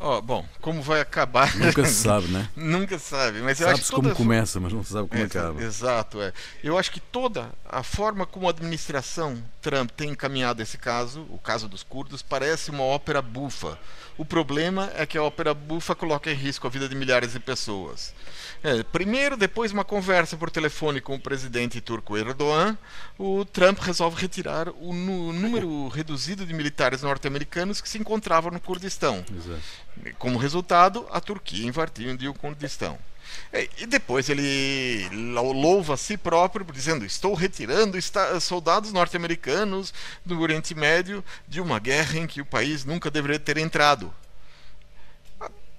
Oh, 0.00 0.22
bom, 0.22 0.44
como 0.60 0.80
vai 0.80 1.00
acabar? 1.00 1.56
Nunca 1.56 1.84
se 1.84 1.94
sabe, 1.94 2.28
né? 2.28 2.48
Nunca 2.54 2.98
sabe, 2.98 3.40
mas 3.40 3.60
eu 3.60 3.68
acho 3.68 3.82
que 3.82 3.90
toda 3.90 4.02
como 4.10 4.14
começa, 4.14 4.60
mas 4.60 4.72
não 4.72 4.84
se 4.84 4.92
sabe 4.92 5.08
como 5.08 5.20
É, 5.20 5.24
acaba. 5.26 5.62
Exato, 5.62 6.22
é. 6.22 6.32
Eu 6.62 6.78
acho 6.78 6.92
que 6.92 7.00
toda 7.00 7.50
a 7.68 7.82
forma 7.82 8.24
como 8.24 8.46
a 8.46 8.50
administração 8.50 9.42
Trump 9.60 9.90
tem 9.90 10.10
encaminhado 10.10 10.62
esse 10.62 10.78
caso, 10.78 11.26
o 11.30 11.38
caso 11.38 11.68
dos 11.68 11.82
curdos, 11.82 12.22
parece 12.22 12.70
uma 12.70 12.84
ópera 12.84 13.20
bufa. 13.20 13.78
O 14.18 14.24
problema 14.24 14.90
é 14.96 15.06
que 15.06 15.16
a 15.16 15.22
ópera 15.22 15.54
bufa 15.54 15.94
coloca 15.94 16.28
em 16.28 16.34
risco 16.34 16.66
a 16.66 16.70
vida 16.70 16.88
de 16.88 16.94
milhares 16.96 17.32
de 17.32 17.38
pessoas. 17.38 18.12
É, 18.64 18.82
primeiro, 18.82 19.36
depois 19.36 19.70
de 19.70 19.76
uma 19.76 19.84
conversa 19.84 20.36
por 20.36 20.50
telefone 20.50 21.00
com 21.00 21.14
o 21.14 21.20
presidente 21.20 21.80
turco 21.80 22.18
Erdogan, 22.18 22.76
o 23.16 23.44
Trump 23.44 23.78
resolve 23.78 24.20
retirar 24.20 24.68
o 24.70 24.92
número 24.92 25.86
reduzido 25.86 26.44
de 26.44 26.52
militares 26.52 27.02
norte-americanos 27.02 27.80
que 27.80 27.88
se 27.88 27.96
encontravam 27.96 28.50
no 28.50 28.58
Kurdistão. 28.58 29.24
Exato. 29.32 30.14
Como 30.18 30.36
resultado, 30.36 31.06
a 31.12 31.20
Turquia 31.20 31.64
invadiu 31.64 32.32
o 32.32 32.34
Kurdistão. 32.34 32.98
É, 33.52 33.68
E 33.78 33.86
depois 33.86 34.28
ele 34.28 35.08
lou- 35.32 35.52
louva 35.52 35.94
a 35.94 35.96
si 35.96 36.16
próprio, 36.16 36.66
dizendo: 36.72 37.04
Estou 37.04 37.34
retirando 37.34 37.98
soldados 38.40 38.92
norte-americanos 38.92 39.92
do 40.24 40.38
Oriente 40.40 40.74
Médio 40.74 41.24
de 41.46 41.60
uma 41.60 41.78
guerra 41.78 42.18
em 42.18 42.26
que 42.26 42.40
o 42.40 42.46
país 42.46 42.84
nunca 42.84 43.10
deveria 43.10 43.38
ter 43.38 43.56
entrado. 43.58 44.12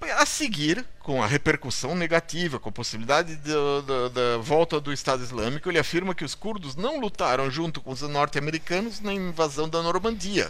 A- 0.01 0.25
seguir, 0.25 0.85
com 0.99 1.21
a 1.21 1.27
repercussão 1.27 1.93
negativa, 1.93 2.57
com 2.57 2.69
a 2.69 2.71
possibilidade 2.71 3.35
da- 3.35 3.81
da- 3.85 4.07
da 4.07 4.37
volta 4.37 4.79
do 4.79 4.93
Estado 4.93 5.21
Islâmico, 5.21 5.69
ele 5.69 5.77
afirma 5.77 6.15
que 6.15 6.23
os 6.23 6.33
curdos 6.33 6.75
não 6.77 7.01
lutaram 7.01 7.51
junto 7.51 7.81
com 7.81 7.91
os 7.91 8.01
norte-americanos 8.03 9.01
na 9.01 9.13
invasão 9.13 9.67
da 9.67 9.81
Normandia 9.83 10.49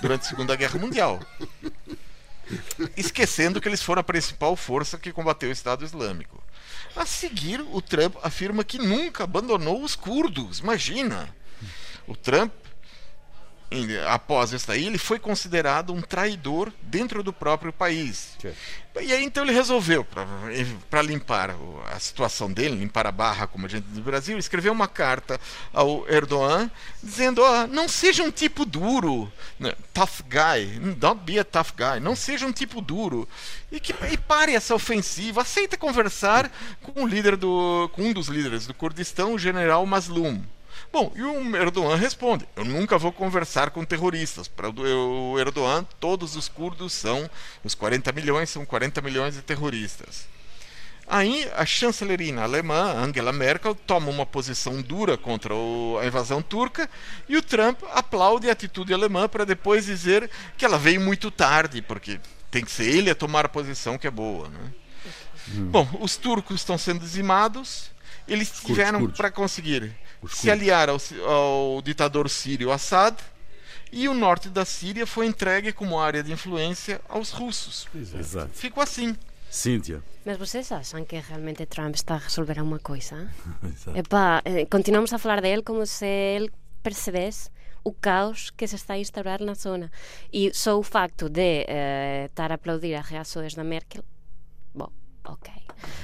durante 0.00 0.22
a 0.22 0.28
Segunda 0.30 0.56
Guerra 0.56 0.78
Mundial 0.78 1.20
esquecendo 2.96 3.60
que 3.60 3.68
eles 3.68 3.82
foram 3.82 4.00
a 4.00 4.04
principal 4.04 4.56
força 4.56 4.98
que 4.98 5.12
combateu 5.12 5.48
o 5.48 5.52
Estado 5.52 5.84
Islâmico. 5.84 6.42
A 6.94 7.04
seguir, 7.04 7.60
o 7.60 7.82
Trump 7.82 8.16
afirma 8.22 8.64
que 8.64 8.78
nunca 8.78 9.24
abandonou 9.24 9.82
os 9.82 9.94
curdos. 9.94 10.60
Imagina! 10.60 11.34
O 12.06 12.14
Trump, 12.14 12.52
após 14.08 14.52
isso 14.52 14.70
aí, 14.70 14.86
ele 14.86 14.98
foi 14.98 15.18
considerado 15.18 15.92
um 15.92 16.00
traidor 16.00 16.72
dentro 16.82 17.22
do 17.22 17.32
próprio 17.32 17.72
país. 17.72 18.36
Certo. 18.40 18.56
E 19.00 19.12
aí 19.12 19.24
então 19.24 19.44
ele 19.44 19.52
resolveu, 19.52 20.06
para 20.88 21.02
limpar 21.02 21.54
a 21.92 21.98
situação 21.98 22.50
dele, 22.50 22.76
limpar 22.76 23.06
a 23.06 23.12
barra, 23.12 23.46
como 23.46 23.66
a 23.66 23.68
gente 23.68 23.84
diz 23.84 23.98
no 23.98 24.04
Brasil, 24.04 24.38
escreveu 24.38 24.72
uma 24.72 24.88
carta 24.88 25.38
ao 25.72 26.08
Erdogan 26.08 26.70
dizendo: 27.02 27.42
ó, 27.42 27.66
não 27.66 27.88
seja 27.88 28.22
um 28.22 28.30
tipo 28.30 28.64
duro, 28.64 29.30
né, 29.58 29.74
tough 29.92 30.22
guy, 30.26 30.78
don't 30.96 31.22
be 31.24 31.38
a 31.38 31.44
tough 31.44 31.72
guy, 31.76 32.00
não 32.00 32.16
seja 32.16 32.46
um 32.46 32.52
tipo 32.52 32.80
duro. 32.80 33.28
E, 33.70 33.78
que, 33.78 33.92
e 34.10 34.16
pare 34.16 34.54
essa 34.54 34.74
ofensiva, 34.74 35.42
aceita 35.42 35.76
conversar 35.76 36.50
com 36.82 37.02
o 37.02 37.06
líder 37.06 37.36
do. 37.36 37.90
com 37.92 38.02
um 38.02 38.12
dos 38.12 38.28
líderes 38.28 38.66
do 38.66 38.72
Kurdistão, 38.72 39.34
o 39.34 39.38
general 39.38 39.84
Maslum. 39.84 40.40
Bom, 40.92 41.12
e 41.14 41.22
o 41.22 41.56
Erdogan 41.56 41.96
responde: 41.96 42.46
Eu 42.56 42.64
nunca 42.64 42.96
vou 42.98 43.12
conversar 43.12 43.70
com 43.70 43.84
terroristas. 43.84 44.48
Para 44.48 44.70
o 44.70 45.38
Erdogan, 45.38 45.84
todos 46.00 46.36
os 46.36 46.48
curdos 46.48 46.92
são, 46.92 47.28
os 47.64 47.74
40 47.74 48.12
milhões, 48.12 48.48
são 48.50 48.64
40 48.64 49.00
milhões 49.02 49.34
de 49.34 49.42
terroristas. 49.42 50.26
Aí 51.08 51.48
a 51.54 51.64
chancelerina 51.64 52.42
alemã, 52.42 52.92
Angela 52.96 53.32
Merkel, 53.32 53.74
toma 53.76 54.10
uma 54.10 54.26
posição 54.26 54.82
dura 54.82 55.16
contra 55.16 55.54
o- 55.54 55.98
a 56.02 56.06
invasão 56.06 56.42
turca 56.42 56.90
e 57.28 57.36
o 57.36 57.42
Trump 57.42 57.80
aplaude 57.92 58.48
a 58.48 58.52
atitude 58.52 58.92
alemã 58.92 59.28
para 59.28 59.44
depois 59.46 59.86
dizer 59.86 60.28
que 60.58 60.64
ela 60.64 60.76
veio 60.78 61.00
muito 61.00 61.30
tarde, 61.30 61.80
porque 61.80 62.18
tem 62.50 62.64
que 62.64 62.72
ser 62.72 62.86
ele 62.92 63.08
a 63.08 63.14
tomar 63.14 63.44
a 63.44 63.48
posição 63.48 63.96
que 63.96 64.06
é 64.08 64.10
boa. 64.10 64.48
Né? 64.48 64.72
Bom, 65.70 65.88
os 66.00 66.16
turcos 66.16 66.56
estão 66.56 66.76
sendo 66.76 66.98
dizimados, 66.98 67.92
eles 68.26 68.50
tiveram 68.66 68.98
para 69.16 69.30
conseguir 69.30 69.92
Os 70.26 70.38
se 70.38 70.50
aliar 70.50 70.88
ao, 70.88 70.98
ao 71.24 71.82
ditador 71.82 72.28
sírio 72.28 72.72
Assad 72.72 73.16
e 73.92 74.08
o 74.08 74.14
norte 74.14 74.48
da 74.48 74.64
Síria 74.64 75.06
foi 75.06 75.26
entregue 75.26 75.72
como 75.72 75.98
área 75.98 76.22
de 76.22 76.32
influência 76.32 77.00
aos 77.08 77.30
russos. 77.30 77.88
Exato. 77.94 78.50
Ficou 78.52 78.82
assim. 78.82 79.16
Cíntia. 79.48 80.02
Mas 80.24 80.36
vocês 80.36 80.70
acham 80.72 81.04
que 81.04 81.18
realmente 81.18 81.64
Trump 81.66 81.94
está 81.94 82.14
a 82.14 82.18
resolver 82.18 82.58
alguma 82.58 82.80
coisa? 82.80 83.30
Exato. 83.62 83.96
Epá, 83.96 84.42
eh, 84.44 84.66
continuamos 84.66 85.12
a 85.12 85.18
falar 85.18 85.40
dele 85.40 85.62
como 85.62 85.86
se 85.86 86.04
ele 86.04 86.50
percebesse 86.82 87.48
o 87.84 87.92
caos 87.92 88.50
que 88.50 88.66
se 88.66 88.74
está 88.74 88.94
a 88.94 88.98
instaurar 88.98 89.40
na 89.40 89.54
zona. 89.54 89.90
E 90.32 90.52
só 90.52 90.76
o 90.76 90.82
facto 90.82 91.28
de 91.28 91.64
eh, 91.68 92.26
estar 92.26 92.50
a 92.50 92.56
aplaudir 92.56 92.94
as 92.96 93.06
reações 93.06 93.54
da 93.54 93.62
Merkel, 93.62 94.04
ok. 95.28 95.52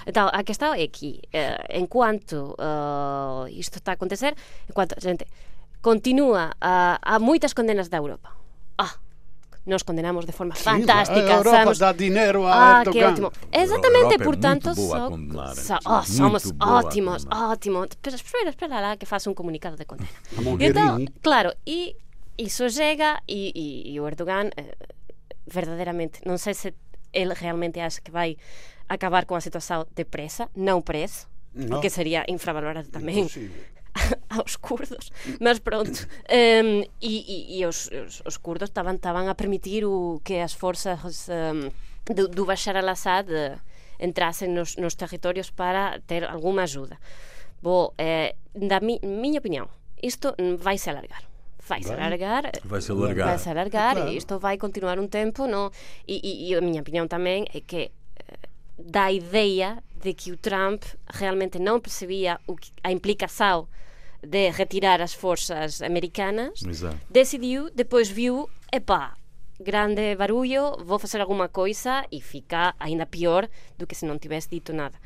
Então, 0.07 0.29
a 0.33 0.43
questão 0.43 0.75
é 0.75 0.87
que, 0.87 1.21
eh, 1.33 1.79
enquanto 1.79 2.55
eh, 2.59 3.51
isto 3.53 3.77
está 3.79 3.93
a 3.93 3.95
acontecer, 3.95 4.35
enquanto 4.69 4.95
a 4.97 5.01
gente 5.01 5.27
continua 5.81 6.53
a, 6.61 6.99
há 7.03 7.19
muitas 7.19 7.53
condenas 7.53 7.89
da 7.89 7.97
Europa. 7.99 8.31
Ah, 8.79 8.95
nós 9.67 9.83
condenamos 9.83 10.25
de 10.27 10.33
forma 10.33 10.55
Sim, 10.57 10.63
fantástica. 10.65 11.21
a 11.21 11.37
Europa 11.37 11.51
sabemos- 11.51 11.79
dá 11.79 11.93
dinheiro 11.93 12.45
a 12.47 12.81
Ah, 12.81 12.85
que 12.85 13.03
ótimo. 13.03 13.33
A 13.53 13.59
Exatamente, 13.61 14.15
é 14.15 14.19
portanto, 14.19 14.75
só- 14.75 15.09
só- 15.55 15.77
é 15.77 15.79
oh, 15.99 16.03
somos 16.03 16.53
ótimos, 16.61 17.27
ótimos. 17.31 17.89
Pero 18.03 18.17
espera, 18.17 18.51
espera 18.51 18.81
lá 18.81 18.97
que 18.97 19.07
faça 19.07 19.31
um 19.31 19.35
comunicado 19.35 19.77
de 19.77 19.85
condena. 19.85 20.09
Então, 20.61 21.05
claro, 21.23 21.53
e 21.67 21.97
isso 22.37 22.69
chega 22.71 23.21
e, 23.29 23.53
e- 23.55 23.93
e 23.95 24.01
o 24.01 24.07
Erdogan, 24.09 24.51
eh, 24.57 24.75
verdadeiramente, 25.47 26.21
não 26.27 26.37
sei 26.39 26.55
se 26.55 26.75
ele 27.13 27.35
realmente 27.35 27.79
acha 27.81 28.01
que 28.01 28.11
vai 28.11 28.37
acabar 28.89 29.25
com 29.27 29.35
a 29.37 29.41
situação 29.41 29.87
depressa, 29.95 30.49
não 30.55 30.81
preso, 30.83 31.27
Não. 31.55 31.69
porque 31.69 31.91
seria 31.91 32.25
infravalorar 32.29 32.87
também 32.87 33.29
aos 34.31 34.57
curdos, 34.57 35.11
mas 35.41 35.59
pronto. 35.59 36.07
Em, 36.29 36.89
e, 37.01 37.57
e- 37.57 37.61
e 37.61 37.67
os, 37.67 37.91
os, 37.91 38.23
os 38.25 38.37
curdos 38.39 38.69
estavam 38.71 39.29
a 39.29 39.35
permitir 39.35 39.85
o, 39.85 40.21
que 40.25 40.39
as 40.39 40.53
forças 40.55 41.29
em, 41.29 41.71
do, 42.15 42.27
do 42.29 42.47
Bashar 42.47 42.77
al-Assad 42.77 43.29
eh, 43.31 43.59
entrassem 44.01 44.49
nos, 44.49 44.77
nos 44.77 44.95
territórios 44.95 45.51
para 45.51 46.01
ter 46.07 46.25
alguma 46.25 46.63
ajuda. 46.63 46.97
Bom, 47.63 47.93
eh, 47.99 48.35
da 48.55 48.81
mi, 48.81 48.99
minha 49.03 49.39
opinião, 49.39 49.69
isto 50.03 50.35
vai 50.59 50.79
se 50.79 50.89
alargar. 50.91 51.23
Vai 51.69 51.81
se 51.83 51.89
Vai. 51.91 51.99
alargar. 51.99 52.51
Vai 52.65 52.81
se 52.81 52.91
alargar. 52.91 53.29
Vai 53.29 53.39
se 53.39 53.49
alargar 53.51 53.95
Claro. 53.95 54.11
e 54.11 54.17
isto 54.17 54.39
vai 54.39 54.57
continuar 54.59 54.99
um 54.99 55.07
tempo, 55.07 55.47
não? 55.47 55.71
E, 56.09 56.19
e, 56.25 56.49
e 56.51 56.55
a 56.57 56.61
minha 56.61 56.81
opinião 56.81 57.07
também 57.07 57.45
é 57.55 57.61
que 57.61 57.93
dá 58.79 59.05
a 59.05 59.13
ideia 59.13 59.83
de 60.03 60.13
que 60.15 60.33
o 60.33 60.37
Trump 60.37 60.83
realmente 61.13 61.59
não 61.59 61.81
percebia 61.81 62.39
que, 62.61 62.73
a 62.83 62.91
implicação 62.91 63.69
de 64.27 64.51
retirar 64.51 65.01
as 65.01 65.13
forças 65.15 65.83
americanas, 65.83 66.63
Exato. 66.63 66.97
decidiu, 67.11 67.71
depois 67.75 68.09
viu, 68.09 68.49
epá, 68.73 69.17
grande 69.61 70.15
barulho, 70.17 70.77
vou 70.85 70.99
fazer 70.99 71.21
alguma 71.21 71.49
coisa 71.49 72.05
e 72.11 72.21
fica 72.21 72.75
ainda 72.79 73.07
pior 73.07 73.49
do 73.79 73.87
que 73.87 73.95
se 73.95 74.07
não 74.07 74.19
tivesse 74.19 74.49
dito 74.51 74.73
nada. 74.73 74.97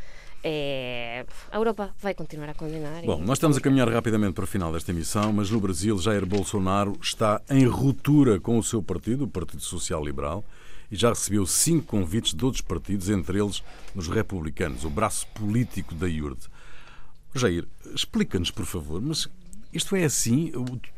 Eh, 0.44 1.24
a 1.50 1.56
Europa 1.56 1.94
vai 1.98 2.14
continuar 2.14 2.50
a 2.50 2.54
condenar. 2.54 3.02
e- 3.02 3.06
Bom, 3.06 3.18
nós 3.18 3.36
estamos 3.38 3.56
a 3.56 3.60
caminhar 3.60 3.88
rapidamente 3.88 4.34
para 4.34 4.44
o 4.44 4.46
final 4.46 4.72
desta 4.72 4.92
emissão, 4.92 5.32
mas 5.32 5.50
no 5.50 5.58
Brasil, 5.58 5.98
Jair 5.98 6.24
Bolsonaro 6.24 6.96
está 7.02 7.40
em 7.50 7.66
ruptura 7.66 8.38
com 8.38 8.58
o 8.58 8.62
seu 8.62 8.82
partido, 8.82 9.24
o 9.24 9.28
Partido 9.28 9.62
Social 9.62 10.04
Liberal, 10.04 10.44
e 10.90 10.96
já 10.96 11.08
recebeu 11.08 11.46
cinco 11.46 11.86
convites 11.86 12.34
de 12.34 12.44
outros 12.44 12.60
partidos, 12.60 13.08
entre 13.08 13.40
eles 13.40 13.62
os 13.94 14.08
republicanos, 14.08 14.84
o 14.84 14.90
braço 14.90 15.26
político 15.28 15.94
da 15.94 16.08
IURD. 16.08 16.40
Jair, 17.34 17.66
explica-nos, 17.94 18.50
por 18.50 18.64
favor, 18.64 19.00
mas 19.00 19.28
isto 19.72 19.94
é 19.94 20.04
assim? 20.04 20.52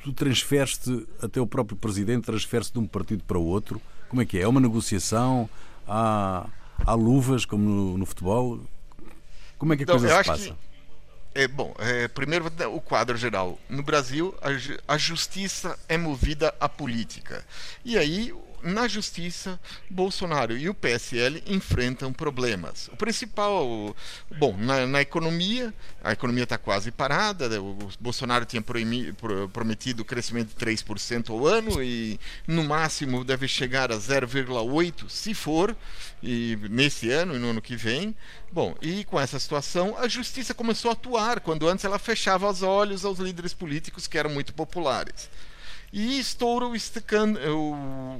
Tu 0.04 0.12
transferes-te, 0.12 1.06
até 1.20 1.40
o 1.40 1.46
próprio 1.46 1.76
presidente 1.76 2.24
transfere-se 2.24 2.72
de 2.72 2.78
um 2.78 2.86
partido 2.86 3.24
para 3.24 3.38
o 3.38 3.44
outro? 3.44 3.80
Como 4.08 4.22
é 4.22 4.24
que 4.24 4.38
é? 4.38 4.42
É 4.42 4.48
uma 4.48 4.60
negociação? 4.60 5.50
Há, 5.86 6.46
há 6.84 6.94
luvas, 6.94 7.44
como 7.44 7.68
no, 7.68 7.98
no 7.98 8.06
futebol? 8.06 8.60
Como 9.58 9.72
é 9.72 9.76
que 9.76 9.82
a 9.82 9.84
Então, 9.84 9.98
coisa 9.98 10.16
se 10.18 10.24
passa? 10.24 10.44
que 10.50 10.54
É, 11.34 11.48
bom, 11.48 11.74
é, 11.78 12.06
primeiro 12.08 12.46
o 12.72 12.80
quadro 12.80 13.16
geral. 13.16 13.58
No 13.68 13.82
Brasil, 13.82 14.34
a, 14.40 14.94
a 14.94 14.96
justiça 14.96 15.78
é 15.88 15.98
movida 15.98 16.54
à 16.60 16.68
política. 16.68 17.44
E 17.84 17.98
aí, 17.98 18.32
na 18.62 18.88
justiça, 18.88 19.58
Bolsonaro 19.90 20.56
e 20.56 20.68
o 20.68 20.74
PSL 20.74 21.42
enfrentam 21.46 22.12
problemas. 22.12 22.88
O 22.88 22.96
principal, 22.96 23.94
bom, 24.38 24.56
na, 24.56 24.86
na 24.86 25.00
economia, 25.00 25.72
a 26.02 26.12
economia 26.12 26.44
está 26.44 26.58
quase 26.58 26.90
parada. 26.90 27.48
né? 27.48 27.58
O 27.58 27.76
Bolsonaro 28.00 28.44
tinha 28.44 28.62
proimi- 28.62 29.12
pro- 29.12 29.48
prometido 29.48 30.04
crescimento 30.04 30.48
de 30.48 30.54
3% 30.56 31.30
ao 31.30 31.46
ano 31.46 31.82
e 31.82 32.18
no 32.46 32.64
máximo 32.64 33.24
deve 33.24 33.46
chegar 33.48 33.90
a 33.92 33.96
0,8% 33.96 35.08
se 35.08 35.34
for, 35.34 35.76
e 36.22 36.58
nesse 36.70 37.10
ano 37.10 37.34
e 37.36 37.38
no 37.38 37.50
ano 37.50 37.62
que 37.62 37.76
vem. 37.76 38.14
Bom, 38.50 38.74
e 38.80 39.04
com 39.04 39.20
essa 39.20 39.38
situação, 39.38 39.96
a 39.98 40.08
justiça 40.08 40.54
começou 40.54 40.90
a 40.90 40.94
atuar, 40.94 41.40
quando 41.40 41.68
antes 41.68 41.84
ela 41.84 41.98
fechava 41.98 42.48
os 42.50 42.62
olhos 42.62 43.04
aos 43.04 43.18
líderes 43.18 43.52
políticos 43.52 44.06
que 44.06 44.16
eram 44.18 44.30
muito 44.30 44.54
populares. 44.54 45.28
E 45.90 46.18
estoura 46.18 46.66
o, 46.66 46.72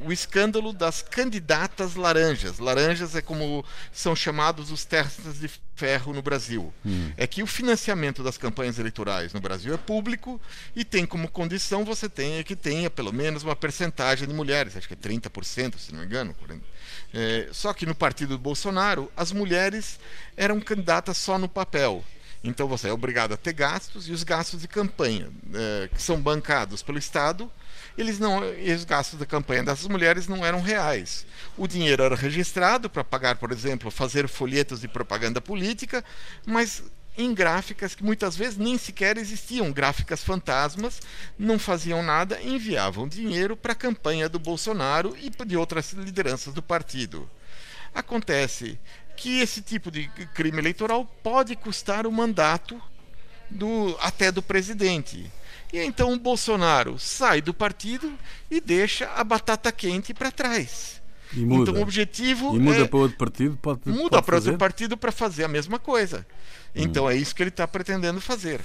o, 0.07 0.13
escândalo 0.13 0.73
das 0.73 1.03
candidatas 1.03 1.97
laranjas. 1.97 2.59
Laranjas 2.59 3.15
é 3.15 3.21
como 3.21 3.63
são 3.93 4.17
chamados 4.17 4.71
os 4.71 4.87
testes 4.87 5.39
de 5.39 5.51
ferro 5.77 6.15
no 6.15 6.23
Brasil. 6.23 6.73
Hum. 6.85 7.13
É 7.17 7.27
que 7.27 7.43
o 7.43 7.47
financiamento 7.47 8.23
das 8.23 8.39
campanhas 8.39 8.79
eleitorais 8.79 9.35
no 9.35 9.41
Brasil 9.41 9.75
é 9.75 9.77
público 9.77 10.41
e 10.75 10.83
tem 10.83 11.05
como 11.05 11.29
condição 11.29 11.85
você 11.85 12.09
tenha 12.09 12.43
que 12.43 12.57
tenha 12.57 12.89
pelo 12.89 13.13
menos 13.13 13.43
uma 13.43 13.55
percentagem 13.55 14.27
de 14.27 14.33
mulheres, 14.33 14.77
acho 14.77 14.89
que 14.89 14.95
é 14.95 14.97
30%, 14.97 15.79
se 15.79 15.93
não 15.93 16.01
me 16.01 16.07
engano. 16.07 16.35
É, 17.13 17.49
só 17.53 17.75
que 17.75 17.85
no 17.85 17.95
partido 17.95 18.31
do 18.31 18.39
Bolsonaro, 18.39 19.13
as 19.15 19.31
mulheres 19.31 20.01
eram 20.37 20.59
candidatas 20.59 21.19
só 21.19 21.39
no 21.39 21.49
papel. 21.49 22.03
Então 22.43 22.69
você 22.69 22.89
é 22.89 22.93
obrigado 22.93 23.33
a 23.33 23.37
ter 23.37 23.53
gastos 23.53 24.09
e 24.09 24.13
os 24.13 24.23
gastos 24.23 24.61
de 24.61 24.69
campanha, 24.69 25.29
é, 25.53 25.89
que 25.89 26.01
são 26.01 26.21
bancados 26.21 26.83
pelo 26.83 26.99
Estado, 26.99 27.51
eles 27.99 28.19
não, 28.21 28.41
os 28.41 28.85
gastos 28.85 29.19
da 29.19 29.27
campanha 29.27 29.65
dessas 29.65 29.89
mulheres 29.89 30.29
não 30.29 30.47
eram 30.47 30.63
reais. 30.63 31.27
O 31.57 31.67
dinheiro 31.67 32.05
era 32.05 32.15
registrado 32.15 32.89
para 32.89 33.03
pagar, 33.03 33.37
por 33.37 33.51
exemplo, 33.51 33.91
fazer 33.91 34.29
folhetos 34.29 34.81
de 34.81 34.87
propaganda 34.87 35.41
política, 35.41 36.05
mas 36.47 36.83
em 37.17 37.35
gráficas 37.35 37.97
que 37.97 38.05
muitas 38.05 38.37
vezes 38.37 38.57
nem 38.57 38.79
sequer 38.79 39.19
existiam, 39.19 39.73
gráficas 39.73 40.23
fantasmas, 40.23 41.01
não 41.37 41.59
faziam 41.59 42.01
nada, 42.01 42.41
enviavam 42.41 43.09
dinheiro 43.09 43.57
para 43.57 43.73
a 43.73 43.77
campanha 43.77 44.29
do 44.29 44.39
Bolsonaro 44.39 45.17
e 45.21 45.29
de 45.29 45.57
outras 45.57 45.93
lideranças 45.93 46.55
do 46.55 46.63
partido. 46.63 47.29
Acontece 47.93 48.79
que 49.17 49.41
esse 49.41 49.61
tipo 49.61 49.91
de 49.91 50.07
crime 50.33 50.59
eleitoral 50.59 51.05
pode 51.05 51.57
custar 51.57 52.07
o 52.07 52.13
mandato 52.13 52.81
do, 53.51 53.97
até 54.01 54.31
do 54.31 54.43
presidente. 54.43 55.31
E 55.73 55.81
então 55.81 56.13
o 56.13 56.19
Bolsonaro 56.19 56.99
sai 56.99 57.43
do 57.43 57.53
partido 57.53 58.13
e 58.51 58.61
deixa 58.61 59.11
a 59.15 59.23
batata 59.23 59.71
quente 59.71 60.15
para 60.15 60.31
trás. 60.31 61.01
Então 61.33 61.75
o 61.75 61.83
objetivo 61.83 62.57
e 62.57 62.59
muda 62.59 62.81
é, 62.81 62.85
para 62.87 62.99
outro 62.99 63.19
partido 63.19 63.59
pode 63.61 63.81
muda 63.87 64.23
para 64.23 64.37
outro 64.37 64.57
partido 64.57 64.97
para 64.97 65.13
fazer 65.13 65.45
a 65.45 65.49
mesma 65.49 65.79
coisa. 65.79 66.27
Então 66.75 67.05
hum. 67.05 67.11
é 67.11 67.17
isso 67.17 67.35
que 67.35 67.43
ele 67.43 67.51
está 67.51 67.69
pretendendo 67.69 68.21
fazer. 68.21 68.61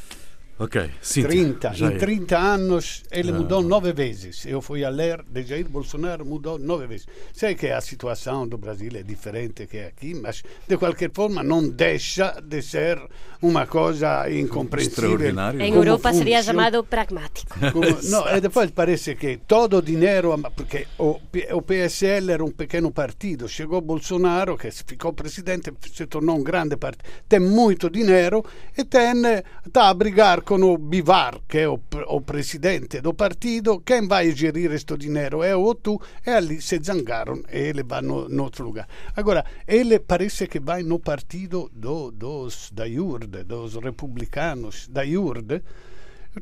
Ok, 0.59 0.91
Cíntia, 1.01 1.71
30. 1.71 1.73
Em 1.79 1.97
30 1.97 2.37
anos 2.37 3.03
ele 3.11 3.31
ah. 3.31 3.33
mudou 3.33 3.63
nove 3.63 3.91
vezes. 3.91 4.45
Eu 4.45 4.61
fui 4.61 4.85
a 4.85 4.89
ler 4.89 5.23
de 5.27 5.41
Jair 5.41 5.67
Bolsonaro, 5.67 6.23
mudou 6.23 6.59
nove 6.59 6.85
vezes. 6.85 7.07
Sei 7.33 7.55
que 7.55 7.67
a 7.67 7.81
situação 7.81 8.47
do 8.47 8.55
Brasil 8.59 8.91
é 8.93 9.01
diferente 9.01 9.65
que 9.65 9.79
aqui, 9.79 10.13
mas 10.13 10.43
de 10.67 10.77
qualquer 10.77 11.09
forma 11.11 11.41
não 11.41 11.67
deixa 11.67 12.39
de 12.39 12.61
ser 12.61 13.01
uma 13.41 13.65
coisa 13.65 14.29
incompreensível. 14.29 15.19
Em 15.59 15.73
Europa 15.73 16.09
funciona. 16.09 16.17
seria 16.17 16.43
chamado 16.43 16.83
pragmático. 16.83 17.57
Como, 17.71 17.89
no, 18.03 18.29
e 18.37 18.39
depois 18.39 18.69
parece 18.69 19.15
que 19.15 19.37
todo 19.47 19.77
o 19.77 19.81
dinheiro, 19.81 20.39
porque 20.55 20.85
o, 20.99 21.19
o 21.53 21.61
PSL 21.63 22.31
era 22.31 22.45
um 22.45 22.51
pequeno 22.51 22.91
partido, 22.91 23.49
chegou 23.49 23.81
Bolsonaro, 23.81 24.55
que 24.55 24.69
ficou 24.69 25.13
presidente, 25.13 25.73
se 25.91 26.05
tornou 26.05 26.37
um 26.37 26.43
grande 26.43 26.77
partido, 26.77 27.03
tem 27.27 27.39
muito 27.39 27.89
dinheiro 27.89 28.45
e 28.77 28.81
está 28.81 29.89
a 29.89 29.93
brigar 29.95 30.42
com 30.43 30.61
o 30.61 30.77
Bivar, 30.77 31.39
que 31.47 31.59
é 31.59 31.67
o, 31.67 31.79
o 32.07 32.21
presidente 32.21 33.01
do 33.01 33.13
partido, 33.13 33.81
quem 33.81 34.07
vai 34.07 34.31
gerir 34.31 34.69
questo 34.69 34.97
dinheiro 34.97 35.41
é 35.43 35.55
o 35.55 35.73
tu, 35.73 35.99
e 36.25 36.29
ali 36.29 36.61
se 36.61 36.79
zangaram 36.83 37.41
e 37.51 37.57
ele 37.57 37.83
vai 37.83 38.01
no, 38.01 38.27
no 38.27 38.43
outro 38.43 38.65
lugar. 38.65 38.87
Agora, 39.15 39.45
ele 39.67 39.99
parece 39.99 40.47
que 40.47 40.59
vai 40.59 40.83
no 40.83 40.99
partido 40.99 41.69
do, 41.73 42.11
dos, 42.11 42.69
da 42.71 42.85
IURD, 42.85 43.43
dos 43.43 43.75
republicanos, 43.75 44.87
da 44.87 45.03
IURD, 45.03 45.61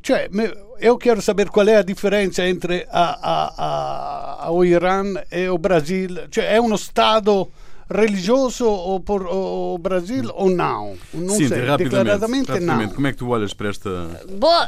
cioè, 0.01 0.29
eu 0.79 0.97
quero 0.97 1.21
saber 1.21 1.49
qual 1.49 1.67
é 1.67 1.75
a 1.75 1.83
diferença 1.83 2.47
entre 2.47 2.87
a, 2.89 3.19
a, 3.21 4.45
a, 4.45 4.51
o 4.51 4.63
Irã 4.63 5.03
e 5.29 5.49
o 5.49 5.57
Brasil. 5.57 6.29
Cioè, 6.29 6.45
è 6.53 6.57
uno 6.57 6.77
Stato 6.77 7.51
religioso 7.91 8.65
ou 8.65 8.99
por 8.99 9.27
o 9.27 9.77
Brasil 9.77 10.31
ou 10.33 10.49
não? 10.49 10.97
Não 11.13 11.35
Sim, 11.35 11.47
sei, 11.47 11.61
rapidamente, 11.65 11.83
declaradamente 11.83 12.51
rapidamente. 12.51 12.87
não. 12.87 12.95
Como 12.95 13.07
é 13.07 13.11
que 13.11 13.17
tu 13.17 13.29
olhas 13.29 13.53
para 13.53 13.69
esta, 13.69 13.89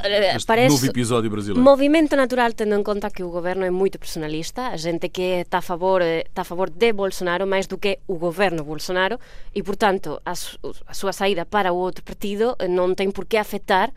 eh, 0.03 0.35
este 0.35 0.45
parece 0.47 0.69
novo 0.75 0.85
episódio 0.85 1.29
brasileiro? 1.29 1.61
Movimento 1.63 2.15
natural 2.15 2.53
tendo 2.53 2.75
em 2.75 2.83
conta 2.83 3.09
que 3.09 3.23
o 3.23 3.29
governo 3.29 3.65
é 3.65 3.71
muito 3.71 3.97
personalista, 3.97 4.67
a 4.67 4.77
gente 4.77 5.09
que 5.09 5.41
está 5.41 5.59
a 5.59 5.61
favor 5.61 6.01
está 6.01 6.41
a 6.41 6.45
favor 6.45 6.69
de 6.69 6.93
Bolsonaro 6.93 7.47
mais 7.47 7.67
do 7.67 7.77
que 7.77 7.99
o 8.07 8.15
governo 8.15 8.63
Bolsonaro 8.63 9.19
e, 9.55 9.63
portanto, 9.63 10.21
a, 10.25 10.35
su, 10.35 10.57
a 10.85 10.93
súa 10.93 11.13
saída 11.13 11.45
para 11.45 11.71
o 11.71 11.77
outro 11.77 12.03
partido 12.03 12.55
non 12.69 12.95
ten 12.95 13.11
por 13.11 13.25
que 13.25 13.37
afectar 13.37 13.89
eh, 13.89 13.93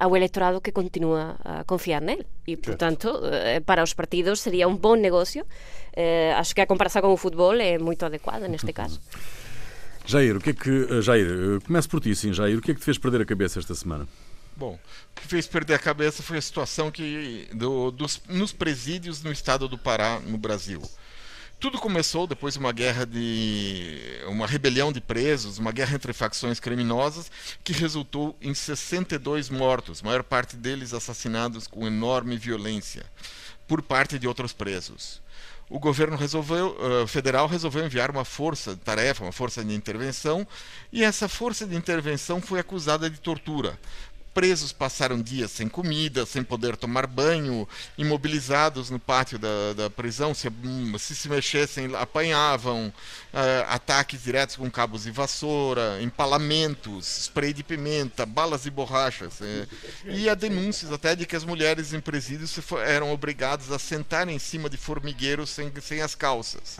ao 0.00 0.16
electorado 0.16 0.60
que 0.60 0.72
continúa 0.72 1.36
a 1.44 1.64
confiar 1.64 2.02
nele. 2.02 2.26
E, 2.46 2.56
portanto, 2.56 3.20
eh, 3.24 3.60
para 3.60 3.82
os 3.82 3.94
partidos 3.94 4.40
sería 4.40 4.66
un 4.66 4.80
bon 4.80 4.98
negocio. 4.98 5.46
Eh, 5.94 6.34
acho 6.36 6.54
que 6.54 6.62
a 6.62 6.66
comparação 6.66 7.02
com 7.02 7.12
o 7.12 7.16
futebol 7.16 7.54
é 7.60 7.78
muito 7.78 8.04
adequada 8.04 8.48
neste 8.48 8.72
caso. 8.72 9.00
Jair, 10.04 10.36
o 10.36 10.40
que 10.40 10.50
é 10.50 10.54
que. 10.54 11.02
Jair, 11.02 11.60
começo 11.66 11.88
por 11.88 12.00
ti, 12.00 12.14
sim, 12.14 12.32
Jair. 12.32 12.58
O 12.58 12.62
que 12.62 12.72
é 12.72 12.74
que 12.74 12.80
te 12.80 12.84
fez 12.84 12.98
perder 12.98 13.20
a 13.22 13.26
cabeça 13.26 13.58
esta 13.58 13.74
semana? 13.74 14.08
Bom, 14.56 14.74
o 14.74 15.20
que 15.20 15.28
fez 15.28 15.46
perder 15.46 15.74
a 15.74 15.78
cabeça 15.78 16.22
foi 16.22 16.38
a 16.38 16.42
situação 16.42 16.90
que 16.90 17.48
do, 17.54 17.92
dos, 17.92 18.20
nos 18.28 18.52
presídios 18.52 19.22
no 19.22 19.30
estado 19.30 19.68
do 19.68 19.78
Pará, 19.78 20.18
no 20.18 20.36
Brasil. 20.36 20.82
Tudo 21.60 21.76
começou 21.76 22.24
depois 22.24 22.54
de 22.54 22.60
uma 22.60 22.70
guerra 22.70 23.04
de. 23.04 23.98
uma 24.28 24.46
rebelião 24.46 24.92
de 24.92 25.00
presos, 25.00 25.58
uma 25.58 25.72
guerra 25.72 25.96
entre 25.96 26.12
facções 26.12 26.60
criminosas, 26.60 27.32
que 27.64 27.72
resultou 27.72 28.36
em 28.40 28.54
62 28.54 29.50
mortos, 29.50 30.00
maior 30.00 30.22
parte 30.22 30.54
deles 30.54 30.94
assassinados 30.94 31.66
com 31.66 31.84
enorme 31.84 32.36
violência, 32.36 33.04
por 33.66 33.82
parte 33.82 34.20
de 34.20 34.28
outros 34.28 34.52
presos. 34.52 35.20
O 35.68 35.80
governo 35.80 36.16
resolveu, 36.16 36.78
uh, 36.78 37.06
federal 37.08 37.46
resolveu 37.48 37.84
enviar 37.84 38.10
uma 38.10 38.24
força-tarefa, 38.24 39.24
uma 39.24 39.32
força 39.32 39.62
de 39.62 39.74
intervenção, 39.74 40.46
e 40.92 41.02
essa 41.02 41.28
força 41.28 41.66
de 41.66 41.74
intervenção 41.74 42.40
foi 42.40 42.60
acusada 42.60 43.10
de 43.10 43.18
tortura 43.20 43.78
presos 44.34 44.72
passaram 44.72 45.20
dias 45.20 45.50
sem 45.50 45.68
comida, 45.68 46.24
sem 46.24 46.42
poder 46.42 46.76
tomar 46.76 47.06
banho, 47.06 47.68
imobilizados 47.96 48.90
no 48.90 48.98
pátio 48.98 49.38
da, 49.38 49.72
da 49.76 49.90
prisão, 49.90 50.34
se, 50.34 50.48
se, 50.98 51.14
se 51.14 51.28
mexessem, 51.28 51.94
apanhavam, 51.96 52.92
ataques 53.68 54.22
diretos 54.22 54.56
com 54.56 54.70
cabos 54.70 55.04
de 55.04 55.10
vassoura, 55.10 56.00
empalamentos, 56.02 57.24
spray 57.24 57.52
de 57.52 57.62
pimenta, 57.62 58.24
balas 58.24 58.62
de 58.62 58.70
borrachas. 58.70 59.40
É, 59.40 59.66
e 60.06 60.28
há 60.28 60.34
denúncias 60.34 60.92
até 60.92 61.14
de 61.14 61.26
que 61.26 61.36
as 61.36 61.44
mulheres 61.44 61.92
em 61.92 62.00
presídios 62.00 62.58
eram 62.86 63.12
obrigadas 63.12 63.70
a 63.70 63.78
sentar 63.78 64.28
em 64.28 64.38
cima 64.38 64.68
de 64.68 64.76
formigueiros 64.76 65.50
sem, 65.50 65.72
sem 65.80 66.00
as 66.00 66.14
calças. 66.14 66.78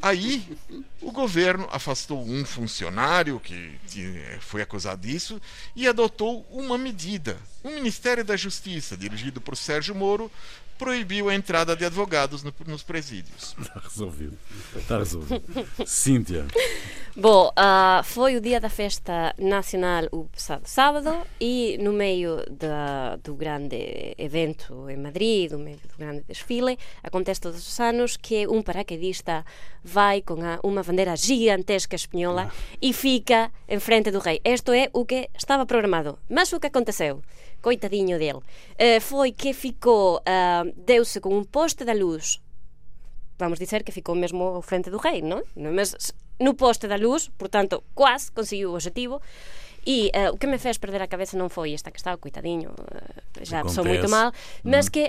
Aí 0.00 0.56
o 1.00 1.12
governo 1.12 1.68
afastou 1.70 2.24
um 2.26 2.44
funcionário 2.44 3.38
que, 3.40 3.78
que 3.88 4.22
foi 4.40 4.62
acusado 4.62 5.06
disso 5.06 5.40
e 5.76 5.86
adotou 5.86 6.46
uma 6.50 6.78
medida. 6.78 7.36
O 7.62 7.70
Ministério 7.70 8.24
da 8.24 8.36
Justiça, 8.36 8.96
dirigido 8.96 9.40
por 9.40 9.56
Sérgio 9.56 9.94
Moro, 9.94 10.30
proibiu 10.78 11.28
a 11.28 11.34
entrada 11.34 11.76
de 11.76 11.84
advogados 11.84 12.42
no, 12.42 12.52
nos 12.66 12.82
presídios. 12.82 13.54
Está 13.60 13.80
resolvido. 13.82 14.38
Está 14.76 14.98
resolvido. 14.98 15.42
Cíntia. 15.86 16.46
Bom, 17.16 17.48
uh, 17.50 18.02
foi 18.02 18.34
o 18.34 18.40
dia 18.40 18.58
da 18.58 18.68
festa 18.68 19.32
nacional 19.38 20.08
o 20.10 20.24
passado 20.24 20.66
sábado 20.66 21.16
e 21.40 21.78
no 21.80 21.92
meio 21.92 22.44
da, 22.50 23.14
do 23.22 23.36
grande 23.36 24.14
evento 24.18 24.90
em 24.90 24.96
Madrid, 24.96 25.52
no 25.52 25.60
meio 25.60 25.76
do 25.76 25.96
grande 25.96 26.24
desfile, 26.26 26.76
acontece 27.04 27.40
todos 27.40 27.68
os 27.68 27.78
anos 27.78 28.16
que 28.16 28.48
um 28.48 28.62
paraquedista 28.62 29.44
vai 29.84 30.22
com 30.22 30.42
a, 30.42 30.58
uma 30.64 30.82
bandeira 30.82 31.14
gigantesca 31.14 31.94
espanhola 31.94 32.50
ah. 32.50 32.76
e 32.82 32.92
fica 32.92 33.48
em 33.68 33.78
frente 33.78 34.10
do 34.10 34.18
rei. 34.18 34.40
Isto 34.44 34.72
é 34.72 34.88
o 34.92 35.04
que 35.04 35.30
estava 35.36 35.64
programado. 35.64 36.18
Mas 36.28 36.52
o 36.52 36.58
que 36.58 36.66
aconteceu? 36.66 37.22
coitadiño 37.64 38.20
del, 38.20 38.44
eh, 38.76 39.00
foi 39.00 39.32
que 39.32 39.56
ficou, 39.56 40.20
eh, 40.28 40.68
deuse 40.76 41.24
con 41.24 41.32
un 41.32 41.48
poste 41.48 41.88
da 41.88 41.96
luz, 41.96 42.44
vamos 43.40 43.56
dizer 43.56 43.80
que 43.80 43.96
ficou 43.96 44.12
mesmo 44.12 44.60
ao 44.60 44.62
frente 44.62 44.92
do 44.92 45.00
rei, 45.00 45.24
non? 45.24 45.40
Mas 45.56 45.96
no 46.36 46.52
poste 46.52 46.84
da 46.84 47.00
luz, 47.00 47.32
portanto, 47.40 47.80
quas 47.96 48.28
conseguiu 48.28 48.70
o 48.70 48.76
objetivo, 48.76 49.24
E 49.86 50.10
uh, 50.16 50.32
o 50.32 50.38
que 50.38 50.46
me 50.46 50.56
fez 50.56 50.78
perder 50.78 51.02
a 51.02 51.08
cabeza 51.12 51.36
non 51.36 51.52
foi 51.52 51.76
esta 51.76 51.92
que 51.92 52.00
estaba, 52.00 52.16
coitadiño, 52.16 52.72
uh, 52.72 53.44
já 53.44 53.60
sou 53.68 53.84
muito 53.84 54.08
mal, 54.08 54.32
mas 54.64 54.88
mm. 54.88 54.92
que 54.96 55.04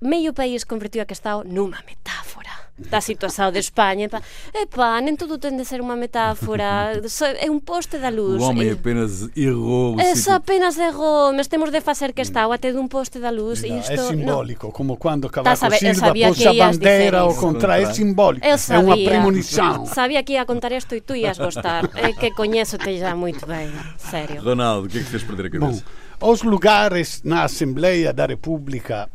meio 0.00 0.32
país 0.32 0.64
convertiu 0.64 1.04
a 1.04 1.04
que 1.04 1.12
estaba 1.12 1.44
numa 1.44 1.84
metáfora. 1.84 2.67
Da 2.78 3.00
situação 3.00 3.50
de 3.50 3.58
Espanha. 3.58 4.06
Epá, 4.06 4.22
epá, 4.54 5.00
nem 5.00 5.16
tudo 5.16 5.38
tem 5.38 5.56
de 5.56 5.64
ser 5.64 5.80
uma 5.80 5.96
metáfora. 5.96 7.00
É 7.40 7.50
um 7.50 7.58
poste 7.58 7.98
da 7.98 8.08
luz. 8.08 8.42
O 8.42 8.46
homem 8.46 8.70
apenas 8.70 9.28
errou. 9.36 9.98
É 10.00 10.14
só 10.14 10.34
apenas 10.34 10.78
errou, 10.78 11.32
mas 11.32 11.46
temos 11.46 11.70
de 11.70 11.80
fazer 11.80 12.12
questão 12.12 12.52
até 12.52 12.70
de 12.70 12.78
um 12.78 12.86
poste 12.86 13.18
da 13.18 13.30
luz. 13.30 13.62
Não, 13.62 13.78
isto, 13.78 13.92
é 13.92 13.96
simbólico, 13.96 14.66
não. 14.66 14.72
como 14.72 14.96
quando 14.96 15.28
Cavaco 15.28 15.56
sabe, 15.56 15.78
Silva 15.78 16.12
pôs 16.12 16.46
a 16.46 16.52
bandeira 16.54 17.20
ao 17.20 17.34
contrário. 17.34 17.86
É 17.86 17.92
simbólico. 17.92 18.46
É 18.46 18.78
uma 18.78 18.96
premonição. 18.96 19.86
Sabia 19.86 20.22
que 20.22 20.32
ia 20.34 20.44
contar 20.44 20.72
isto 20.72 20.94
e 20.94 21.00
tu 21.00 21.14
ias 21.14 21.38
gostar. 21.38 21.84
É 21.94 22.12
que 22.12 22.30
conheço-te 22.30 22.98
já 22.98 23.14
muito 23.14 23.46
bem. 23.46 23.70
Sério. 23.96 24.42
Ronaldo, 24.42 24.86
o 24.86 24.90
que 24.90 24.98
é 24.98 25.02
que 25.02 25.08
fez 25.08 25.22
perder 25.22 25.46
a 25.46 25.50
cabeça? 25.50 25.84
Bom, 26.20 26.30
os 26.30 26.42
lugares 26.42 27.22
na 27.24 27.44
Assembleia 27.44 28.12
da 28.12 28.26
República 28.26 29.08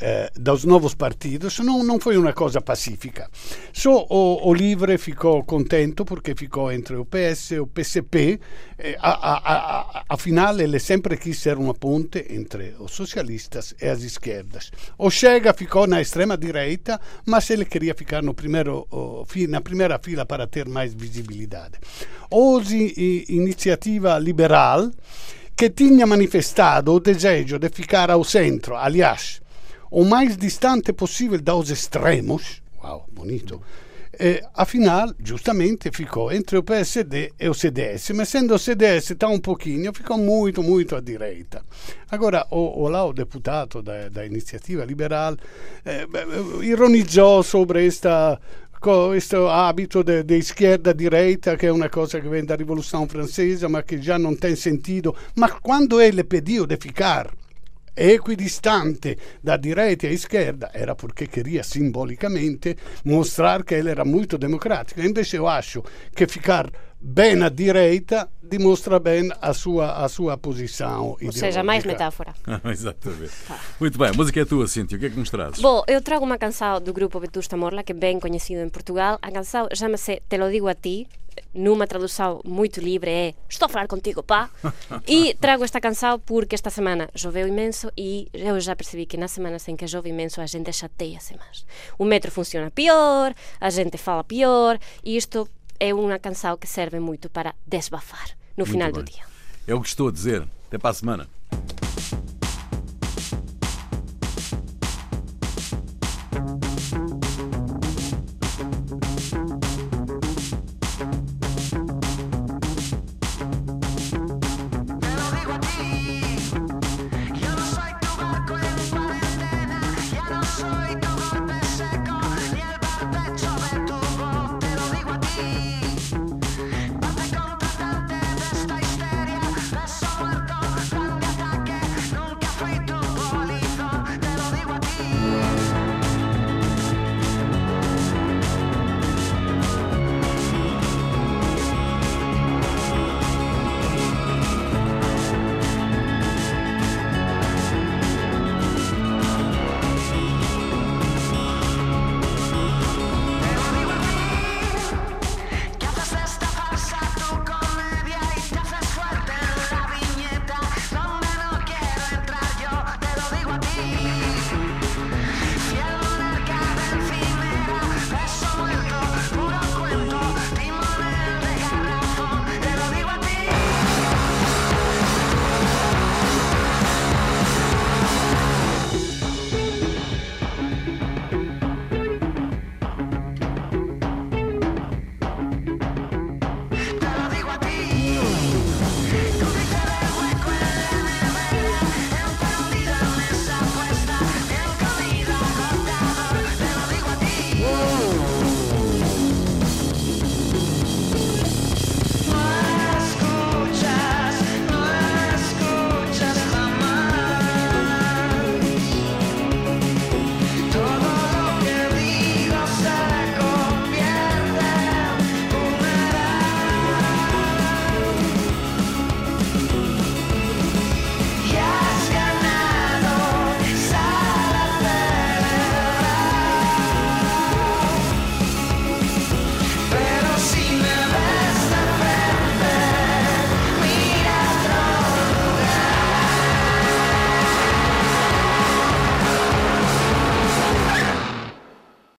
eh, 0.00 0.30
dos 0.34 0.64
novos 0.64 0.94
partidos 0.94 1.58
não, 1.60 1.82
não 1.82 1.98
foi 1.98 2.16
uma 2.16 2.32
coisa 2.32 2.60
pacífica. 2.60 3.28
Só 3.72 4.06
o, 4.08 4.48
o 4.48 4.54
Livre 4.54 4.98
ficou 4.98 5.42
contento 5.44 6.04
porque 6.04 6.34
ficou 6.34 6.70
entre 6.70 6.96
o 6.96 7.04
PS 7.04 7.52
e 7.52 7.60
o 7.60 7.66
PCP. 7.66 8.40
Eh, 8.78 8.96
a, 9.00 9.10
a, 9.10 9.80
a, 10.00 10.04
afinal, 10.08 10.58
ele 10.60 10.78
sempre 10.78 11.16
quis 11.16 11.38
ser 11.38 11.56
uma 11.56 11.74
ponte 11.74 12.26
entre 12.30 12.74
os 12.78 12.92
socialistas 12.92 13.74
e 13.80 13.86
as 13.86 14.02
esquerdas. 14.02 14.70
O 14.98 15.10
Chega 15.10 15.54
ficou 15.54 15.86
na 15.86 16.00
extrema 16.00 16.36
direita, 16.36 17.00
mas 17.26 17.48
ele 17.50 17.64
queria 17.64 17.94
ficar 17.94 18.22
no 18.22 18.34
primeiro, 18.34 18.86
na 19.48 19.60
primeira 19.60 19.98
fila 19.98 20.26
para 20.26 20.46
ter 20.46 20.68
mais 20.68 20.94
visibilidade. 20.94 21.78
Hoje, 22.30 23.24
Iniciativa 23.28 24.18
Liberal, 24.18 24.90
que 25.56 25.70
tinha 25.70 26.06
manifestado 26.06 26.92
o 26.92 27.00
desejo 27.00 27.58
de 27.58 27.70
ficar 27.70 28.10
ao 28.10 28.22
centro, 28.22 28.76
aliás, 28.76 29.40
o 29.90 30.04
mais 30.04 30.36
distante 30.36 30.92
possível 30.92 31.40
dos 31.40 31.70
extremos, 31.70 32.62
wow, 32.82 33.04
bonito, 33.12 33.60
e, 34.18 34.42
afinal, 34.54 35.12
giustamente, 35.22 35.90
ficou 35.92 36.32
entre 36.32 36.56
o 36.56 36.62
PSD 36.62 37.32
e 37.38 37.48
o 37.48 37.54
CDS, 37.54 38.10
mas 38.14 38.28
sendo 38.30 38.54
o 38.54 38.58
CDS 38.58 39.14
tão 39.18 39.34
um 39.34 39.40
pouquinho, 39.40 39.92
ficou 39.92 40.16
muito, 40.16 40.62
muito 40.62 40.96
à 40.96 41.00
direita. 41.00 41.62
Agora, 42.10 42.46
o, 42.50 42.82
o 42.82 42.88
lá 42.88 43.04
o 43.04 43.12
deputato 43.12 43.82
da, 43.82 44.08
da 44.08 44.24
Iniziativa 44.24 44.84
Liberal 44.84 45.36
eh, 45.84 46.06
ironizzò 46.62 47.42
sobre 47.42 47.84
esta 47.86 48.40
questo 48.78 49.50
abito 49.50 50.02
di 50.02 50.36
izquierda-direita, 50.36 51.56
che 51.56 51.66
è 51.66 51.70
una 51.70 51.88
cosa 51.88 52.20
che 52.20 52.28
viene 52.28 52.46
da 52.46 52.54
rivoluzione 52.54 53.08
francese, 53.08 53.66
ma 53.66 53.82
che 53.82 53.98
già 53.98 54.16
non 54.16 54.38
tem 54.38 54.54
sentido. 54.54 55.16
Ma 55.34 55.50
quando 55.60 55.98
ele 55.98 56.24
pediu 56.24 56.66
de 56.66 56.76
ficar 56.76 57.32
equidistante 57.96 59.16
da 59.42 59.56
direita 59.56 60.06
e 60.06 60.14
esquerda 60.14 60.70
era 60.74 60.94
porque 60.94 61.26
queria 61.26 61.62
simbolicamente 61.62 62.76
mostrar 63.04 63.64
que 63.64 63.74
ele 63.74 63.90
era 63.90 64.04
muito 64.04 64.36
democrático. 64.36 65.00
Invece 65.00 65.36
eu 65.36 65.48
acho 65.48 65.82
que 66.14 66.26
ficar 66.26 66.70
bem 67.00 67.42
à 67.42 67.48
direita 67.48 68.28
demonstra 68.42 68.98
bem 68.98 69.30
a 69.40 69.52
sua, 69.52 70.04
a 70.04 70.08
sua 70.08 70.36
posição 70.36 71.16
Ou 71.22 71.32
seja, 71.32 71.62
mais 71.62 71.84
metáfora. 71.84 72.34
Exatamente. 72.64 73.32
Tá. 73.46 73.60
Muito 73.80 73.98
bem, 73.98 74.08
a 74.08 74.12
música 74.12 74.40
é 74.40 74.44
tua, 74.44 74.66
Cíntia. 74.66 74.96
O 74.96 75.00
que 75.00 75.06
é 75.06 75.10
que 75.10 75.18
nos 75.18 75.30
trazes? 75.30 75.60
Bom, 75.60 75.82
eu 75.86 76.00
trago 76.00 76.24
uma 76.24 76.38
canção 76.38 76.80
do 76.80 76.92
grupo 76.92 77.18
Vetusta 77.20 77.56
Morla, 77.56 77.82
que 77.82 77.92
é 77.92 77.94
bem 77.94 78.20
conhecido 78.20 78.60
em 78.60 78.68
Portugal. 78.68 79.18
A 79.22 79.30
canção 79.30 79.68
chama-se 79.74 80.22
Te 80.28 80.38
lo 80.38 80.50
digo 80.50 80.68
a 80.68 80.74
ti, 80.74 81.06
numa 81.54 81.86
tradução 81.86 82.40
muito 82.44 82.80
livre 82.80 83.10
é 83.10 83.34
Estou 83.48 83.66
a 83.66 83.68
falar 83.68 83.86
contigo, 83.86 84.22
pá! 84.22 84.50
e 85.06 85.34
trago 85.34 85.64
esta 85.64 85.80
canção 85.80 86.18
porque 86.18 86.54
esta 86.54 86.70
semana 86.70 87.08
choveu 87.14 87.46
imenso 87.46 87.90
e 87.96 88.28
eu 88.32 88.58
já 88.60 88.74
percebi 88.74 89.06
que 89.06 89.16
nas 89.16 89.30
semanas 89.30 89.66
em 89.68 89.76
que 89.76 89.86
chove 89.86 90.10
imenso 90.10 90.40
a 90.40 90.46
gente 90.46 90.72
chateia-se 90.72 91.36
mais. 91.36 91.66
O 91.98 92.04
metro 92.04 92.30
funciona 92.30 92.70
pior, 92.70 93.34
a 93.60 93.70
gente 93.70 93.96
fala 93.98 94.24
pior 94.24 94.78
e 95.04 95.16
isto 95.16 95.48
é 95.78 95.92
uma 95.94 96.18
canção 96.18 96.56
que 96.56 96.66
serve 96.66 96.98
muito 97.00 97.28
para 97.28 97.54
desbafar 97.66 98.30
no 98.56 98.64
muito 98.64 98.70
final 98.72 98.92
bem. 98.92 99.04
do 99.04 99.10
dia. 99.10 99.24
É 99.66 99.74
o 99.74 99.80
que 99.80 99.88
estou 99.88 100.08
a 100.08 100.12
dizer. 100.12 100.46
Até 100.68 100.78
para 100.78 100.90
a 100.90 100.94
semana. 100.94 101.35